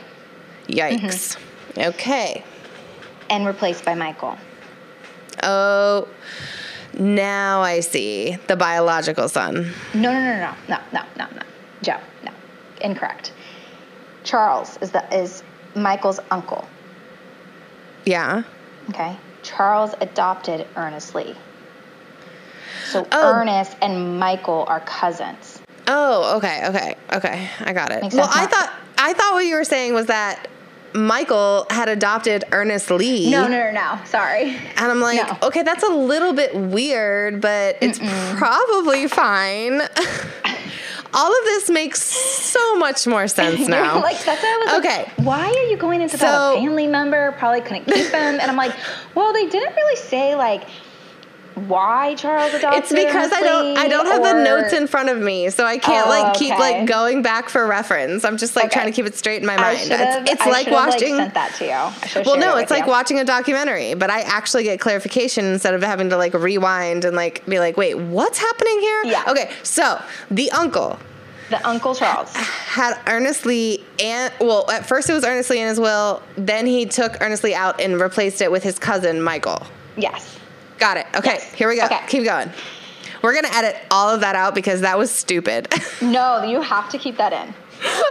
Yikes. 0.67 1.37
Mm-hmm. 1.77 1.81
Okay. 1.89 2.43
and 3.29 3.45
replaced 3.45 3.85
by 3.85 3.93
Michael. 3.93 4.35
Oh, 5.43 6.07
now 6.99 7.61
I 7.61 7.79
see 7.79 8.37
the 8.47 8.55
biological 8.55 9.29
son. 9.29 9.73
No, 9.93 10.11
no, 10.11 10.19
no, 10.19 10.37
no, 10.37 10.53
no, 10.69 10.77
no, 10.91 11.01
no, 11.17 11.25
no. 11.35 11.41
Joe, 11.81 11.99
no, 12.23 12.31
incorrect. 12.81 13.33
Charles 14.23 14.77
is 14.81 14.91
the 14.91 15.03
is 15.15 15.43
Michael's 15.75 16.19
uncle. 16.31 16.67
Yeah. 18.05 18.43
Okay, 18.89 19.17
Charles 19.43 19.93
adopted 20.01 20.67
Ernest 20.75 21.15
Lee. 21.15 21.35
So 22.85 23.07
Oh. 23.11 23.33
Ernest 23.35 23.75
and 23.81 24.19
Michael 24.19 24.65
are 24.67 24.81
cousins. 24.81 25.61
Oh, 25.87 26.37
okay, 26.37 26.67
okay, 26.67 26.95
okay. 27.13 27.49
I 27.59 27.73
got 27.73 27.91
it. 27.91 28.13
Well, 28.13 28.29
I 28.31 28.45
thought 28.45 28.73
I 28.97 29.13
thought 29.13 29.33
what 29.33 29.45
you 29.45 29.55
were 29.55 29.63
saying 29.63 29.93
was 29.93 30.05
that 30.07 30.47
Michael 30.93 31.65
had 31.69 31.89
adopted 31.89 32.43
Ernest 32.51 32.89
Lee. 32.91 33.29
No, 33.31 33.47
no, 33.47 33.71
no, 33.71 33.71
no. 33.71 34.05
Sorry. 34.05 34.55
And 34.77 34.79
I'm 34.91 34.99
like, 35.01 35.17
No. 35.27 35.47
okay, 35.47 35.63
that's 35.63 35.83
a 35.83 35.89
little 35.93 36.33
bit 36.33 36.53
weird, 36.55 37.41
but 37.41 37.77
it's 37.81 37.99
probably 38.37 39.07
fine. 39.07 39.81
All 41.15 41.27
of 41.29 41.43
this 41.45 41.69
makes 41.69 42.01
so 42.01 42.75
much 42.77 43.05
more 43.05 43.27
sense 43.39 43.67
now. 43.67 44.01
like 44.01 44.23
that's 44.25 44.41
why 44.41 44.49
I 44.49 44.65
was 44.65 44.79
Okay. 44.85 44.97
like, 45.03 45.17
why 45.27 45.45
are 45.47 45.69
you 45.69 45.77
going 45.77 46.01
into 46.01 46.17
that 46.17 46.53
a 46.53 46.55
family 46.55 46.87
member 46.87 47.33
probably 47.33 47.61
couldn't 47.61 47.85
keep 47.85 48.11
them, 48.11 48.39
And 48.39 48.49
I'm 48.49 48.55
like, 48.57 48.73
well, 49.13 49.31
they 49.31 49.47
didn't 49.47 49.75
really 49.75 49.95
say 49.95 50.33
like 50.35 50.63
why 51.55 52.15
Charles 52.15 52.53
adopted. 52.53 52.83
It's 52.83 52.91
because 52.91 53.31
I 53.31 53.41
don't 53.41 53.77
I 53.77 53.87
don't 53.87 54.05
have 54.05 54.23
the 54.23 54.43
notes 54.43 54.73
in 54.73 54.87
front 54.87 55.09
of 55.09 55.19
me, 55.19 55.49
so 55.49 55.65
I 55.65 55.77
can't 55.77 56.07
Oh, 56.07 56.09
like 56.09 56.33
keep 56.35 56.53
okay. 56.53 56.59
like 56.79 56.87
going 56.87 57.21
back 57.21 57.49
for 57.49 57.65
reference. 57.67 58.23
I'm 58.25 58.37
just 58.37 58.55
like 58.55 58.65
Okay. 58.65 58.73
trying 58.73 58.85
to 58.87 58.91
keep 58.91 59.05
it 59.05 59.15
straight 59.15 59.41
in 59.41 59.45
my 59.47 59.57
mind. 59.57 59.79
It's, 59.81 60.31
it's 60.31 60.45
like 60.45 60.67
watching 60.67 61.15
sent 61.15 61.33
that 61.33 61.53
to 61.55 61.65
you. 61.65 62.23
Well, 62.25 62.37
no, 62.37 62.57
it 62.57 62.63
it's 62.63 62.71
like 62.71 62.85
you. 62.85 62.91
watching 62.91 63.19
a 63.19 63.25
documentary, 63.25 63.93
but 63.93 64.09
I 64.09 64.21
actually 64.21 64.63
get 64.63 64.79
clarification 64.79 65.45
instead 65.45 65.73
of 65.73 65.81
having 65.83 66.09
to 66.09 66.17
like 66.17 66.33
rewind 66.33 67.05
and 67.05 67.15
like 67.15 67.45
be 67.45 67.59
like, 67.59 67.77
wait, 67.77 67.95
what's 67.95 68.37
happening 68.39 68.79
here? 68.79 69.03
Yeah. 69.05 69.23
Okay, 69.27 69.51
so 69.63 70.01
the 70.31 70.51
uncle 70.51 70.99
the 71.49 71.67
Uncle 71.67 71.93
Charles. 71.93 72.33
had 72.35 72.97
Ernest 73.05 73.45
Lee 73.45 73.83
and 73.99 74.33
well, 74.39 74.69
at 74.71 74.85
first 74.87 75.09
it 75.09 75.13
was 75.13 75.23
Ernest 75.23 75.49
Lee 75.51 75.59
in 75.59 75.67
his 75.67 75.79
will. 75.79 76.23
Then 76.35 76.65
he 76.65 76.85
took 76.85 77.21
Ernest 77.21 77.43
Lee 77.43 77.53
out 77.53 77.79
and 77.79 77.99
replaced 78.01 78.41
it 78.41 78.51
with 78.51 78.63
his 78.63 78.79
cousin 78.79 79.21
Michael. 79.21 79.61
Yes. 79.95 80.39
Got 80.79 80.97
it. 80.97 81.05
Okay, 81.15 81.33
Yes. 81.33 81.53
here 81.53 81.67
we 81.67 81.75
go. 81.77 81.85
Okay. 81.85 81.99
Keep 82.07 82.23
going. 82.25 82.51
We're 83.21 83.33
gonna 83.33 83.53
edit 83.55 83.77
all 83.89 84.09
of 84.09 84.19
that 84.21 84.35
out 84.35 84.53
because 84.55 84.81
that 84.81 84.97
was 84.97 85.09
stupid. 85.11 85.67
No, 86.01 86.43
you 86.43 86.59
have 86.61 86.89
to 86.89 86.97
keep 86.97 87.15
that 87.17 87.31
in. 87.31 87.53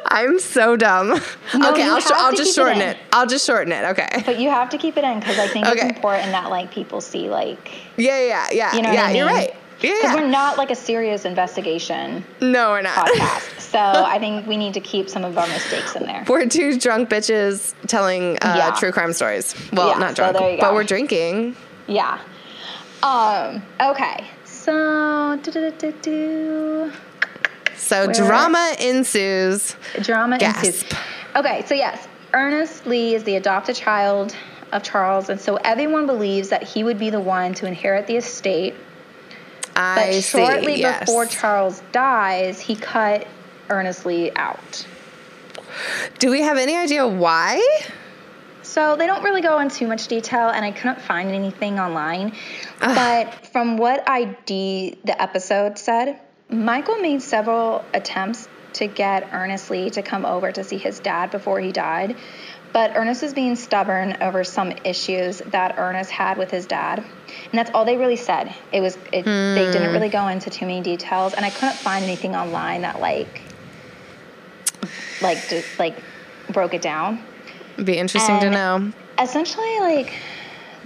I'm 0.06 0.38
so 0.38 0.76
dumb. 0.76 1.08
No, 1.54 1.70
okay, 1.72 1.82
I'll, 1.82 2.00
sh- 2.00 2.10
I'll 2.12 2.30
just 2.34 2.42
keep 2.42 2.48
it 2.48 2.54
shorten 2.54 2.80
it. 2.82 2.96
I'll 3.12 3.26
just 3.26 3.46
shorten 3.46 3.70
it. 3.72 3.84
Okay. 3.90 4.22
But 4.24 4.38
you 4.38 4.48
have 4.50 4.70
to 4.70 4.78
keep 4.78 4.96
it 4.96 5.04
in 5.04 5.20
because 5.20 5.38
I 5.38 5.46
think 5.48 5.66
Okay. 5.66 5.80
it's 5.88 5.96
important 5.96 6.32
that 6.32 6.48
like 6.50 6.70
people 6.70 7.00
see 7.02 7.28
like 7.28 7.70
Yeah, 7.98 8.18
yeah, 8.26 8.48
yeah. 8.50 8.74
you 8.74 8.82
know 8.82 8.90
yeah, 8.92 8.94
what 9.02 9.04
I 9.04 9.08
mean? 9.08 9.16
you're 9.16 9.26
right. 9.26 9.54
Yeah, 9.80 9.92
Because 10.00 10.14
we're 10.16 10.26
not 10.28 10.56
like 10.58 10.70
a 10.70 10.74
serious 10.74 11.24
investigation 11.26 12.24
no, 12.40 12.70
we're 12.70 12.82
not. 12.82 13.08
podcast. 13.08 13.60
so 13.72 13.78
I 13.78 14.18
think 14.18 14.46
we 14.46 14.56
need 14.56 14.74
to 14.74 14.80
keep 14.80 15.08
some 15.10 15.24
of 15.24 15.36
our 15.36 15.46
mistakes 15.48 15.96
in 15.96 16.04
there. 16.04 16.24
we're 16.28 16.46
two 16.46 16.78
drunk 16.78 17.08
bitches 17.10 17.74
telling 17.88 18.36
uh, 18.42 18.54
Yeah. 18.56 18.70
true 18.78 18.92
crime 18.92 19.12
stories. 19.12 19.54
Well, 19.72 19.88
Yeah, 19.88 19.98
not 19.98 20.16
so 20.16 20.32
drunk, 20.32 20.52
you 20.54 20.58
but 20.60 20.72
we're 20.74 20.84
drinking. 20.84 21.56
Yeah. 21.86 22.18
Um. 23.02 23.62
Okay. 23.80 24.26
So. 24.44 25.38
So 27.76 28.06
Where- 28.06 28.14
drama 28.14 28.74
ensues. 28.80 29.76
Drama 30.00 30.38
Gasp. 30.38 30.64
ensues. 30.64 30.84
Okay. 31.36 31.64
So 31.66 31.74
yes, 31.74 32.06
Ernest 32.32 32.86
Lee 32.86 33.14
is 33.14 33.24
the 33.24 33.36
adopted 33.36 33.76
child 33.76 34.34
of 34.72 34.82
Charles, 34.82 35.28
and 35.28 35.40
so 35.40 35.56
everyone 35.56 36.06
believes 36.06 36.48
that 36.50 36.62
he 36.62 36.84
would 36.84 36.98
be 36.98 37.10
the 37.10 37.20
one 37.20 37.54
to 37.54 37.66
inherit 37.66 38.06
the 38.06 38.16
estate. 38.16 38.74
But 39.74 39.80
I 39.80 40.20
shortly 40.20 40.76
see. 40.76 40.80
Yes. 40.82 41.00
before 41.00 41.26
Charles 41.26 41.82
dies, 41.92 42.60
he 42.60 42.76
cut 42.76 43.26
Ernest 43.70 44.06
Lee 44.06 44.30
out. 44.36 44.86
Do 46.18 46.30
we 46.30 46.42
have 46.42 46.58
any 46.58 46.76
idea 46.76 47.06
why? 47.06 47.60
So 48.62 48.96
they 48.96 49.06
don't 49.06 49.22
really 49.22 49.40
go 49.42 49.58
into 49.58 49.76
too 49.76 49.86
much 49.86 50.08
detail, 50.08 50.48
and 50.50 50.64
I 50.64 50.70
couldn't 50.72 51.00
find 51.00 51.30
anything 51.30 51.78
online. 51.80 52.32
But 52.82 53.46
from 53.46 53.76
what 53.76 54.08
ID 54.08 54.98
the 55.04 55.22
episode 55.22 55.78
said, 55.78 56.18
Michael 56.50 56.98
made 56.98 57.22
several 57.22 57.84
attempts 57.94 58.48
to 58.74 58.86
get 58.86 59.28
Ernest 59.32 59.70
Lee 59.70 59.90
to 59.90 60.02
come 60.02 60.24
over 60.24 60.50
to 60.50 60.64
see 60.64 60.78
his 60.78 60.98
dad 60.98 61.30
before 61.30 61.60
he 61.60 61.72
died. 61.72 62.16
But 62.72 62.96
Ernest 62.96 63.22
was 63.22 63.34
being 63.34 63.54
stubborn 63.54 64.16
over 64.22 64.44
some 64.44 64.72
issues 64.84 65.38
that 65.46 65.74
Ernest 65.78 66.10
had 66.10 66.38
with 66.38 66.50
his 66.50 66.66
dad, 66.66 66.98
and 66.98 67.52
that's 67.52 67.70
all 67.74 67.84
they 67.84 67.98
really 67.98 68.16
said. 68.16 68.54
It 68.72 68.80
was 68.80 68.96
it, 69.12 69.24
they 69.24 69.70
didn't 69.70 69.88
hmm. 69.88 69.92
really 69.92 70.08
go 70.08 70.26
into 70.28 70.48
too 70.48 70.66
many 70.66 70.80
details, 70.80 71.34
and 71.34 71.44
I 71.44 71.50
couldn't 71.50 71.76
find 71.76 72.02
anything 72.02 72.34
online 72.34 72.82
that 72.82 72.98
like 72.98 73.42
like 75.20 75.48
just 75.48 75.78
like 75.78 75.96
broke 76.50 76.74
it 76.74 76.82
down 76.82 77.22
Be 77.84 77.96
interesting 77.96 78.40
to 78.40 78.50
know. 78.50 78.92
essentially 79.18 79.80
like 79.80 80.12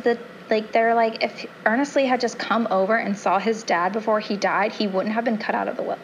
the 0.03 0.19
like 0.51 0.73
they're 0.73 0.95
like 0.95 1.23
if 1.23 1.47
Ernest 1.65 1.97
Lee 1.97 2.07
had 2.07 2.21
just 2.21 2.39
come 2.39 2.67
over 2.71 2.97
and 2.97 3.17
saw 3.19 3.39
his 3.39 3.63
dad 3.63 3.93
before 3.93 4.21
he 4.21 4.37
died, 4.37 4.73
he 4.73 4.87
wouldn't 4.87 5.15
have 5.15 5.25
been 5.25 5.39
cut 5.39 5.55
out 5.55 5.69
of 5.69 5.77
the 5.77 5.83
will. 5.83 5.99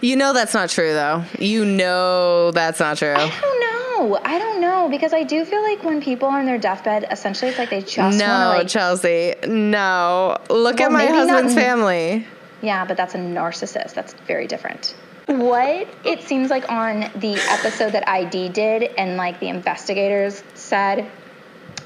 You 0.00 0.16
know 0.16 0.32
that's 0.32 0.54
not 0.54 0.68
true, 0.70 0.92
though. 0.92 1.24
You 1.38 1.64
know 1.64 2.50
that's 2.52 2.80
not 2.80 2.98
true. 2.98 3.14
I 3.14 3.28
don't 3.40 3.60
know. 3.60 4.18
I 4.24 4.38
don't 4.38 4.60
know 4.60 4.88
because 4.88 5.12
I 5.12 5.22
do 5.24 5.44
feel 5.44 5.62
like 5.62 5.82
when 5.84 6.00
people 6.00 6.28
are 6.28 6.38
on 6.38 6.46
their 6.46 6.58
deathbed, 6.58 7.06
essentially 7.10 7.50
it's 7.50 7.58
like 7.58 7.70
they 7.70 7.82
just 7.82 8.18
No, 8.18 8.54
like 8.56 8.68
Chelsea. 8.68 9.34
No. 9.46 10.38
Look 10.48 10.78
Well, 10.78 10.86
at 10.86 10.92
my 10.92 11.04
maybe 11.04 11.12
not 11.12 11.28
husband's 11.28 11.54
family. 11.54 12.26
Yeah, 12.62 12.84
but 12.84 12.96
that's 12.96 13.14
a 13.14 13.18
narcissist. 13.18 13.94
That's 13.94 14.14
very 14.26 14.46
different. 14.46 14.94
What 15.26 15.86
it 16.04 16.22
seems 16.22 16.50
like 16.50 16.70
on 16.70 17.00
the 17.16 17.34
episode 17.50 17.92
that 17.92 18.08
ID 18.08 18.48
did, 18.50 18.82
and 18.98 19.16
like 19.16 19.38
the 19.38 19.48
investigators 19.48 20.42
said 20.54 21.06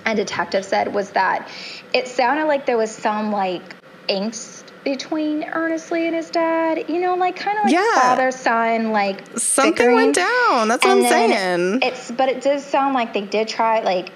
and 0.05 0.17
detective 0.17 0.65
said, 0.65 0.93
was 0.95 1.11
that 1.11 1.49
it 1.93 2.09
sounded 2.09 2.45
like 2.47 2.67
there 2.67 2.77
was 2.77 2.91
some 2.91 3.33
like 3.33 3.63
angst 4.09 4.63
between 4.85 5.45
Ernest 5.45 5.91
Lee 5.91 6.07
and 6.07 6.15
his 6.15 6.29
dad. 6.31 6.89
You 6.91 7.01
know, 7.01 7.15
like 7.15 7.37
kind 7.37 7.59
of 7.59 7.65
like 7.65 7.73
Yeah. 7.73 7.95
father 7.95 8.31
son, 8.31 8.93
like 8.93 9.23
Something 9.39 9.73
bickering. 9.73 9.95
went 9.97 10.15
down. 10.17 10.69
That's 10.69 10.85
what 10.85 10.99
I'm 10.99 11.03
saying. 11.03 11.79
It's 11.83 12.11
but 12.11 12.29
it 12.29 12.43
does 12.43 12.65
sound 12.65 12.93
like 12.95 13.15
they 13.15 13.23
did 13.23 13.49
try 13.49 13.81
like 13.81 14.11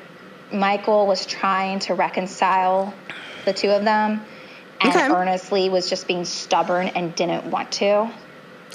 Michael 0.53 1.07
was 1.07 1.25
trying 1.25 1.79
to 1.81 1.95
reconcile 1.95 2.93
the 3.47 3.53
two 3.55 3.71
of 3.71 3.85
them. 3.85 4.21
And 4.81 4.91
Okay. 4.95 5.09
Ernest 5.09 5.51
Lee 5.53 5.71
was 5.71 5.89
just 5.89 6.07
being 6.07 6.25
stubborn 6.27 6.89
and 6.89 7.15
didn't 7.15 7.47
want 7.47 7.73
to. 7.73 8.11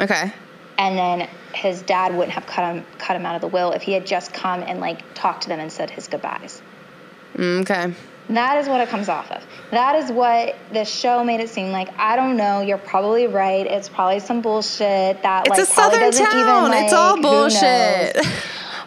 okay. 0.02 0.34
And 0.80 0.98
then 0.98 1.30
his 1.54 1.84
dad 1.84 2.14
wouldn't 2.16 2.32
have 2.32 2.48
cut 2.48 2.74
him 2.74 2.86
cut 2.98 3.16
him 3.16 3.28
out 3.28 3.36
of 3.36 3.42
the 3.42 3.48
will 3.48 3.72
if 3.74 3.84
he 3.84 3.92
had 3.94 4.08
just 4.08 4.34
come 4.34 4.64
and 4.64 4.80
like 4.80 5.02
talked 5.14 5.44
to 5.44 5.50
them 5.50 5.60
and 5.60 5.72
said 5.72 5.92
his 5.92 6.08
goodbyes. 6.08 6.63
Mm, 7.36 7.62
Okay. 7.62 7.94
That 8.30 8.58
is 8.58 8.70
what 8.70 8.80
it 8.80 8.88
comes 8.88 9.10
off 9.10 9.30
of. 9.32 9.44
That 9.72 9.96
is 9.98 10.10
what 10.10 10.56
the 10.72 10.86
show 10.86 11.26
made 11.26 11.42
it 11.42 11.50
seem 11.50 11.72
like. 11.74 11.90
I 12.00 12.16
don't 12.16 12.38
know. 12.38 12.62
You're 12.62 12.78
probably 12.78 13.28
right. 13.28 13.68
It's 13.68 13.90
probably 13.90 14.22
some 14.22 14.42
bullshit 14.42 15.22
that 15.24 15.46
It's 15.48 15.50
like 15.50 15.68
a 15.68 15.72
probably 15.74 15.94
southern 15.98 16.00
doesn't 16.10 16.26
town. 16.26 16.68
even 16.72 16.84
it's 16.86 16.94
all 16.94 17.16
like, 17.16 17.16
who 17.18 17.22
knows? 17.32 17.54
bullshit. 17.62 18.26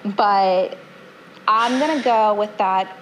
But 0.17 0.79
I'm 1.49 1.79
gonna 1.81 2.03
go 2.03 2.35
with 2.35 2.57
that. 2.59 2.97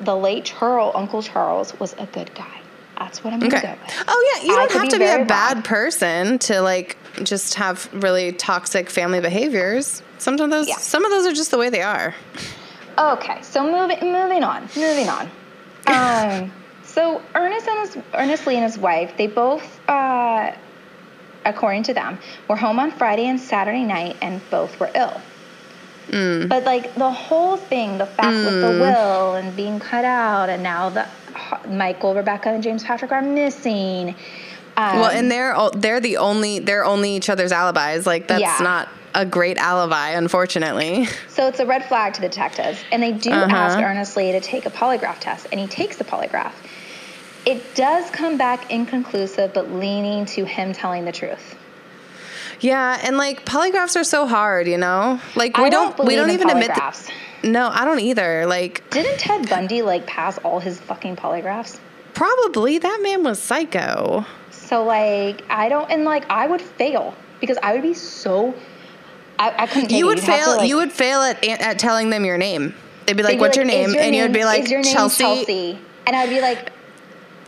The 0.00 0.14
late 0.14 0.44
Charles, 0.44 0.92
Uncle 0.94 1.22
Charles, 1.22 1.78
was 1.80 1.94
a 1.98 2.06
good 2.06 2.32
guy. 2.34 2.60
That's 2.98 3.22
what 3.24 3.32
I'm 3.32 3.40
gonna 3.40 3.60
go 3.62 3.70
with. 3.70 4.04
Oh 4.08 4.32
yeah, 4.36 4.44
you 4.46 4.52
I 4.54 4.56
don't 4.66 4.72
have 4.72 4.82
be 4.82 4.88
to 4.88 4.98
be 4.98 5.04
a 5.04 5.24
bad 5.24 5.54
wrong. 5.56 5.62
person 5.62 6.38
to 6.40 6.60
like 6.60 6.96
just 7.22 7.54
have 7.54 7.88
really 7.92 8.32
toxic 8.32 8.90
family 8.90 9.20
behaviors. 9.20 10.02
Some 10.18 10.34
of 10.38 10.50
those 10.50 10.68
Yeah. 10.68 10.76
some 10.76 11.04
of 11.04 11.10
those 11.10 11.26
are 11.26 11.32
just 11.32 11.50
the 11.50 11.58
way 11.58 11.70
they 11.70 11.82
are. 11.82 12.14
Okay, 12.98 13.40
so 13.42 13.62
moving 13.62 14.12
moving 14.12 14.42
on, 14.44 14.62
moving 14.76 15.08
on. 15.08 15.30
Um, 15.88 16.52
so 16.82 17.22
Ernest 17.34 17.66
and 17.66 17.78
his, 17.78 17.96
Ernest 18.12 18.46
Lee 18.46 18.56
and 18.56 18.64
his 18.64 18.76
wife, 18.76 19.16
they 19.16 19.26
both, 19.26 19.80
uh, 19.88 20.52
according 21.46 21.84
to 21.84 21.94
them, 21.94 22.18
were 22.46 22.56
home 22.56 22.78
on 22.78 22.90
Friday 22.90 23.26
and 23.26 23.40
Saturday 23.40 23.84
night, 23.84 24.18
and 24.20 24.42
both 24.50 24.78
were 24.78 24.90
ill. 24.94 25.18
Mm. 26.08 26.46
But 26.48 26.64
like 26.64 26.94
the 26.94 27.10
whole 27.10 27.56
thing, 27.56 27.96
the 27.96 28.04
fact 28.04 28.36
with 28.36 28.60
the 28.60 28.80
will 28.80 29.36
and 29.36 29.56
being 29.56 29.78
cut 29.80 30.04
out, 30.04 30.50
and 30.50 30.62
now 30.62 30.90
the 30.90 31.06
Michael, 31.68 32.14
Rebecca, 32.14 32.50
and 32.50 32.62
James 32.62 32.84
Patrick 32.84 33.12
are 33.12 33.22
missing. 33.22 34.14
Um, 34.76 35.00
Well, 35.00 35.10
and 35.10 35.30
they're 35.30 35.56
they're 35.74 36.00
the 36.00 36.18
only 36.18 36.58
they're 36.58 36.84
only 36.84 37.16
each 37.16 37.30
other's 37.30 37.52
alibis. 37.52 38.06
Like 38.06 38.28
that's 38.28 38.42
Yeah. 38.42 38.58
not 38.60 38.88
a 39.18 39.26
great 39.26 39.58
alibi, 39.58 40.10
unfortunately. 40.10 41.06
So 41.28 41.48
it's 41.48 41.58
a 41.60 41.66
red 41.66 41.84
flag 41.84 42.14
to 42.14 42.20
the 42.20 42.28
detectives, 42.28 42.78
and 42.92 43.02
they 43.02 43.12
do 43.12 43.30
Uh-huh. 43.32 43.54
ask 43.54 43.78
Ernest 43.78 44.16
Lee 44.16 44.32
to 44.32 44.40
take 44.40 44.64
a 44.66 44.70
polygraph 44.70 45.18
test, 45.18 45.46
and 45.50 45.60
he 45.60 45.66
takes 45.66 45.96
the 45.96 46.04
polygraph. 46.04 46.52
It 47.44 47.74
does 47.74 48.08
come 48.10 48.36
back 48.36 48.70
inconclusive, 48.70 49.52
but 49.54 49.72
leaning 49.72 50.24
to 50.26 50.44
him 50.44 50.72
telling 50.72 51.04
the 51.04 51.12
truth. 51.12 51.56
Yeah, 52.60 52.98
and 53.02 53.16
like 53.16 53.44
polygraphs 53.44 53.96
are 54.00 54.04
so 54.04 54.26
hard, 54.26 54.66
you 54.68 54.78
know. 54.78 55.20
Like 55.36 55.56
we 55.56 55.64
I 55.64 55.68
don't, 55.68 55.96
don't 55.96 56.06
we 56.06 56.16
don't 56.16 56.30
even 56.30 56.50
admit. 56.50 56.72
th- 56.74 56.94
no, 57.44 57.68
I 57.72 57.84
don't 57.84 58.00
either. 58.00 58.46
Like 58.46 58.88
Didn't 58.90 59.18
Ted 59.18 59.48
Bundy 59.48 59.82
like 59.82 60.06
pass 60.06 60.38
all 60.38 60.58
his 60.60 60.80
fucking 60.80 61.16
polygraphs? 61.16 61.78
probably 62.14 62.78
that 62.78 62.98
man 63.00 63.22
was 63.22 63.38
psycho. 63.40 64.24
So 64.50 64.82
like 64.84 65.42
I 65.48 65.68
don't, 65.68 65.88
and 65.90 66.04
like 66.04 66.28
I 66.28 66.48
would 66.48 66.60
fail 66.60 67.14
because 67.40 67.58
I 67.62 67.72
would 67.74 67.82
be 67.82 67.94
so. 67.94 68.54
I, 69.38 69.54
I 69.62 69.66
couldn't. 69.66 69.90
You 69.92 70.06
would 70.06 70.18
You'd 70.18 70.24
have 70.26 70.38
to, 70.38 70.44
fail. 70.44 70.56
like- 70.58 70.68
you 70.68 70.76
would 70.76 70.92
fail 70.92 71.20
at 71.22 71.44
at 71.44 71.78
telling 71.78 72.10
them 72.10 72.24
your 72.24 72.38
name. 72.38 72.74
They'd 73.06 73.16
be 73.16 73.22
they'd 73.22 73.28
like, 73.28 73.36
be 73.36 73.40
"What's 73.40 73.56
your 73.56 73.64
"Is 73.66 73.70
name?" 73.72 73.94
and 73.98 74.14
you'd 74.14 74.32
be 74.32 74.44
like, 74.44 74.64
"Is 74.64 74.70
your 74.70 74.82
name 74.82 74.92
"Chelsea." 74.92 75.22
Chelsea?" 75.24 75.78
And 76.06 76.14
I'd 76.16 76.28
be 76.28 76.40
like, 76.40 76.70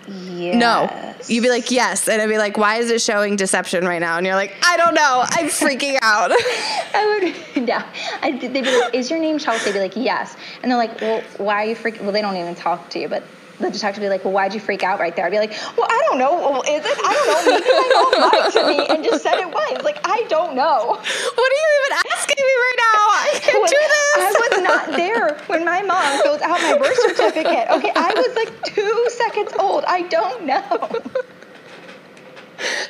"Yes." 0.09 0.55
No, 0.57 1.15
you'd 1.29 1.43
be 1.43 1.51
like, 1.51 1.71
"Yes," 1.71 2.09
and 2.09 2.21
I'd 2.23 2.29
be 2.29 2.39
like, 2.39 2.57
"Why 2.57 2.77
is 2.77 2.91
it 2.91 3.01
showing 3.03 3.37
deception 3.37 3.85
right 3.87 3.99
now?" 4.01 4.17
And 4.17 4.25
you're 4.27 4.37
like, 4.37 4.55
"I 4.65 4.77
don't 4.77 4.95
know. 4.95 5.25
I'm 5.29 5.47
freaking 5.49 5.99
out." 6.03 6.31
I 6.95 7.35
would, 7.55 7.69
yeah. 7.69 7.85
I, 8.23 8.33
they'd 8.33 8.53
be 8.53 8.63
like, 8.63 8.95
"Is 8.95 9.11
your 9.11 9.19
name 9.19 9.39
Chelsea?" 9.39 9.69
I'd 9.71 9.75
be 9.75 9.81
like, 9.81 9.97
"Yes." 9.97 10.37
And 10.63 10.71
they're 10.71 10.79
like, 10.79 11.01
"Well, 11.01 11.23
why 11.39 11.57
are 11.57 11.67
you 11.67 11.77
freaking?" 11.77 12.03
Well, 12.03 12.13
they 12.13 12.23
don't 12.23 12.37
even 12.37 12.55
talk 12.55 12.89
to 12.91 12.99
you, 12.99 13.09
but 13.09 13.23
the 13.61 13.71
detective 13.71 14.01
would 14.03 14.07
be 14.07 14.11
like, 14.11 14.25
"Well, 14.25 14.33
why'd 14.35 14.55
you 14.55 14.61
freak 14.61 14.83
out 14.83 14.99
right 15.01 15.15
there?" 15.15 15.27
I'd 15.27 15.31
be 15.33 15.39
like, 15.39 15.53
"Well, 15.77 15.87
I 15.89 16.03
don't 16.09 16.19
know. 16.19 16.61
Is 16.63 16.85
it? 16.85 16.99
I 17.05 17.13
don't 17.15 17.27
know. 17.29 17.53
Maybe 17.53 17.71
my 17.71 17.91
mom 17.95 18.31
lied 18.43 18.53
to 18.53 18.67
me 18.67 18.87
and 18.95 19.05
just 19.05 19.23
said 19.23 19.39
it 19.39 19.49
was. 19.49 19.83
Like, 19.85 20.01
I 20.05 20.25
don't 20.29 20.55
know." 20.55 20.97
what 20.97 21.49
are 21.53 21.61
you 21.63 21.69
even 21.87 21.99
asking 22.13 22.45
me 22.45 22.55
right 22.67 22.79
now? 22.79 23.01
I 23.11 23.31
can't 23.41 23.63
When- 23.63 23.71
do 23.71 23.77
this. 23.77 24.17
I 24.17 24.49
was 24.51 24.63
not 24.63 24.97
there 24.97 25.39
when 25.47 25.65
my 25.65 25.83
mom 25.83 26.23
fills 26.23 26.41
out 26.43 26.61
my 26.61 26.79
birth 26.79 26.97
certificate. 27.01 27.69
Okay, 27.71 27.93
I 27.95 28.13
was 28.17 28.35
like 28.37 28.65
two 28.65 29.07
seconds 29.11 29.53
old. 29.59 29.85
I 29.87 30.03
don't 30.03 30.45
know. 30.47 30.89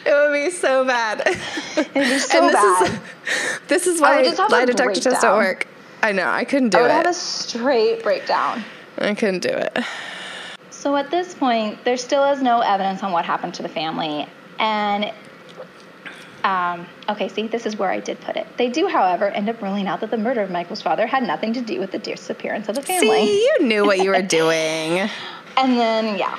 It 0.05 0.13
would 0.13 0.33
be 0.33 0.51
so 0.51 0.85
bad. 0.85 1.21
It'd 1.77 1.95
be 1.95 2.19
so 2.19 2.39
and 2.41 2.49
this 2.49 2.55
bad. 2.55 2.87
is 2.91 3.61
this 3.69 3.87
is 3.87 4.01
why 4.01 4.17
would 4.17 4.25
just 4.25 4.39
have 4.39 4.51
a 4.51 4.53
lie 4.53 4.65
detector 4.65 5.01
tests 5.01 5.23
don't 5.23 5.37
work. 5.39 5.67
I 6.03 6.11
know. 6.13 6.29
I 6.29 6.45
couldn't 6.45 6.71
do 6.71 6.79
it. 6.79 6.81
I 6.81 6.83
would 6.85 6.91
it. 6.91 6.95
have 6.95 7.07
a 7.07 7.15
straight 7.15 8.03
breakdown. 8.03 8.65
I 8.99 9.15
couldn't 9.15 9.41
do 9.41 9.51
it. 9.51 9.79
So 10.81 10.97
at 10.97 11.11
this 11.11 11.35
point, 11.35 11.85
there 11.85 11.99
still 11.99 12.25
is 12.33 12.41
no 12.41 12.61
evidence 12.61 13.03
on 13.03 13.13
what 13.13 13.27
happened 13.27 13.53
to 13.55 13.63
the 13.63 13.69
family. 13.69 14.27
And 14.59 15.13
Um, 16.43 16.87
okay, 17.07 17.29
see, 17.29 17.49
this 17.49 17.67
is 17.67 17.77
where 17.77 17.91
I 17.91 18.01
did 18.01 18.19
put 18.23 18.35
it. 18.37 18.47
They 18.57 18.71
do, 18.71 18.89
however, 18.89 19.29
end 19.29 19.51
up 19.51 19.61
ruling 19.61 19.87
out 19.87 20.01
that 20.01 20.11
the 20.11 20.17
murder 20.17 20.41
of 20.41 20.51
Michael's 20.51 20.81
father 20.81 21.07
had 21.07 21.23
nothing 21.23 21.53
to 21.53 21.61
do 21.61 21.79
with 21.79 21.91
the 21.91 21.99
disappearance 21.99 22.67
of 22.71 22.77
the 22.77 22.83
family. 22.83 23.27
See, 23.27 23.43
you 23.43 23.67
knew 23.67 23.85
what 23.85 23.99
you 23.99 24.09
were 24.09 24.23
doing. 24.41 25.11
And 25.59 25.79
then, 25.79 26.17
yeah. 26.19 26.39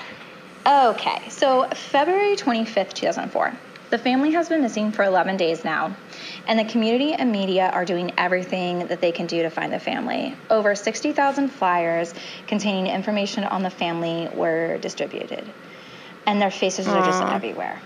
Okay, 0.66 1.22
so 1.30 1.68
February 1.76 2.36
25th, 2.36 2.94
2004. 2.94 3.54
The 3.92 3.98
family 3.98 4.32
has 4.32 4.48
been 4.48 4.62
missing 4.62 4.94
for 4.94 5.04
11 5.04 5.36
days 5.36 5.66
now, 5.66 5.94
and 6.48 6.58
the 6.58 6.64
community 6.64 7.12
and 7.12 7.30
media 7.30 7.70
are 7.74 7.84
doing 7.84 8.14
everything 8.18 8.88
that 8.88 9.02
they 9.02 9.12
can 9.12 9.28
do 9.28 9.42
to 9.42 9.50
find 9.50 9.74
the 9.74 9.82
family. 9.82 10.34
Over 10.50 10.76
60,000 10.76 11.50
flyers 11.50 12.14
containing 12.48 12.88
information 12.88 13.44
on 13.44 13.64
the 13.64 13.70
family 13.70 14.30
were 14.34 14.78
distributed, 14.78 15.44
and 16.26 16.42
their 16.42 16.50
faces 16.50 16.88
are 16.88 17.06
just 17.06 17.22
everywhere. 17.22 17.82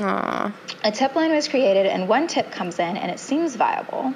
Aw. 0.00 0.54
A 0.84 0.90
tip 0.90 1.14
line 1.14 1.32
was 1.32 1.48
created, 1.48 1.84
and 1.84 2.08
one 2.08 2.28
tip 2.28 2.50
comes 2.50 2.78
in, 2.78 2.96
and 2.96 3.10
it 3.10 3.20
seems 3.20 3.54
viable. 3.54 4.14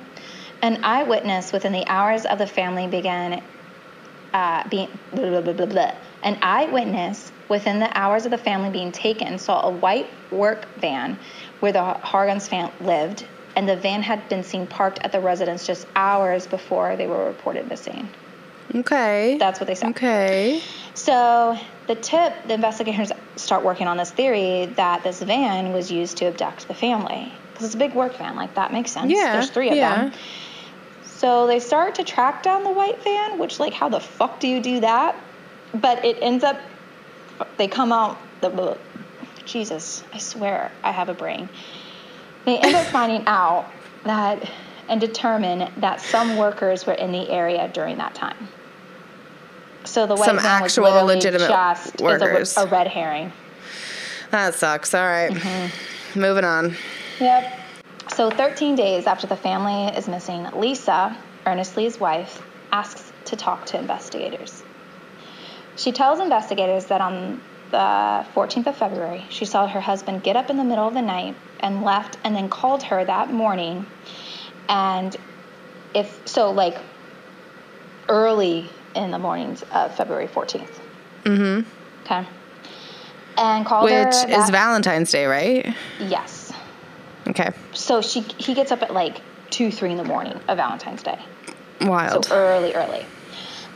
An 0.62 0.84
eyewitness 0.84 1.52
within 1.52 1.72
the 1.72 1.86
hours 1.86 2.24
of 2.24 2.38
the 2.38 2.46
family 2.46 2.86
began 2.86 3.42
uh, 4.32 4.66
being 4.70 4.88
blah, 5.12 5.28
blah, 5.28 5.40
blah, 5.42 5.52
blah, 5.52 5.66
blah. 5.66 5.94
An 6.22 6.38
eyewitness 6.40 7.30
within 7.48 7.78
the 7.78 7.98
hours 7.98 8.24
of 8.24 8.30
the 8.30 8.38
family 8.38 8.70
being 8.70 8.92
taken 8.92 9.38
saw 9.38 9.66
a 9.66 9.70
white 9.70 10.08
work 10.30 10.66
van 10.78 11.18
where 11.60 11.72
the 11.72 11.78
Hargans 11.78 12.48
fam 12.48 12.70
lived, 12.80 13.24
and 13.54 13.68
the 13.68 13.76
van 13.76 14.02
had 14.02 14.28
been 14.28 14.42
seen 14.42 14.66
parked 14.66 14.98
at 15.00 15.12
the 15.12 15.20
residence 15.20 15.66
just 15.66 15.86
hours 15.96 16.46
before 16.46 16.96
they 16.96 17.06
were 17.06 17.26
reported 17.26 17.68
missing. 17.68 18.08
Okay. 18.74 19.36
That's 19.38 19.60
what 19.60 19.66
they 19.66 19.74
said. 19.74 19.90
Okay. 19.90 20.60
So 20.94 21.56
the 21.86 21.94
tip, 21.94 22.34
the 22.46 22.54
investigators 22.54 23.12
start 23.36 23.64
working 23.64 23.86
on 23.86 23.96
this 23.96 24.10
theory 24.10 24.66
that 24.76 25.02
this 25.04 25.22
van 25.22 25.72
was 25.72 25.90
used 25.90 26.16
to 26.18 26.26
abduct 26.26 26.68
the 26.68 26.74
family 26.74 27.32
because 27.52 27.66
it's 27.66 27.74
a 27.74 27.78
big 27.78 27.94
work 27.94 28.16
van. 28.16 28.36
Like 28.36 28.54
that 28.54 28.72
makes 28.72 28.90
sense. 28.90 29.10
Yeah. 29.10 29.32
There's 29.32 29.50
three 29.50 29.70
of 29.70 29.76
yeah. 29.76 29.96
them. 29.96 30.12
So 31.04 31.46
they 31.46 31.60
start 31.60 31.94
to 31.94 32.04
track 32.04 32.42
down 32.42 32.64
the 32.64 32.70
white 32.70 33.02
van, 33.02 33.38
which 33.38 33.58
like 33.58 33.72
how 33.72 33.88
the 33.88 34.00
fuck 34.00 34.40
do 34.40 34.48
you 34.48 34.60
do 34.60 34.80
that? 34.80 35.16
But 35.74 36.04
it 36.04 36.18
ends 36.20 36.44
up 36.44 36.58
they 37.56 37.68
come 37.68 37.92
out 37.92 38.18
the 38.40 38.78
Jesus, 39.44 40.02
I 40.12 40.18
swear 40.18 40.72
I 40.82 40.90
have 40.90 41.08
a 41.08 41.14
brain. 41.14 41.48
They 42.44 42.58
end 42.58 42.74
up 42.74 42.86
finding 42.88 43.24
out 43.26 43.66
that 44.04 44.50
and 44.88 45.00
determine 45.00 45.70
that 45.78 46.00
some 46.00 46.36
workers 46.36 46.86
were 46.86 46.92
in 46.92 47.12
the 47.12 47.28
area 47.28 47.68
during 47.72 47.98
that 47.98 48.14
time. 48.14 48.48
So 49.84 50.06
the 50.06 50.14
white 50.14 50.26
Some 50.26 50.36
was 50.36 50.44
actual 50.44 50.84
literally 50.84 51.14
legitimate 51.16 51.48
just 51.48 51.94
is 51.96 52.00
workers. 52.00 52.56
a, 52.56 52.62
a 52.62 52.66
red 52.66 52.88
herring. 52.88 53.32
That 54.30 54.54
sucks. 54.54 54.94
All 54.94 55.06
right. 55.06 55.30
Mm-hmm. 55.30 56.20
Moving 56.20 56.44
on. 56.44 56.76
Yep. 57.20 57.60
So 58.14 58.30
13 58.30 58.74
days 58.74 59.06
after 59.06 59.26
the 59.26 59.36
family 59.36 59.96
is 59.96 60.08
missing, 60.08 60.44
Lisa, 60.54 61.16
Ernest 61.44 61.76
Lee's 61.76 62.00
wife, 62.00 62.42
asks 62.72 63.12
to 63.26 63.36
talk 63.36 63.66
to 63.66 63.78
investigators. 63.78 64.62
She 65.76 65.92
tells 65.92 66.20
investigators 66.20 66.86
that 66.86 67.00
on 67.00 67.40
the 67.70 68.26
14th 68.34 68.66
of 68.66 68.76
February, 68.76 69.24
she 69.28 69.44
saw 69.44 69.66
her 69.66 69.80
husband 69.80 70.22
get 70.22 70.36
up 70.36 70.50
in 70.50 70.56
the 70.56 70.64
middle 70.64 70.86
of 70.86 70.94
the 70.94 71.02
night 71.02 71.36
and 71.60 71.82
left 71.82 72.18
and 72.24 72.34
then 72.34 72.48
called 72.48 72.82
her 72.84 73.04
that 73.04 73.32
morning. 73.32 73.86
And 74.68 75.16
if 75.94 76.20
so, 76.26 76.50
like 76.50 76.78
early 78.08 78.68
in 78.94 79.10
the 79.10 79.18
mornings 79.18 79.62
of 79.72 79.94
February 79.94 80.28
14th. 80.28 80.68
Mm-hmm. 81.24 81.68
Okay. 82.04 82.26
And 83.36 83.66
called 83.66 83.90
her. 83.90 84.04
Which 84.06 84.30
is 84.30 84.50
Valentine's 84.50 85.10
Day, 85.10 85.26
right? 85.26 85.74
Yes. 85.98 86.52
Okay. 87.28 87.50
So 87.72 88.00
she 88.00 88.20
he 88.20 88.54
gets 88.54 88.72
up 88.72 88.82
at 88.82 88.94
like 88.94 89.20
two, 89.50 89.70
three 89.70 89.90
in 89.90 89.96
the 89.96 90.04
morning 90.04 90.40
of 90.48 90.56
Valentine's 90.56 91.02
Day. 91.02 91.18
Wild. 91.82 92.24
So 92.24 92.34
early, 92.34 92.74
early. 92.74 93.04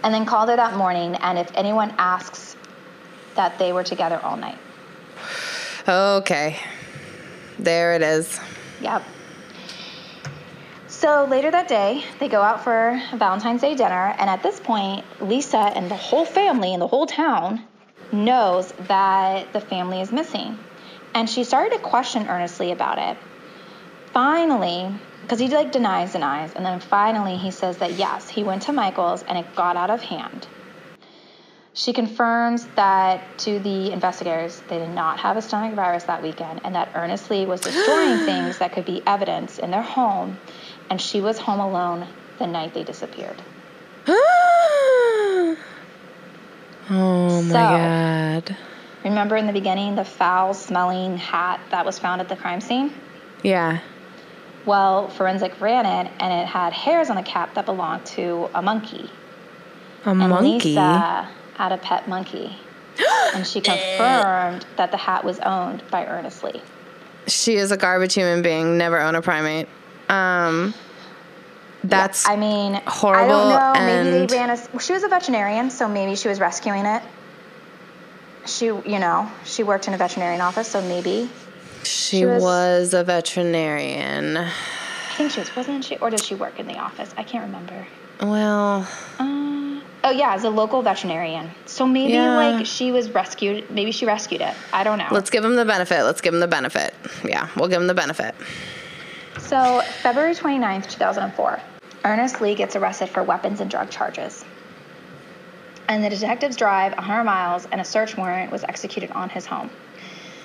And 0.02 0.14
then 0.14 0.24
called 0.24 0.48
her 0.48 0.56
that 0.56 0.76
morning, 0.76 1.14
and 1.16 1.38
if 1.38 1.50
anyone 1.54 1.92
asks 1.98 2.56
that 3.34 3.58
they 3.58 3.72
were 3.72 3.84
together 3.84 4.18
all 4.22 4.36
night. 4.36 4.58
Okay. 5.86 6.58
There 7.58 7.94
it 7.94 8.02
is. 8.02 8.40
Yep. 8.80 9.02
So 10.88 11.26
later 11.30 11.50
that 11.50 11.68
day, 11.68 12.04
they 12.18 12.28
go 12.28 12.42
out 12.42 12.62
for 12.62 13.00
a 13.12 13.16
Valentine's 13.16 13.60
Day 13.60 13.74
dinner, 13.74 14.14
and 14.18 14.28
at 14.28 14.42
this 14.42 14.60
point, 14.60 15.04
Lisa 15.20 15.58
and 15.58 15.90
the 15.90 15.96
whole 15.96 16.24
family 16.24 16.72
and 16.72 16.82
the 16.82 16.86
whole 16.86 17.06
town 17.06 17.62
knows 18.12 18.72
that 18.88 19.52
the 19.52 19.60
family 19.60 20.00
is 20.00 20.12
missing. 20.12 20.58
And 21.14 21.28
she 21.28 21.44
started 21.44 21.76
to 21.76 21.82
question 21.82 22.28
Ernest 22.28 22.60
Lee 22.60 22.72
about 22.72 22.98
it. 22.98 23.16
Finally, 24.12 24.92
because 25.30 25.38
he 25.38 25.46
like 25.46 25.70
denies, 25.70 26.10
denies, 26.10 26.52
and 26.54 26.66
then 26.66 26.80
finally 26.80 27.36
he 27.36 27.52
says 27.52 27.78
that 27.78 27.92
yes, 27.92 28.28
he 28.28 28.42
went 28.42 28.62
to 28.62 28.72
Michael's 28.72 29.22
and 29.22 29.38
it 29.38 29.54
got 29.54 29.76
out 29.76 29.88
of 29.88 30.02
hand. 30.02 30.48
She 31.72 31.92
confirms 31.92 32.66
that 32.74 33.38
to 33.38 33.60
the 33.60 33.92
investigators 33.92 34.60
they 34.62 34.78
did 34.78 34.90
not 34.90 35.20
have 35.20 35.36
a 35.36 35.42
stomach 35.42 35.76
virus 35.76 36.02
that 36.04 36.20
weekend 36.20 36.62
and 36.64 36.74
that 36.74 36.90
Ernest 36.96 37.30
Lee 37.30 37.46
was 37.46 37.60
destroying 37.60 38.18
things 38.26 38.58
that 38.58 38.72
could 38.72 38.84
be 38.84 39.04
evidence 39.06 39.60
in 39.60 39.70
their 39.70 39.82
home 39.82 40.36
and 40.90 41.00
she 41.00 41.20
was 41.20 41.38
home 41.38 41.60
alone 41.60 42.08
the 42.40 42.48
night 42.48 42.74
they 42.74 42.82
disappeared. 42.82 43.40
oh 44.08 45.56
my 46.90 47.40
So- 47.40 47.52
god. 47.52 48.56
Remember 49.04 49.36
in 49.36 49.46
the 49.46 49.52
beginning 49.52 49.94
the 49.94 50.04
foul 50.04 50.54
smelling 50.54 51.18
hat 51.18 51.60
that 51.70 51.86
was 51.86 52.00
found 52.00 52.20
at 52.20 52.28
the 52.28 52.34
crime 52.34 52.60
scene? 52.60 52.92
Yeah. 53.44 53.78
Well, 54.66 55.09
forensic 55.09 55.61
ran 55.61 55.87
it 55.87 56.12
and 56.20 56.33
it 56.33 56.46
had 56.46 56.73
hairs 56.73 57.11
on 57.11 57.16
the 57.16 57.23
cap 57.23 57.55
that 57.55 57.66
belonged 57.66 58.05
to 58.07 58.49
a 58.55 58.62
monkey. 58.62 59.11
A 60.05 60.11
And 60.11 60.18
monkey. 60.18 60.70
Lisa 60.70 61.29
had 61.55 61.73
a 61.73 61.79
pet 61.79 62.09
monkey. 62.09 62.57
and 63.35 63.46
she 63.46 63.61
confirmed 63.61 64.66
that 64.77 64.90
the 64.90 64.96
hat 64.96 65.25
was 65.25 65.38
owned 65.40 65.83
by 65.90 66.07
Ernest 66.07 66.44
Lee. 66.44 66.61
She 67.27 67.57
is 67.57 67.70
a 67.70 67.77
garbage 67.77 68.14
human 68.14 68.42
being. 68.42 68.77
Never 68.77 69.01
own 69.01 69.14
a 69.14 69.23
primate. 69.23 69.68
Um. 70.09 70.75
That's 71.83 72.29
I 72.29 72.37
mean, 72.37 72.75
horrible 72.87 73.35
I 73.35 73.75
don't 73.75 73.88
know. 73.88 74.11
Maybe 74.11 74.27
they 74.27 74.37
ran 74.37 74.51
a. 74.51 74.81
She 74.81 74.92
was 74.92 75.03
a 75.03 75.09
veterinarian, 75.09 75.70
so 75.70 75.88
maybe 75.88 76.14
she 76.14 76.29
was 76.29 76.38
rescuing 76.38 76.85
it. 76.85 77.03
She, 78.46 78.66
you 78.66 78.99
know, 78.99 79.31
she 79.44 79.62
worked 79.62 79.88
in 79.88 79.94
a 79.94 79.96
veterinarian 79.96 80.42
office, 80.42 80.68
so 80.68 80.83
maybe. 80.83 81.31
She, 81.84 82.18
she 82.18 82.26
was, 82.26 82.42
was- 82.42 82.94
a 82.94 83.04
veterinarian. 83.04 84.36
I 84.36 84.52
think 85.16 85.32
she 85.32 85.40
was, 85.40 85.54
wasn't 85.54 85.84
she? 85.84 85.96
Or 85.98 86.08
did 86.10 86.20
she 86.24 86.34
work 86.34 86.58
in 86.58 86.66
the 86.66 86.78
office? 86.78 87.12
I 87.18 87.22
can't 87.22 87.44
remember. 87.44 87.86
Well, 88.22 88.88
Uh, 89.18 89.80
oh 90.04 90.10
yeah, 90.10 90.34
as 90.34 90.44
a 90.44 90.50
local 90.50 90.82
veterinarian. 90.82 91.50
So 91.66 91.86
maybe 91.86 92.14
Yeah. 92.14 92.36
like 92.36 92.66
she 92.66 92.90
was 92.92 93.10
rescued. 93.10 93.70
Maybe 93.70 93.92
she 93.92 94.06
rescued 94.06 94.40
it. 94.40 94.54
I 94.72 94.84
don't 94.84 94.98
know. 94.98 95.08
let's 95.10 95.30
give 95.30 95.44
him 95.44 95.56
the 95.56 95.64
benefit. 95.64 96.04
Let's 96.04 96.20
give 96.20 96.32
him 96.34 96.40
the 96.40 96.48
benefit. 96.48 96.94
Yeah, 97.24 97.48
we'll 97.56 97.68
give 97.68 97.80
him 97.80 97.86
the 97.86 97.94
benefit. 97.94 98.34
So, 99.38 99.80
February 100.02 100.34
29th, 100.34 100.88
2004, 100.90 101.60
Ernest 102.04 102.40
Lee 102.40 102.54
gets 102.54 102.76
arrested 102.76 103.08
for 103.08 103.22
weapons 103.22 103.60
and 103.60 103.70
drug 103.70 103.90
charges. 103.90 104.44
And 105.88 106.04
the 106.04 106.10
detectives 106.10 106.56
drive 106.56 106.92
100 106.94 107.24
miles, 107.24 107.66
and 107.72 107.80
a 107.80 107.84
search 107.84 108.16
warrant 108.16 108.52
was 108.52 108.62
executed 108.64 109.10
on 109.12 109.28
his 109.28 109.44
home. 109.46 109.70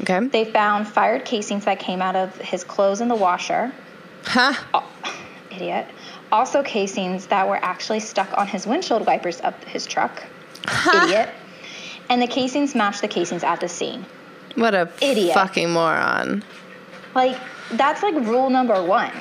Okay. 0.02 0.28
They 0.28 0.46
found 0.46 0.88
fired 0.88 1.26
casings 1.26 1.66
that 1.66 1.80
came 1.80 2.02
out 2.02 2.16
of 2.16 2.36
his 2.38 2.64
clothes 2.64 3.02
in 3.02 3.08
the 3.08 3.16
washer. 3.16 3.72
Huh? 4.24 4.54
Uh, 4.74 4.82
idiot. 5.52 5.88
Also, 6.32 6.64
casings 6.64 7.28
that 7.28 7.48
were 7.48 7.64
actually 7.64 8.00
stuck 8.00 8.36
on 8.38 8.48
his 8.48 8.68
windshield 8.68 9.06
wipers 9.06 9.40
of 9.42 9.56
his 9.64 9.86
truck. 9.86 10.24
Idiot. 10.94 11.30
And 12.10 12.22
the 12.22 12.28
casings 12.28 12.76
matched 12.76 13.02
the 13.02 13.08
casings 13.08 13.44
at 13.44 13.60
the 13.60 13.70
scene. 13.70 14.06
What 14.56 14.74
a 14.74 14.90
Idiot. 15.02 15.34
fucking 15.34 15.72
moron. 15.72 16.44
Like, 17.14 17.38
that's 17.72 18.04
like 18.04 18.16
rule 18.16 18.50
number 18.50 18.82
one 18.84 19.12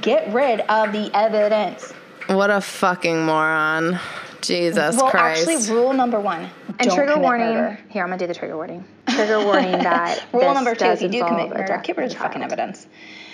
get 0.00 0.32
rid 0.32 0.60
of 0.60 0.92
the 0.92 1.10
evidence. 1.14 1.92
What 2.28 2.50
a 2.50 2.60
fucking 2.60 3.24
moron. 3.26 3.98
Jesus 4.42 4.96
well, 4.96 5.10
Christ. 5.10 5.48
actually, 5.48 5.74
rule 5.74 5.92
number 5.92 6.20
one. 6.20 6.48
And 6.78 6.88
don't 6.88 6.94
trigger 6.96 7.18
warning. 7.18 7.54
murder. 7.54 7.78
Here, 7.88 8.02
I'm 8.02 8.08
gonna 8.08 8.18
do 8.18 8.26
the 8.26 8.34
trigger 8.34 8.56
warning. 8.56 8.84
Trigger 9.08 9.38
warning 9.44 9.72
that 9.82 10.22
Rule 10.32 10.42
this 10.42 10.54
number 10.54 10.74
two: 10.74 10.84
does 10.84 10.98
if 10.98 11.02
you 11.04 11.08
do 11.08 11.16
involve 11.18 11.38
commit 11.38 11.50
murder, 11.56 11.66
death 11.66 11.82
get 11.84 11.96
rid 11.96 12.06
of 12.06 12.12
of 12.12 12.18
the 12.18 12.24
a 12.24 12.28
fucking 12.28 12.42
evidence. 12.42 12.86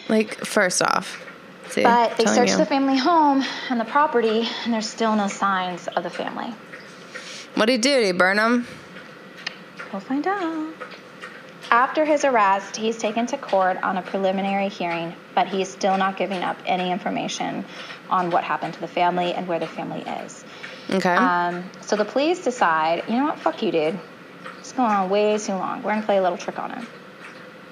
like, 0.09 0.35
first 0.45 0.83
off. 0.83 1.25
See, 1.71 1.83
But 1.83 2.17
they 2.17 2.25
telling 2.25 2.37
searched 2.39 2.53
you. 2.53 2.59
the 2.59 2.67
family 2.67 2.97
home 2.97 3.45
and 3.69 3.79
the 3.81 3.85
property, 3.85 4.49
and 4.65 4.73
there's 4.73 4.89
still 4.89 5.15
no 5.17 5.29
signs 5.29 5.87
of 5.89 6.03
the 6.03 6.11
family. 6.11 6.53
What'd 7.55 7.71
he 7.73 7.79
do? 7.79 7.91
Did 7.91 8.07
he 8.07 8.13
burn 8.13 8.37
them? 8.39 8.67
We'll 9.93 10.01
find 10.01 10.27
out. 10.27 10.73
After 11.71 12.05
his 12.07 12.25
arrest, 12.25 12.77
he's 12.77 12.97
taken 12.97 13.27
to 13.27 13.37
court 13.37 13.77
on 13.83 13.99
a 13.99 14.03
preliminary 14.03 14.69
hearing, 14.71 15.15
but 15.35 15.49
he's 15.49 15.69
still 15.69 15.99
not 15.99 16.17
giving 16.17 16.43
up 16.43 16.57
any 16.65 16.91
information 16.91 17.65
on 18.09 18.31
what 18.31 18.43
happened 18.45 18.73
to 18.75 18.81
the 18.81 18.89
family 18.89 19.35
and 19.35 19.47
where 19.47 19.59
the 19.59 19.67
family 19.67 20.01
is. 20.01 20.45
Okay. 20.91 21.15
Um, 21.15 21.65
so 21.81 21.97
the 21.97 22.05
police 22.05 22.43
decide, 22.43 23.05
you 23.09 23.17
know 23.17 23.25
what, 23.25 23.39
fuck 23.39 23.63
you, 23.63 23.71
dude. 23.73 23.99
It's 24.59 24.73
going 24.73 24.91
on 24.91 25.11
way 25.11 25.37
too 25.39 25.53
long. 25.53 25.83
We're 25.83 25.93
gonna 25.93 26.07
play 26.07 26.17
a 26.19 26.23
little 26.23 26.39
trick 26.39 26.59
on 26.59 26.71
him. 26.71 26.87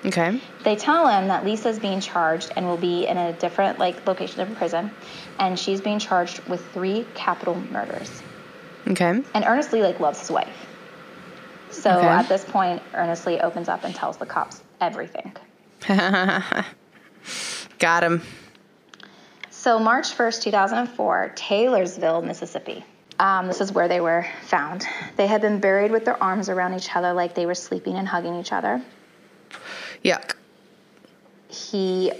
Okay. 0.04 0.40
They 0.62 0.76
tell 0.76 1.08
him 1.08 1.28
that 1.28 1.44
Lisa's 1.44 1.78
being 1.78 2.00
charged 2.00 2.52
and 2.54 2.66
will 2.66 2.76
be 2.76 3.06
in 3.06 3.16
a 3.16 3.32
different 3.32 3.78
like 3.78 4.06
location 4.06 4.40
of 4.40 4.54
prison, 4.56 4.90
and 5.38 5.58
she's 5.58 5.80
being 5.80 5.98
charged 5.98 6.40
with 6.48 6.64
three 6.72 7.06
capital 7.14 7.54
murders. 7.54 8.22
Okay. 8.86 9.22
And 9.34 9.44
Ernest 9.44 9.72
Lee 9.72 9.82
like 9.82 9.98
loves 9.98 10.20
his 10.20 10.30
wife. 10.30 10.66
So 11.70 11.90
Okay. 11.90 12.06
at 12.06 12.28
this 12.28 12.44
point, 12.44 12.82
Ernest 12.94 13.26
Lee 13.26 13.40
opens 13.40 13.68
up 13.68 13.84
and 13.84 13.94
tells 13.94 14.16
the 14.16 14.26
cops 14.26 14.62
everything. 14.80 15.32
Got 17.78 18.04
him. 18.04 18.22
So 19.50 19.78
March 19.78 20.16
1st, 20.16 20.42
2004, 20.42 21.32
Taylorsville, 21.34 22.22
Mississippi. 22.22 22.84
Um, 23.18 23.46
this 23.46 23.60
is 23.60 23.72
where 23.72 23.88
they 23.88 24.00
were 24.00 24.26
found. 24.42 24.86
They 25.16 25.26
had 25.26 25.40
been 25.40 25.58
buried 25.58 25.90
with 25.90 26.04
their 26.04 26.22
arms 26.22 26.48
around 26.48 26.74
each 26.74 26.94
other 26.94 27.12
like 27.12 27.34
they 27.34 27.46
were 27.46 27.54
sleeping 27.54 27.96
and 27.96 28.06
hugging 28.06 28.36
each 28.36 28.52
other. 28.52 28.82
Yuck. 30.04 30.34
He 31.48 32.12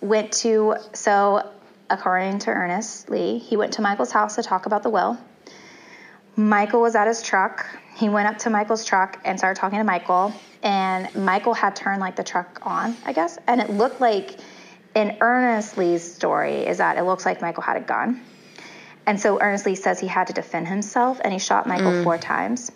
went 0.00 0.32
to, 0.32 0.76
so 0.92 1.48
according 1.88 2.40
to 2.40 2.50
Ernest 2.50 3.08
Lee, 3.08 3.38
he 3.38 3.56
went 3.56 3.74
to 3.74 3.82
Michael's 3.82 4.10
house 4.10 4.34
to 4.36 4.42
talk 4.42 4.66
about 4.66 4.82
the 4.82 4.90
will. 4.90 5.16
Michael 6.34 6.80
was 6.80 6.94
at 6.96 7.06
his 7.06 7.22
truck. 7.22 7.66
He 7.94 8.08
went 8.08 8.28
up 8.28 8.38
to 8.38 8.50
Michael's 8.50 8.84
truck 8.84 9.20
and 9.24 9.38
started 9.38 9.58
talking 9.58 9.78
to 9.78 9.84
Michael. 9.84 10.34
And 10.62 11.14
Michael 11.14 11.54
had 11.54 11.76
turned 11.76 12.00
like 12.00 12.16
the 12.16 12.24
truck 12.24 12.60
on, 12.66 12.96
I 13.06 13.12
guess. 13.12 13.38
And 13.46 13.60
it 13.60 13.70
looked 13.70 14.00
like, 14.00 14.38
in 14.94 15.16
Ernest 15.20 15.78
Lee's 15.78 16.02
story, 16.02 16.66
is 16.66 16.78
that 16.78 16.98
it 16.98 17.04
looks 17.04 17.24
like 17.24 17.40
Michael 17.40 17.62
had 17.62 17.76
a 17.76 17.80
gun. 17.80 18.20
And 19.06 19.20
so 19.20 19.40
Ernest 19.40 19.66
Lee 19.66 19.76
says 19.76 20.00
he 20.00 20.08
had 20.08 20.26
to 20.26 20.32
defend 20.32 20.66
himself 20.66 21.20
and 21.22 21.32
he 21.32 21.38
shot 21.38 21.66
Michael 21.66 22.02
four 22.02 22.18
times. 22.18 22.72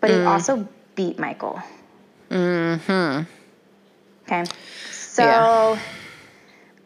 But 0.00 0.10
he 0.10 0.20
also 0.22 0.66
beat 0.94 1.18
Michael. 1.18 1.62
Mm-hmm. 2.30 3.24
Okay. 4.26 4.44
So 4.90 5.22
Yeah. 5.24 5.78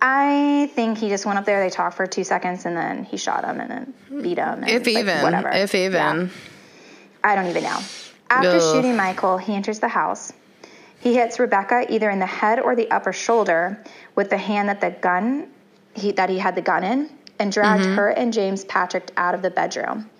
I 0.00 0.70
think 0.74 0.98
he 0.98 1.08
just 1.08 1.26
went 1.26 1.38
up 1.38 1.44
there, 1.44 1.60
they 1.60 1.70
talked 1.70 1.96
for 1.96 2.06
two 2.06 2.22
seconds, 2.22 2.66
and 2.66 2.76
then 2.76 3.02
he 3.04 3.16
shot 3.16 3.44
him 3.44 3.60
and 3.60 3.70
then 3.70 4.22
beat 4.22 4.38
him. 4.38 4.62
And 4.62 4.68
If 4.68 4.86
like, 4.86 4.96
even. 4.96 5.22
Whatever. 5.22 5.48
If 5.48 5.74
even. 5.74 5.92
Yeah. 5.92 6.28
I 7.24 7.34
don't 7.34 7.46
even 7.46 7.64
know. 7.64 7.78
After 8.30 8.50
Ugh. 8.50 8.74
shooting 8.74 8.96
Michael, 8.96 9.38
he 9.38 9.54
enters 9.54 9.80
the 9.80 9.88
house. 9.88 10.32
He 11.00 11.14
hits 11.14 11.38
Rebecca 11.38 11.86
either 11.92 12.10
in 12.10 12.18
the 12.18 12.26
head 12.26 12.60
or 12.60 12.76
the 12.76 12.90
upper 12.90 13.12
shoulder 13.12 13.82
with 14.14 14.30
the 14.30 14.38
hand 14.38 14.68
that 14.68 14.80
the 14.80 14.90
gun 14.90 15.50
he, 15.94 16.12
that 16.12 16.30
he 16.30 16.38
had 16.38 16.54
the 16.54 16.62
gun 16.62 16.84
in, 16.84 17.10
and 17.38 17.52
dragged 17.52 17.84
Mm-hmm. 17.84 17.94
her 17.94 18.08
and 18.10 18.32
James 18.32 18.64
Patrick 18.64 19.10
out 19.16 19.34
of 19.34 19.42
the 19.42 19.50
bedroom. 19.50 20.10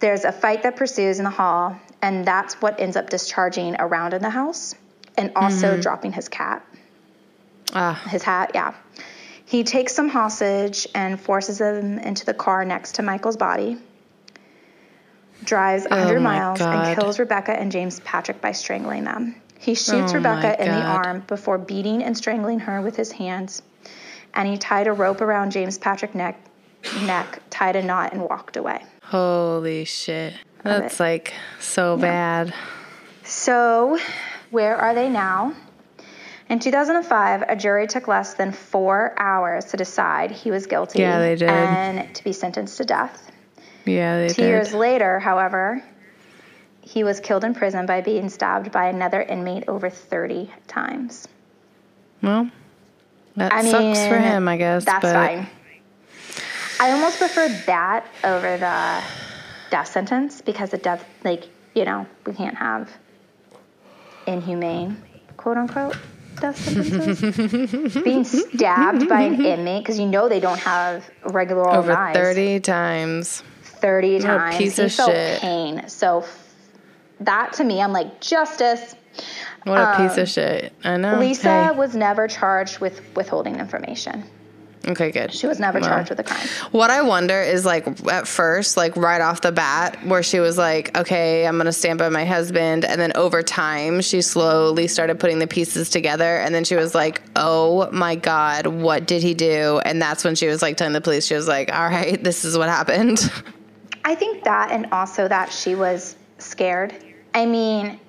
There's 0.00 0.24
a 0.24 0.32
fight 0.32 0.62
that 0.64 0.76
pursues 0.76 1.18
in 1.18 1.24
the 1.24 1.30
hall, 1.30 1.78
and 2.02 2.24
that's 2.24 2.54
what 2.60 2.80
ends 2.80 2.96
up 2.96 3.08
discharging 3.10 3.76
around 3.78 4.14
in 4.14 4.22
the 4.22 4.30
house, 4.30 4.74
and 5.16 5.30
also 5.36 5.72
Mm-hmm. 5.72 5.80
dropping 5.80 6.12
his 6.12 6.28
cat 6.28 6.64
Ah. 7.74 7.94
his 8.08 8.22
hat, 8.22 8.50
yeah. 8.54 8.74
He 9.44 9.64
takes 9.64 9.94
them 9.96 10.08
hostage 10.08 10.86
and 10.94 11.20
forces 11.20 11.58
them 11.58 11.98
into 11.98 12.24
the 12.26 12.34
car 12.34 12.64
next 12.64 12.96
to 12.96 13.02
Michael's 13.02 13.36
body. 13.36 13.78
Drives 15.44 15.86
100 15.90 16.18
Oh 16.18 16.20
miles 16.20 16.58
God. 16.60 16.86
and 16.88 16.96
kills 16.98 17.18
Rebecca 17.18 17.52
and 17.58 17.72
James 17.72 17.98
Patrick 18.00 18.40
by 18.40 18.52
strangling 18.52 19.04
them. 19.04 19.34
He 19.58 19.74
shoots 19.74 20.12
Oh 20.12 20.16
Rebecca 20.16 20.60
in 20.62 20.70
the 20.70 20.82
arm 20.82 21.24
before 21.26 21.58
beating 21.58 22.02
and 22.02 22.16
strangling 22.16 22.60
her 22.60 22.80
with 22.80 22.96
his 22.96 23.12
hands. 23.12 23.62
And 24.34 24.48
he 24.48 24.56
tied 24.58 24.86
a 24.86 24.92
rope 24.92 25.20
around 25.20 25.52
James 25.52 25.78
Patrick's 25.78 26.14
neck, 26.14 26.38
neck, 27.04 27.40
tied 27.50 27.76
a 27.76 27.82
knot, 27.82 28.12
and 28.12 28.22
walked 28.22 28.56
away. 28.56 28.82
Holy 29.02 29.84
shit. 29.84 30.34
That's 30.62 30.98
like 31.00 31.34
so 31.60 31.96
bad. 31.96 32.54
So, 33.24 33.98
where 34.50 34.76
are 34.76 34.94
they 34.94 35.08
now? 35.08 35.54
In 36.48 36.58
2005, 36.58 37.42
a 37.48 37.56
jury 37.56 37.86
took 37.86 38.08
less 38.08 38.34
than 38.34 38.52
four 38.52 39.14
hours 39.18 39.66
to 39.66 39.76
decide 39.76 40.30
he 40.30 40.50
was 40.50 40.66
guilty 40.66 40.98
Yeah, 41.00 41.18
they 41.18 41.34
did. 41.36 41.48
and 41.48 42.14
to 42.14 42.24
be 42.24 42.32
sentenced 42.32 42.76
to 42.78 42.84
death. 42.84 43.30
Yeah, 43.86 44.18
they 44.18 44.28
Two 44.28 44.42
did. 44.42 44.48
years 44.48 44.74
later, 44.74 45.18
however, 45.18 45.82
he 46.80 47.04
was 47.04 47.20
killed 47.20 47.44
in 47.44 47.54
prison 47.54 47.86
by 47.86 48.00
being 48.00 48.28
stabbed 48.28 48.70
by 48.70 48.86
another 48.86 49.22
inmate 49.22 49.64
over 49.68 49.88
30 49.88 50.50
times. 50.68 51.26
Well, 52.22 52.50
that 53.36 53.52
I 53.52 53.62
sucks 53.70 54.06
for 54.06 54.18
him, 54.18 54.48
I 54.48 54.56
guess. 54.56 54.84
That's 54.84 55.02
but 55.02 55.14
fine. 55.14 55.46
I 56.80 56.90
almost 56.92 57.18
prefer 57.18 57.48
that 57.66 58.06
over 58.24 58.56
the 58.56 59.02
death 59.70 59.88
sentence 59.88 60.40
because 60.42 60.70
the 60.70 60.78
death, 60.78 61.04
like, 61.24 61.48
you 61.74 61.84
know, 61.84 62.06
we 62.26 62.32
can't 62.34 62.56
have 62.56 62.90
inhumane, 64.26 64.96
quote 65.36 65.56
unquote, 65.56 65.96
death 66.40 66.56
sentences. 66.58 67.94
Being 68.04 68.24
stabbed 68.24 69.08
by 69.08 69.22
an 69.22 69.44
inmate 69.44 69.82
because 69.84 69.98
you 69.98 70.06
know 70.06 70.28
they 70.28 70.40
don't 70.40 70.58
have 70.60 71.08
regular 71.26 71.66
old 71.68 71.76
Over 71.76 71.92
knives. 71.92 72.18
30 72.18 72.60
times. 72.60 73.42
30 73.62 74.16
a 74.16 74.20
times. 74.20 74.56
piece 74.58 74.76
he 74.76 74.82
of 74.84 74.92
felt 74.92 75.10
shit. 75.10 75.40
pain. 75.40 75.88
So 75.88 76.20
f- 76.20 76.54
that 77.20 77.52
to 77.54 77.64
me, 77.64 77.80
I'm 77.80 77.92
like, 77.92 78.20
justice. 78.20 78.94
What 79.64 79.78
a 79.78 79.96
piece 79.96 80.18
of 80.18 80.28
shit. 80.28 80.72
I 80.84 80.96
know. 80.96 81.14
Um, 81.14 81.20
Lisa 81.20 81.42
Hey. 81.68 81.70
was 81.70 81.94
never 81.94 82.26
charged 82.28 82.80
with 82.80 83.00
withholding 83.14 83.60
information. 83.60 84.24
Okay, 84.88 85.12
good. 85.12 85.32
She 85.32 85.46
was 85.46 85.60
never 85.60 85.78
Well. 85.78 85.88
charged 85.88 86.10
with 86.10 86.18
a 86.18 86.24
crime. 86.24 86.44
What 86.72 86.90
I 86.90 87.02
wonder 87.02 87.40
is 87.40 87.64
like 87.64 87.86
at 88.10 88.26
first, 88.26 88.76
like 88.76 88.96
right 88.96 89.20
off 89.20 89.40
the 89.40 89.52
bat, 89.52 89.96
where 90.04 90.24
she 90.24 90.40
was 90.40 90.58
like, 90.58 90.96
okay, 90.98 91.46
I'm 91.46 91.54
going 91.54 91.66
to 91.66 91.72
stand 91.72 92.00
by 92.00 92.08
my 92.08 92.24
husband. 92.24 92.84
And 92.84 93.00
then 93.00 93.12
over 93.14 93.44
time, 93.44 94.00
she 94.00 94.20
slowly 94.22 94.88
started 94.88 95.20
putting 95.20 95.38
the 95.38 95.46
pieces 95.46 95.88
together. 95.88 96.38
And 96.38 96.52
then 96.52 96.64
she 96.64 96.74
was 96.74 96.96
like, 96.96 97.22
oh 97.36 97.88
my 97.92 98.16
God, 98.16 98.66
what 98.66 99.06
did 99.06 99.22
he 99.22 99.34
do? 99.34 99.80
And 99.84 100.02
that's 100.02 100.24
when 100.24 100.34
she 100.34 100.48
was 100.48 100.62
like 100.62 100.76
telling 100.76 100.94
the 100.94 101.00
police, 101.00 101.26
she 101.26 101.34
was 101.36 101.46
like, 101.46 101.72
all 101.72 101.86
right, 101.88 102.20
this 102.24 102.44
is 102.44 102.58
what 102.58 102.68
happened. 102.68 103.30
I 104.04 104.16
think 104.16 104.42
that, 104.42 104.72
and 104.72 104.86
also 104.90 105.28
that 105.28 105.52
she 105.52 105.76
was 105.76 106.16
scared. 106.38 106.92
I 107.34 107.46
mean, 107.46 108.00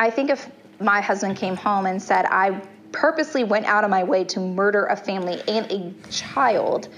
I 0.00 0.10
think 0.10 0.30
if 0.30 0.48
my 0.80 1.00
husband 1.02 1.36
came 1.36 1.56
home 1.56 1.84
and 1.86 2.02
said, 2.02 2.24
I 2.24 2.60
purposely 2.90 3.44
went 3.44 3.66
out 3.66 3.84
of 3.84 3.90
my 3.90 4.02
way 4.02 4.24
to 4.24 4.40
murder 4.40 4.86
a 4.86 4.96
family 4.96 5.40
and 5.46 5.70
a 5.70 5.92
child, 6.10 6.88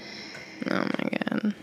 oh 0.71 0.75
my 0.79 1.09
God. 1.29 1.53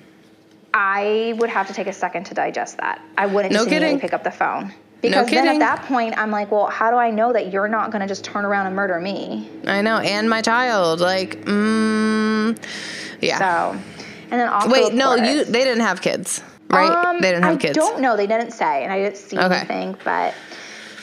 I 0.74 1.34
would 1.38 1.48
have 1.50 1.66
to 1.68 1.72
take 1.72 1.86
a 1.88 1.92
second 1.94 2.24
to 2.26 2.34
digest 2.34 2.76
that. 2.76 3.00
I 3.18 3.24
wouldn't 3.26 3.52
No 3.54 3.60
just 3.60 3.70
kidding. 3.70 3.98
pick 3.98 4.12
up 4.12 4.22
the 4.22 4.30
phone. 4.30 4.72
Because 5.00 5.30
then 5.30 5.44
kidding. 5.46 5.62
at 5.62 5.76
that 5.78 5.86
point, 5.88 6.16
I'm 6.18 6.30
like, 6.30 6.50
well, 6.52 6.66
how 6.66 6.90
do 6.90 6.96
I 6.98 7.10
know 7.10 7.32
that 7.32 7.50
you're 7.50 7.68
not 7.68 7.90
going 7.90 8.02
to 8.02 8.06
just 8.06 8.22
turn 8.22 8.44
around 8.44 8.66
and 8.66 8.76
murder 8.76 9.00
me? 9.00 9.48
I 9.66 9.80
know. 9.80 9.96
And 9.98 10.28
my 10.28 10.42
child. 10.42 11.00
Like, 11.00 11.40
mm, 11.46 12.56
yeah. 13.22 13.38
So, 13.38 13.80
and 14.30 14.38
then 14.40 14.48
also, 14.48 14.70
Wait, 14.70 14.92
no, 14.92 15.16
course- 15.16 15.26
you, 15.28 15.44
they 15.46 15.64
didn't 15.64 15.80
have 15.80 16.02
kids, 16.02 16.42
right? 16.68 16.90
Um, 16.90 17.18
they 17.22 17.30
didn't 17.30 17.44
have 17.44 17.54
I 17.54 17.58
kids. 17.58 17.78
I 17.78 17.80
don't 17.80 18.00
know. 18.02 18.14
They 18.14 18.26
didn't 18.26 18.50
say, 18.50 18.84
and 18.84 18.92
I 18.92 18.98
didn't 18.98 19.16
see 19.16 19.38
Okay. 19.38 19.56
anything. 19.56 19.96
But, 20.04 20.34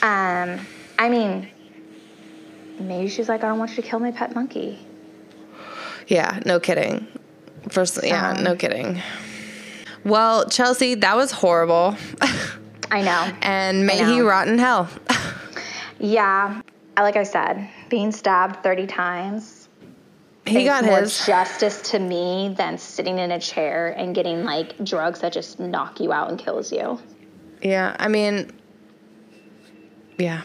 um, 0.02 0.66
I 0.98 1.08
mean, 1.08 1.48
maybe 2.78 3.08
she's 3.08 3.28
like, 3.28 3.44
I 3.44 3.48
don't 3.48 3.58
want 3.58 3.70
you 3.70 3.82
to 3.82 3.88
kill 3.88 3.98
my 3.98 4.10
pet 4.10 4.34
monkey. 4.34 4.78
Yeah, 6.06 6.40
no 6.46 6.58
kidding. 6.60 7.06
First, 7.68 7.98
yeah, 8.02 8.30
Um, 8.30 8.42
no 8.42 8.56
kidding. 8.56 9.02
Well, 10.04 10.48
Chelsea, 10.48 10.94
that 10.96 11.16
was 11.16 11.30
horrible. 11.32 11.96
I 12.90 13.02
know. 13.02 13.30
and 13.42 13.86
may 13.86 14.02
he 14.04 14.20
rot 14.20 14.48
in 14.48 14.58
hell. 14.58 14.88
Yeah, 15.98 16.62
like 16.96 17.16
I 17.16 17.24
said, 17.24 17.68
being 17.90 18.12
stabbed 18.12 18.62
30 18.62 18.86
times. 18.86 19.68
he 20.46 20.64
got 20.64 20.84
more 20.84 21.00
his. 21.00 21.26
justice 21.26 21.82
to 21.90 21.98
me 21.98 22.54
than 22.56 22.78
sitting 22.78 23.18
in 23.18 23.32
a 23.32 23.40
chair 23.40 23.88
and 23.98 24.14
getting 24.14 24.44
like 24.44 24.82
drugs 24.84 25.20
that 25.20 25.32
just 25.32 25.58
knock 25.60 26.00
you 26.00 26.12
out 26.12 26.30
and 26.30 26.38
kills 26.38 26.72
you. 26.72 26.98
Yeah, 27.60 27.94
I 27.98 28.08
mean, 28.08 28.50
yeah. 30.18 30.42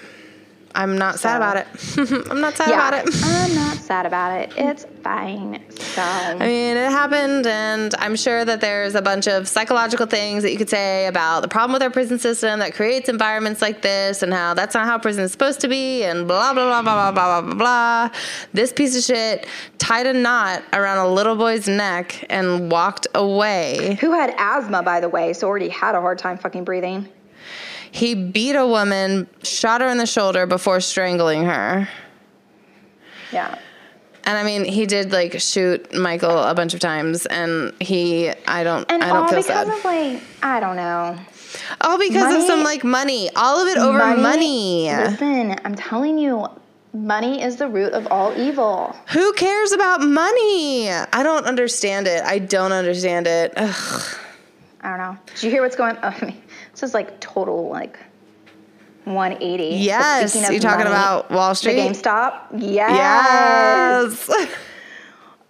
I'm 0.75 0.97
not 0.97 1.19
sad 1.19 1.33
So- 1.33 1.37
about 1.37 1.57
it. 1.57 2.27
I'm 2.31 2.41
not 2.41 2.57
sad 2.57 2.69
yeah, 2.69 2.87
about 2.87 3.07
it. 3.07 3.15
I'm 3.23 3.53
not 3.53 3.77
sad 3.77 4.05
about 4.07 4.39
it. 4.39 4.53
It's 4.57 4.85
fine. 5.03 5.61
So. 5.69 6.01
I 6.01 6.33
mean, 6.39 6.77
it 6.77 6.89
happened, 6.89 7.45
and 7.45 7.93
I'm 7.99 8.15
sure 8.15 8.43
that 8.43 8.59
there's 8.59 8.95
a 8.95 9.01
bunch 9.03 9.27
of 9.27 9.47
psychological 9.47 10.07
things 10.07 10.41
that 10.41 10.51
you 10.51 10.57
could 10.57 10.71
say 10.71 11.05
about 11.05 11.41
the 11.41 11.47
problem 11.47 11.73
with 11.73 11.83
our 11.83 11.91
prison 11.91 12.17
system 12.17 12.57
that 12.57 12.73
creates 12.73 13.07
environments 13.07 13.61
like 13.61 13.83
this, 13.83 14.23
and 14.23 14.33
how 14.33 14.55
that's 14.55 14.73
not 14.73 14.85
how 14.85 14.97
prison 14.97 15.23
is 15.23 15.31
supposed 15.31 15.59
to 15.59 15.67
be, 15.67 16.03
and 16.05 16.27
blah 16.27 16.53
blah 16.55 16.65
blah 16.65 16.81
blah 16.81 17.11
blah 17.11 17.11
blah 17.11 17.41
blah 17.41 17.53
blah 17.53 18.09
blah. 18.09 18.19
This 18.53 18.73
piece 18.73 18.97
of 18.97 19.03
shit 19.03 19.45
tied 19.77 20.07
a 20.07 20.13
knot 20.13 20.63
around 20.73 21.05
a 21.05 21.07
little 21.07 21.35
boy's 21.35 21.67
neck 21.67 22.25
and 22.31 22.71
walked 22.71 23.05
away. 23.13 23.99
Who 24.01 24.11
had 24.13 24.33
asthma, 24.39 24.81
by 24.81 25.01
the 25.01 25.09
way, 25.09 25.33
so 25.33 25.47
already 25.47 25.69
had 25.69 25.93
a 25.93 26.01
hard 26.01 26.17
time 26.17 26.39
fucking 26.39 26.63
breathing. 26.63 27.09
He 27.93 28.15
beat 28.15 28.55
a 28.55 28.65
woman, 28.65 29.27
shot 29.43 29.81
her 29.81 29.87
in 29.87 29.97
the 29.99 30.07
shoulder 30.07 30.47
before 30.47 30.81
strangling 30.81 31.43
her. 31.45 31.87
Yeah. 33.31 33.59
And 34.25 34.37
I 34.37 34.43
mean, 34.43 34.65
he 34.65 34.87
did 34.87 35.11
like 35.11 35.39
shoot 35.39 35.93
Michael 35.93 36.37
a 36.39 36.55
bunch 36.55 36.73
of 36.73 36.79
times, 36.79 37.27
and 37.27 37.71
he, 37.79 38.31
I 38.47 38.63
don't, 38.63 38.89
And 38.89 39.03
I 39.03 39.09
don't 39.09 39.17
all 39.17 39.27
feel 39.27 39.41
because 39.41 39.67
sad. 39.67 39.67
of 39.67 39.85
like, 39.85 40.21
I 40.41 40.59
don't 40.59 40.75
know. 40.75 41.17
All 41.81 41.99
because 41.99 42.35
of 42.35 42.41
some 42.47 42.63
like 42.63 42.83
money. 42.83 43.29
All 43.35 43.61
of 43.61 43.67
it 43.67 43.77
over 43.77 44.17
money. 44.17 44.89
Listen, 44.89 45.55
I'm 45.63 45.75
telling 45.75 46.17
you, 46.17 46.47
Money 46.95 47.41
is 47.41 47.55
the 47.55 47.67
root 47.67 47.93
of 47.93 48.07
all 48.11 48.31
evil. 48.39 48.95
Who 49.13 49.33
cares 49.33 49.71
about 49.71 50.01
money? 50.01 50.91
I 50.91 51.23
don't 51.23 51.45
understand 51.45 52.05
it. 52.05 52.23
I 52.23 52.37
don't 52.37 52.71
understand 52.71 53.25
it. 53.25 53.51
Ugh. 53.57 54.17
I 54.81 54.89
don't 54.89 54.97
know. 54.99 55.17
Did 55.33 55.43
you 55.43 55.49
hear 55.49 55.63
what's 55.63 55.75
going 55.75 55.97
on? 55.97 56.13
I 56.21 56.25
mean, 56.25 56.42
this 56.83 56.89
is 56.89 56.93
like 56.93 57.17
total 57.21 57.69
like 57.69 57.97
180. 59.05 59.69
But 59.69 59.79
Yes, 59.79 60.35
you're 60.35 60.59
talking 60.59 60.79
money, 60.79 60.89
about 60.89 61.31
Wall 61.31 61.49
the 61.49 61.55
Street. 61.55 61.77
GameStop. 61.77 62.47
Yes. 62.57 64.27
Yes. 64.27 64.49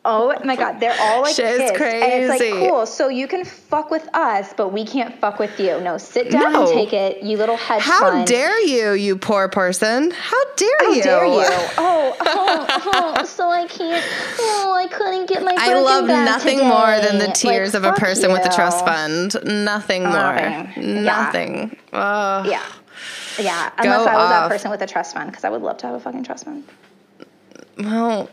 Oh 0.05 0.35
my 0.43 0.57
God, 0.57 0.81
they're 0.81 0.95
all 0.99 1.21
like 1.21 1.33
Shit 1.35 1.61
is 1.61 1.71
pissed. 1.71 1.81
And 1.81 2.23
it's 2.23 2.39
like 2.41 2.69
cool. 2.69 2.85
So 2.85 3.07
you 3.07 3.25
can 3.25 3.45
fuck 3.45 3.89
with 3.89 4.07
us, 4.13 4.53
but 4.57 4.73
we 4.73 4.83
can't 4.85 5.17
fuck 5.21 5.39
with 5.39 5.57
you. 5.59 5.79
No, 5.79 5.97
sit 5.97 6.29
down 6.29 6.51
No. 6.51 6.61
and 6.63 6.73
take 6.73 6.91
it, 6.91 7.23
you 7.23 7.37
little 7.37 7.55
hedge 7.55 7.81
How 7.83 8.11
fund. 8.11 8.27
dare 8.27 8.59
you, 8.65 8.91
you 8.91 9.15
poor 9.15 9.47
person? 9.47 10.11
How 10.11 10.43
dare 10.55 10.69
How 10.79 10.91
you? 10.91 11.03
dare 11.03 11.25
you? 11.25 11.45
Oh, 11.77 12.15
oh, 12.19 13.15
oh, 13.17 13.25
so 13.25 13.49
I 13.49 13.65
can't. 13.67 14.05
Oh, 14.39 14.73
I 14.77 14.87
couldn't 14.87 15.27
get 15.29 15.41
my. 15.43 15.55
I 15.57 15.73
love 15.79 16.05
nothing 16.05 16.57
today. 16.57 16.67
more 16.69 16.99
than 16.99 17.17
the 17.19 17.27
Like, 17.27 17.33
tears 17.35 17.73
of 17.73 17.83
a 17.85 17.93
person 17.93 18.31
with 18.33 18.45
a 18.45 18.53
trust 18.53 18.85
fund. 18.85 19.35
Nothing 19.45 20.03
oh, 20.05 20.09
more. 20.09 20.35
Nothing. 20.35 20.83
Yeah. 20.83 21.01
Nothing. 21.01 21.77
Ugh. 21.93 22.45
Yeah, 22.47 22.61
yeah. 23.39 23.71
Unless 23.77 24.05
Go 24.05 24.11
I 24.11 24.15
was 24.15 24.29
that 24.29 24.49
person 24.49 24.69
with 24.69 24.81
a 24.81 24.87
trust 24.87 25.13
fund, 25.13 25.29
because 25.31 25.45
I 25.45 25.49
would 25.49 25.61
love 25.61 25.77
to 25.77 25.87
have 25.87 25.95
a 25.95 25.99
fucking 25.99 26.23
trust 26.25 26.43
fund. 26.45 26.63
Well, 27.77 28.29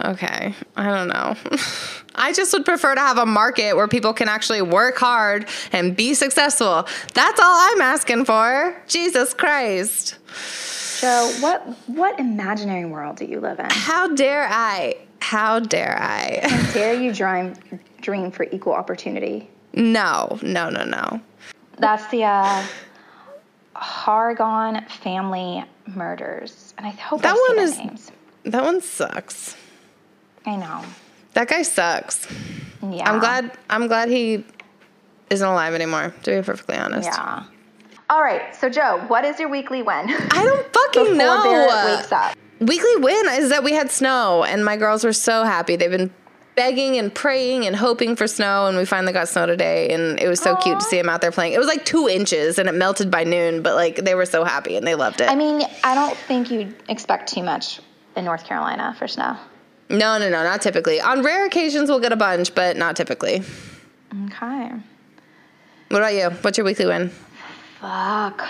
okay. 0.00 0.54
I 0.76 0.84
don't 0.84 1.08
know. 1.08 1.36
I 2.14 2.32
just 2.32 2.52
would 2.52 2.64
prefer 2.64 2.94
to 2.94 3.00
have 3.00 3.18
a 3.18 3.26
market 3.26 3.74
where 3.74 3.88
people 3.88 4.12
can 4.12 4.28
actually 4.28 4.62
work 4.62 4.96
hard 4.98 5.46
and 5.72 5.96
be 5.96 6.14
successful. 6.14 6.86
That's 7.14 7.40
all 7.40 7.54
I'm 7.72 7.80
asking 7.80 8.24
for. 8.26 8.76
Jesus 8.86 9.32
Christ. 9.34 10.18
So, 10.34 11.32
what 11.40 11.62
what 11.88 12.18
imaginary 12.20 12.84
world 12.84 13.16
do 13.16 13.24
you 13.24 13.40
live 13.40 13.58
in? 13.58 13.66
How 13.70 14.08
dare 14.14 14.46
I? 14.48 14.96
How 15.20 15.58
dare 15.60 15.96
I? 16.00 16.70
Dare 16.74 16.94
you 16.94 17.12
dream 17.12 17.54
dream 18.00 18.30
for 18.30 18.46
equal 18.52 18.72
opportunity? 18.74 19.48
No, 19.74 20.38
no, 20.42 20.68
no, 20.68 20.84
no. 20.84 21.20
That's 21.78 22.06
the 22.08 22.24
uh, 22.24 22.64
Hargon 23.74 24.84
family 24.86 25.64
murders, 25.86 26.74
and 26.78 26.86
I 26.86 26.90
hope 26.90 27.22
That 27.22 27.34
I 27.34 27.54
one 27.54 27.58
is- 27.64 27.78
names. 27.78 28.10
That 28.44 28.64
one 28.64 28.80
sucks. 28.80 29.56
I 30.44 30.56
know. 30.56 30.82
That 31.34 31.48
guy 31.48 31.62
sucks. 31.62 32.26
Yeah. 32.82 33.10
I'm 33.10 33.20
glad 33.20 33.52
I'm 33.70 33.86
glad 33.86 34.08
he 34.08 34.44
isn't 35.30 35.46
alive 35.46 35.74
anymore, 35.74 36.14
to 36.24 36.30
be 36.30 36.44
perfectly 36.44 36.76
honest. 36.76 37.08
Yeah. 37.08 37.44
All 38.10 38.22
right. 38.22 38.54
So 38.56 38.68
Joe, 38.68 39.02
what 39.06 39.24
is 39.24 39.38
your 39.40 39.48
weekly 39.48 39.82
win? 39.82 40.06
I 40.10 40.42
don't 40.44 40.72
fucking 40.72 41.16
know. 41.16 41.42
Barrett 41.42 41.98
wakes 41.98 42.12
up. 42.12 42.36
Weekly 42.60 42.96
win 42.96 43.26
is 43.30 43.48
that 43.50 43.64
we 43.64 43.72
had 43.72 43.90
snow 43.90 44.44
and 44.44 44.64
my 44.64 44.76
girls 44.76 45.04
were 45.04 45.12
so 45.12 45.44
happy. 45.44 45.76
They've 45.76 45.90
been 45.90 46.12
begging 46.54 46.98
and 46.98 47.12
praying 47.14 47.66
and 47.66 47.74
hoping 47.74 48.14
for 48.14 48.26
snow 48.26 48.66
and 48.66 48.76
we 48.76 48.84
finally 48.84 49.12
got 49.12 49.26
snow 49.28 49.46
today 49.46 49.88
and 49.88 50.20
it 50.20 50.28
was 50.28 50.38
so 50.38 50.54
cute 50.56 50.78
to 50.78 50.84
see 50.84 50.96
them 50.98 51.08
out 51.08 51.22
there 51.22 51.32
playing. 51.32 51.54
It 51.54 51.58
was 51.58 51.66
like 51.66 51.84
two 51.84 52.08
inches 52.08 52.58
and 52.58 52.68
it 52.68 52.74
melted 52.74 53.10
by 53.10 53.24
noon, 53.24 53.62
but 53.62 53.74
like 53.74 53.96
they 53.96 54.14
were 54.14 54.26
so 54.26 54.44
happy 54.44 54.76
and 54.76 54.86
they 54.86 54.94
loved 54.94 55.20
it. 55.22 55.30
I 55.30 55.34
mean, 55.34 55.62
I 55.82 55.94
don't 55.94 56.16
think 56.16 56.50
you'd 56.50 56.74
expect 56.90 57.32
too 57.32 57.42
much 57.42 57.80
in 58.16 58.24
North 58.24 58.44
Carolina 58.44 58.94
for 58.98 59.06
snow. 59.08 59.36
no, 59.90 60.18
no, 60.18 60.28
no, 60.30 60.42
not 60.42 60.60
typically. 60.62 61.00
On 61.00 61.22
rare 61.22 61.46
occasions 61.46 61.88
we'll 61.88 62.00
get 62.00 62.12
a 62.12 62.16
bunch, 62.16 62.54
but 62.54 62.76
not 62.76 62.96
typically. 62.96 63.42
Okay. 64.26 64.70
What 65.88 65.98
about 65.98 66.14
you? 66.14 66.30
What's 66.42 66.56
your 66.58 66.64
weekly 66.64 66.86
win? 66.86 67.10
Fuck. 67.80 68.42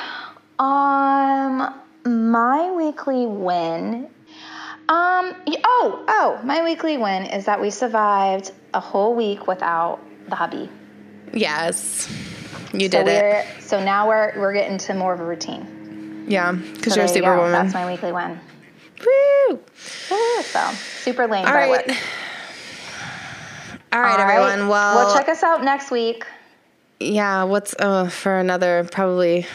Um, 0.60 1.74
my 2.04 2.70
weekly 2.72 3.26
win. 3.26 4.08
Um. 4.88 5.34
Oh, 5.64 6.04
oh. 6.08 6.40
My 6.44 6.62
weekly 6.64 6.98
win 6.98 7.24
is 7.26 7.44
that 7.46 7.60
we 7.60 7.70
survived 7.70 8.52
a 8.74 8.80
whole 8.80 9.14
week 9.14 9.46
without 9.46 10.00
the 10.28 10.34
hubby. 10.36 10.68
Yes. 11.32 12.08
You 12.72 12.90
So 12.90 13.04
did 13.04 13.08
it. 13.08 13.46
so 13.62 13.82
now 13.82 14.08
we're 14.08 14.32
we're 14.38 14.52
getting 14.52 14.78
to 14.78 14.94
more 14.94 15.12
of 15.14 15.20
a 15.20 15.24
routine. 15.24 16.24
Yeah, 16.28 16.52
because 16.52 16.94
So 16.94 17.00
you're 17.00 17.06
a 17.06 17.08
superwoman. 17.08 17.52
That's 17.52 17.74
my 17.74 17.90
weekly 17.90 18.12
win. 18.12 18.38
Woo! 19.04 19.60
So 20.42 20.70
super 21.02 21.26
lame. 21.26 21.46
All 21.46 21.52
but 21.52 21.56
I 21.62 21.68
right. 21.68 21.86
would. 21.86 21.96
All 23.92 24.00
right, 24.00 24.18
All 24.18 24.24
right. 24.26 24.34
everyone. 24.40 24.68
Well, 24.68 24.96
well, 24.96 25.14
check 25.14 25.28
us 25.28 25.42
out 25.42 25.62
next 25.64 25.90
week. 25.90 26.24
yeah, 27.00 27.44
what's 27.44 27.74
uh, 27.78 28.08
for 28.08 28.38
another 28.38 28.88
probably 28.90 29.46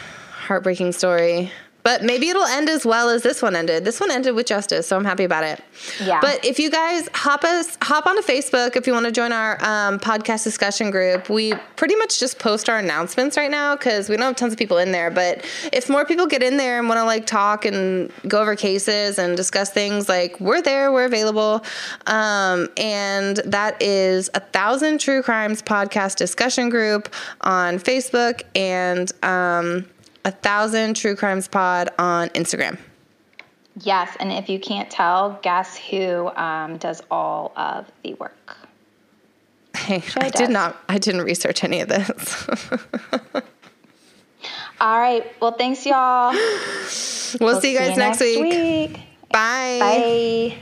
heartbreaking 0.48 0.92
story. 0.92 1.52
But 1.88 2.04
maybe 2.04 2.28
it'll 2.28 2.44
end 2.44 2.68
as 2.68 2.86
well 2.86 3.10
as 3.10 3.24
this 3.24 3.42
one 3.42 3.56
ended. 3.56 3.86
This 3.86 4.02
one 4.02 4.12
ended 4.12 4.36
with 4.36 4.46
justice, 4.46 4.88
so 4.88 4.98
I'm 4.98 5.06
happy 5.06 5.24
about 5.24 5.46
it. 5.46 5.64
Yeah. 6.04 6.20
But 6.20 6.44
if 6.44 6.60
you 6.60 6.70
guys 6.70 7.08
hop 7.14 7.46
us 7.46 7.78
hop 7.82 8.06
onto 8.06 8.22
Facebook 8.22 8.76
if 8.76 8.86
you 8.88 8.92
want 8.92 9.06
to 9.06 9.12
join 9.14 9.32
our 9.32 9.54
um, 9.64 9.98
podcast 9.98 10.44
discussion 10.44 10.92
group, 10.92 11.30
we 11.30 11.54
pretty 11.78 11.96
much 11.96 12.20
just 12.20 12.40
post 12.40 12.68
our 12.68 12.78
announcements 12.78 13.38
right 13.38 13.50
now 13.50 13.74
because 13.74 14.10
we 14.10 14.18
don't 14.18 14.26
have 14.26 14.36
tons 14.36 14.52
of 14.52 14.60
people 14.60 14.80
in 14.80 14.92
there. 14.92 15.10
But 15.10 15.46
if 15.72 15.90
more 15.90 16.04
people 16.04 16.28
get 16.28 16.44
in 16.44 16.58
there 16.58 16.78
and 16.78 16.90
want 16.90 17.00
to 17.00 17.06
like 17.06 17.26
talk 17.26 17.64
and 17.64 18.12
go 18.28 18.42
over 18.42 18.58
cases 18.58 19.18
and 19.18 19.38
discuss 19.38 19.70
things, 19.70 20.10
like 20.10 20.38
we're 20.42 20.62
there, 20.62 20.92
we're 20.92 21.06
available, 21.06 21.64
um, 22.08 22.68
and 22.76 23.38
that 23.46 23.82
is 23.82 24.30
a 24.34 24.42
thousand 24.42 25.00
true 25.00 25.24
crimes 25.24 25.62
podcast 25.62 26.18
discussion 26.18 26.68
group 26.68 27.08
on 27.40 27.80
Facebook 27.80 28.42
and 28.56 29.10
um, 29.24 29.86
a 30.28 30.32
thousand 30.32 30.96
true 30.96 31.16
crimes 31.16 31.48
pod 31.48 31.90
on 31.98 32.28
Instagram. 32.30 32.78
Yes, 33.82 34.16
and 34.20 34.32
if 34.32 34.50
you 34.50 34.60
can't 34.60 34.92
tell, 34.92 35.40
guess 35.42 35.78
who 35.78 36.28
um, 36.36 36.78
does 36.78 37.02
all 37.10 37.54
of 37.56 37.90
the 38.04 38.14
work? 38.16 38.58
Hey, 39.76 40.04
I 40.18 40.30
does. 40.30 40.42
did 40.42 40.50
not. 40.50 40.76
I 40.90 40.98
didn't 40.98 41.22
research 41.22 41.64
any 41.64 41.80
of 41.82 41.88
this. 41.88 42.48
All 44.82 45.00
right. 45.00 45.24
Well, 45.40 45.54
thanks, 45.54 45.86
y'all. 45.86 46.34
we'll, 47.40 47.62
see 47.62 47.74
you 47.74 47.80
guys 47.80 47.98
next, 47.98 48.20
week. 48.20 48.42
week. 48.42 49.00
Bye. 49.32 49.78
Bye. 49.80 50.58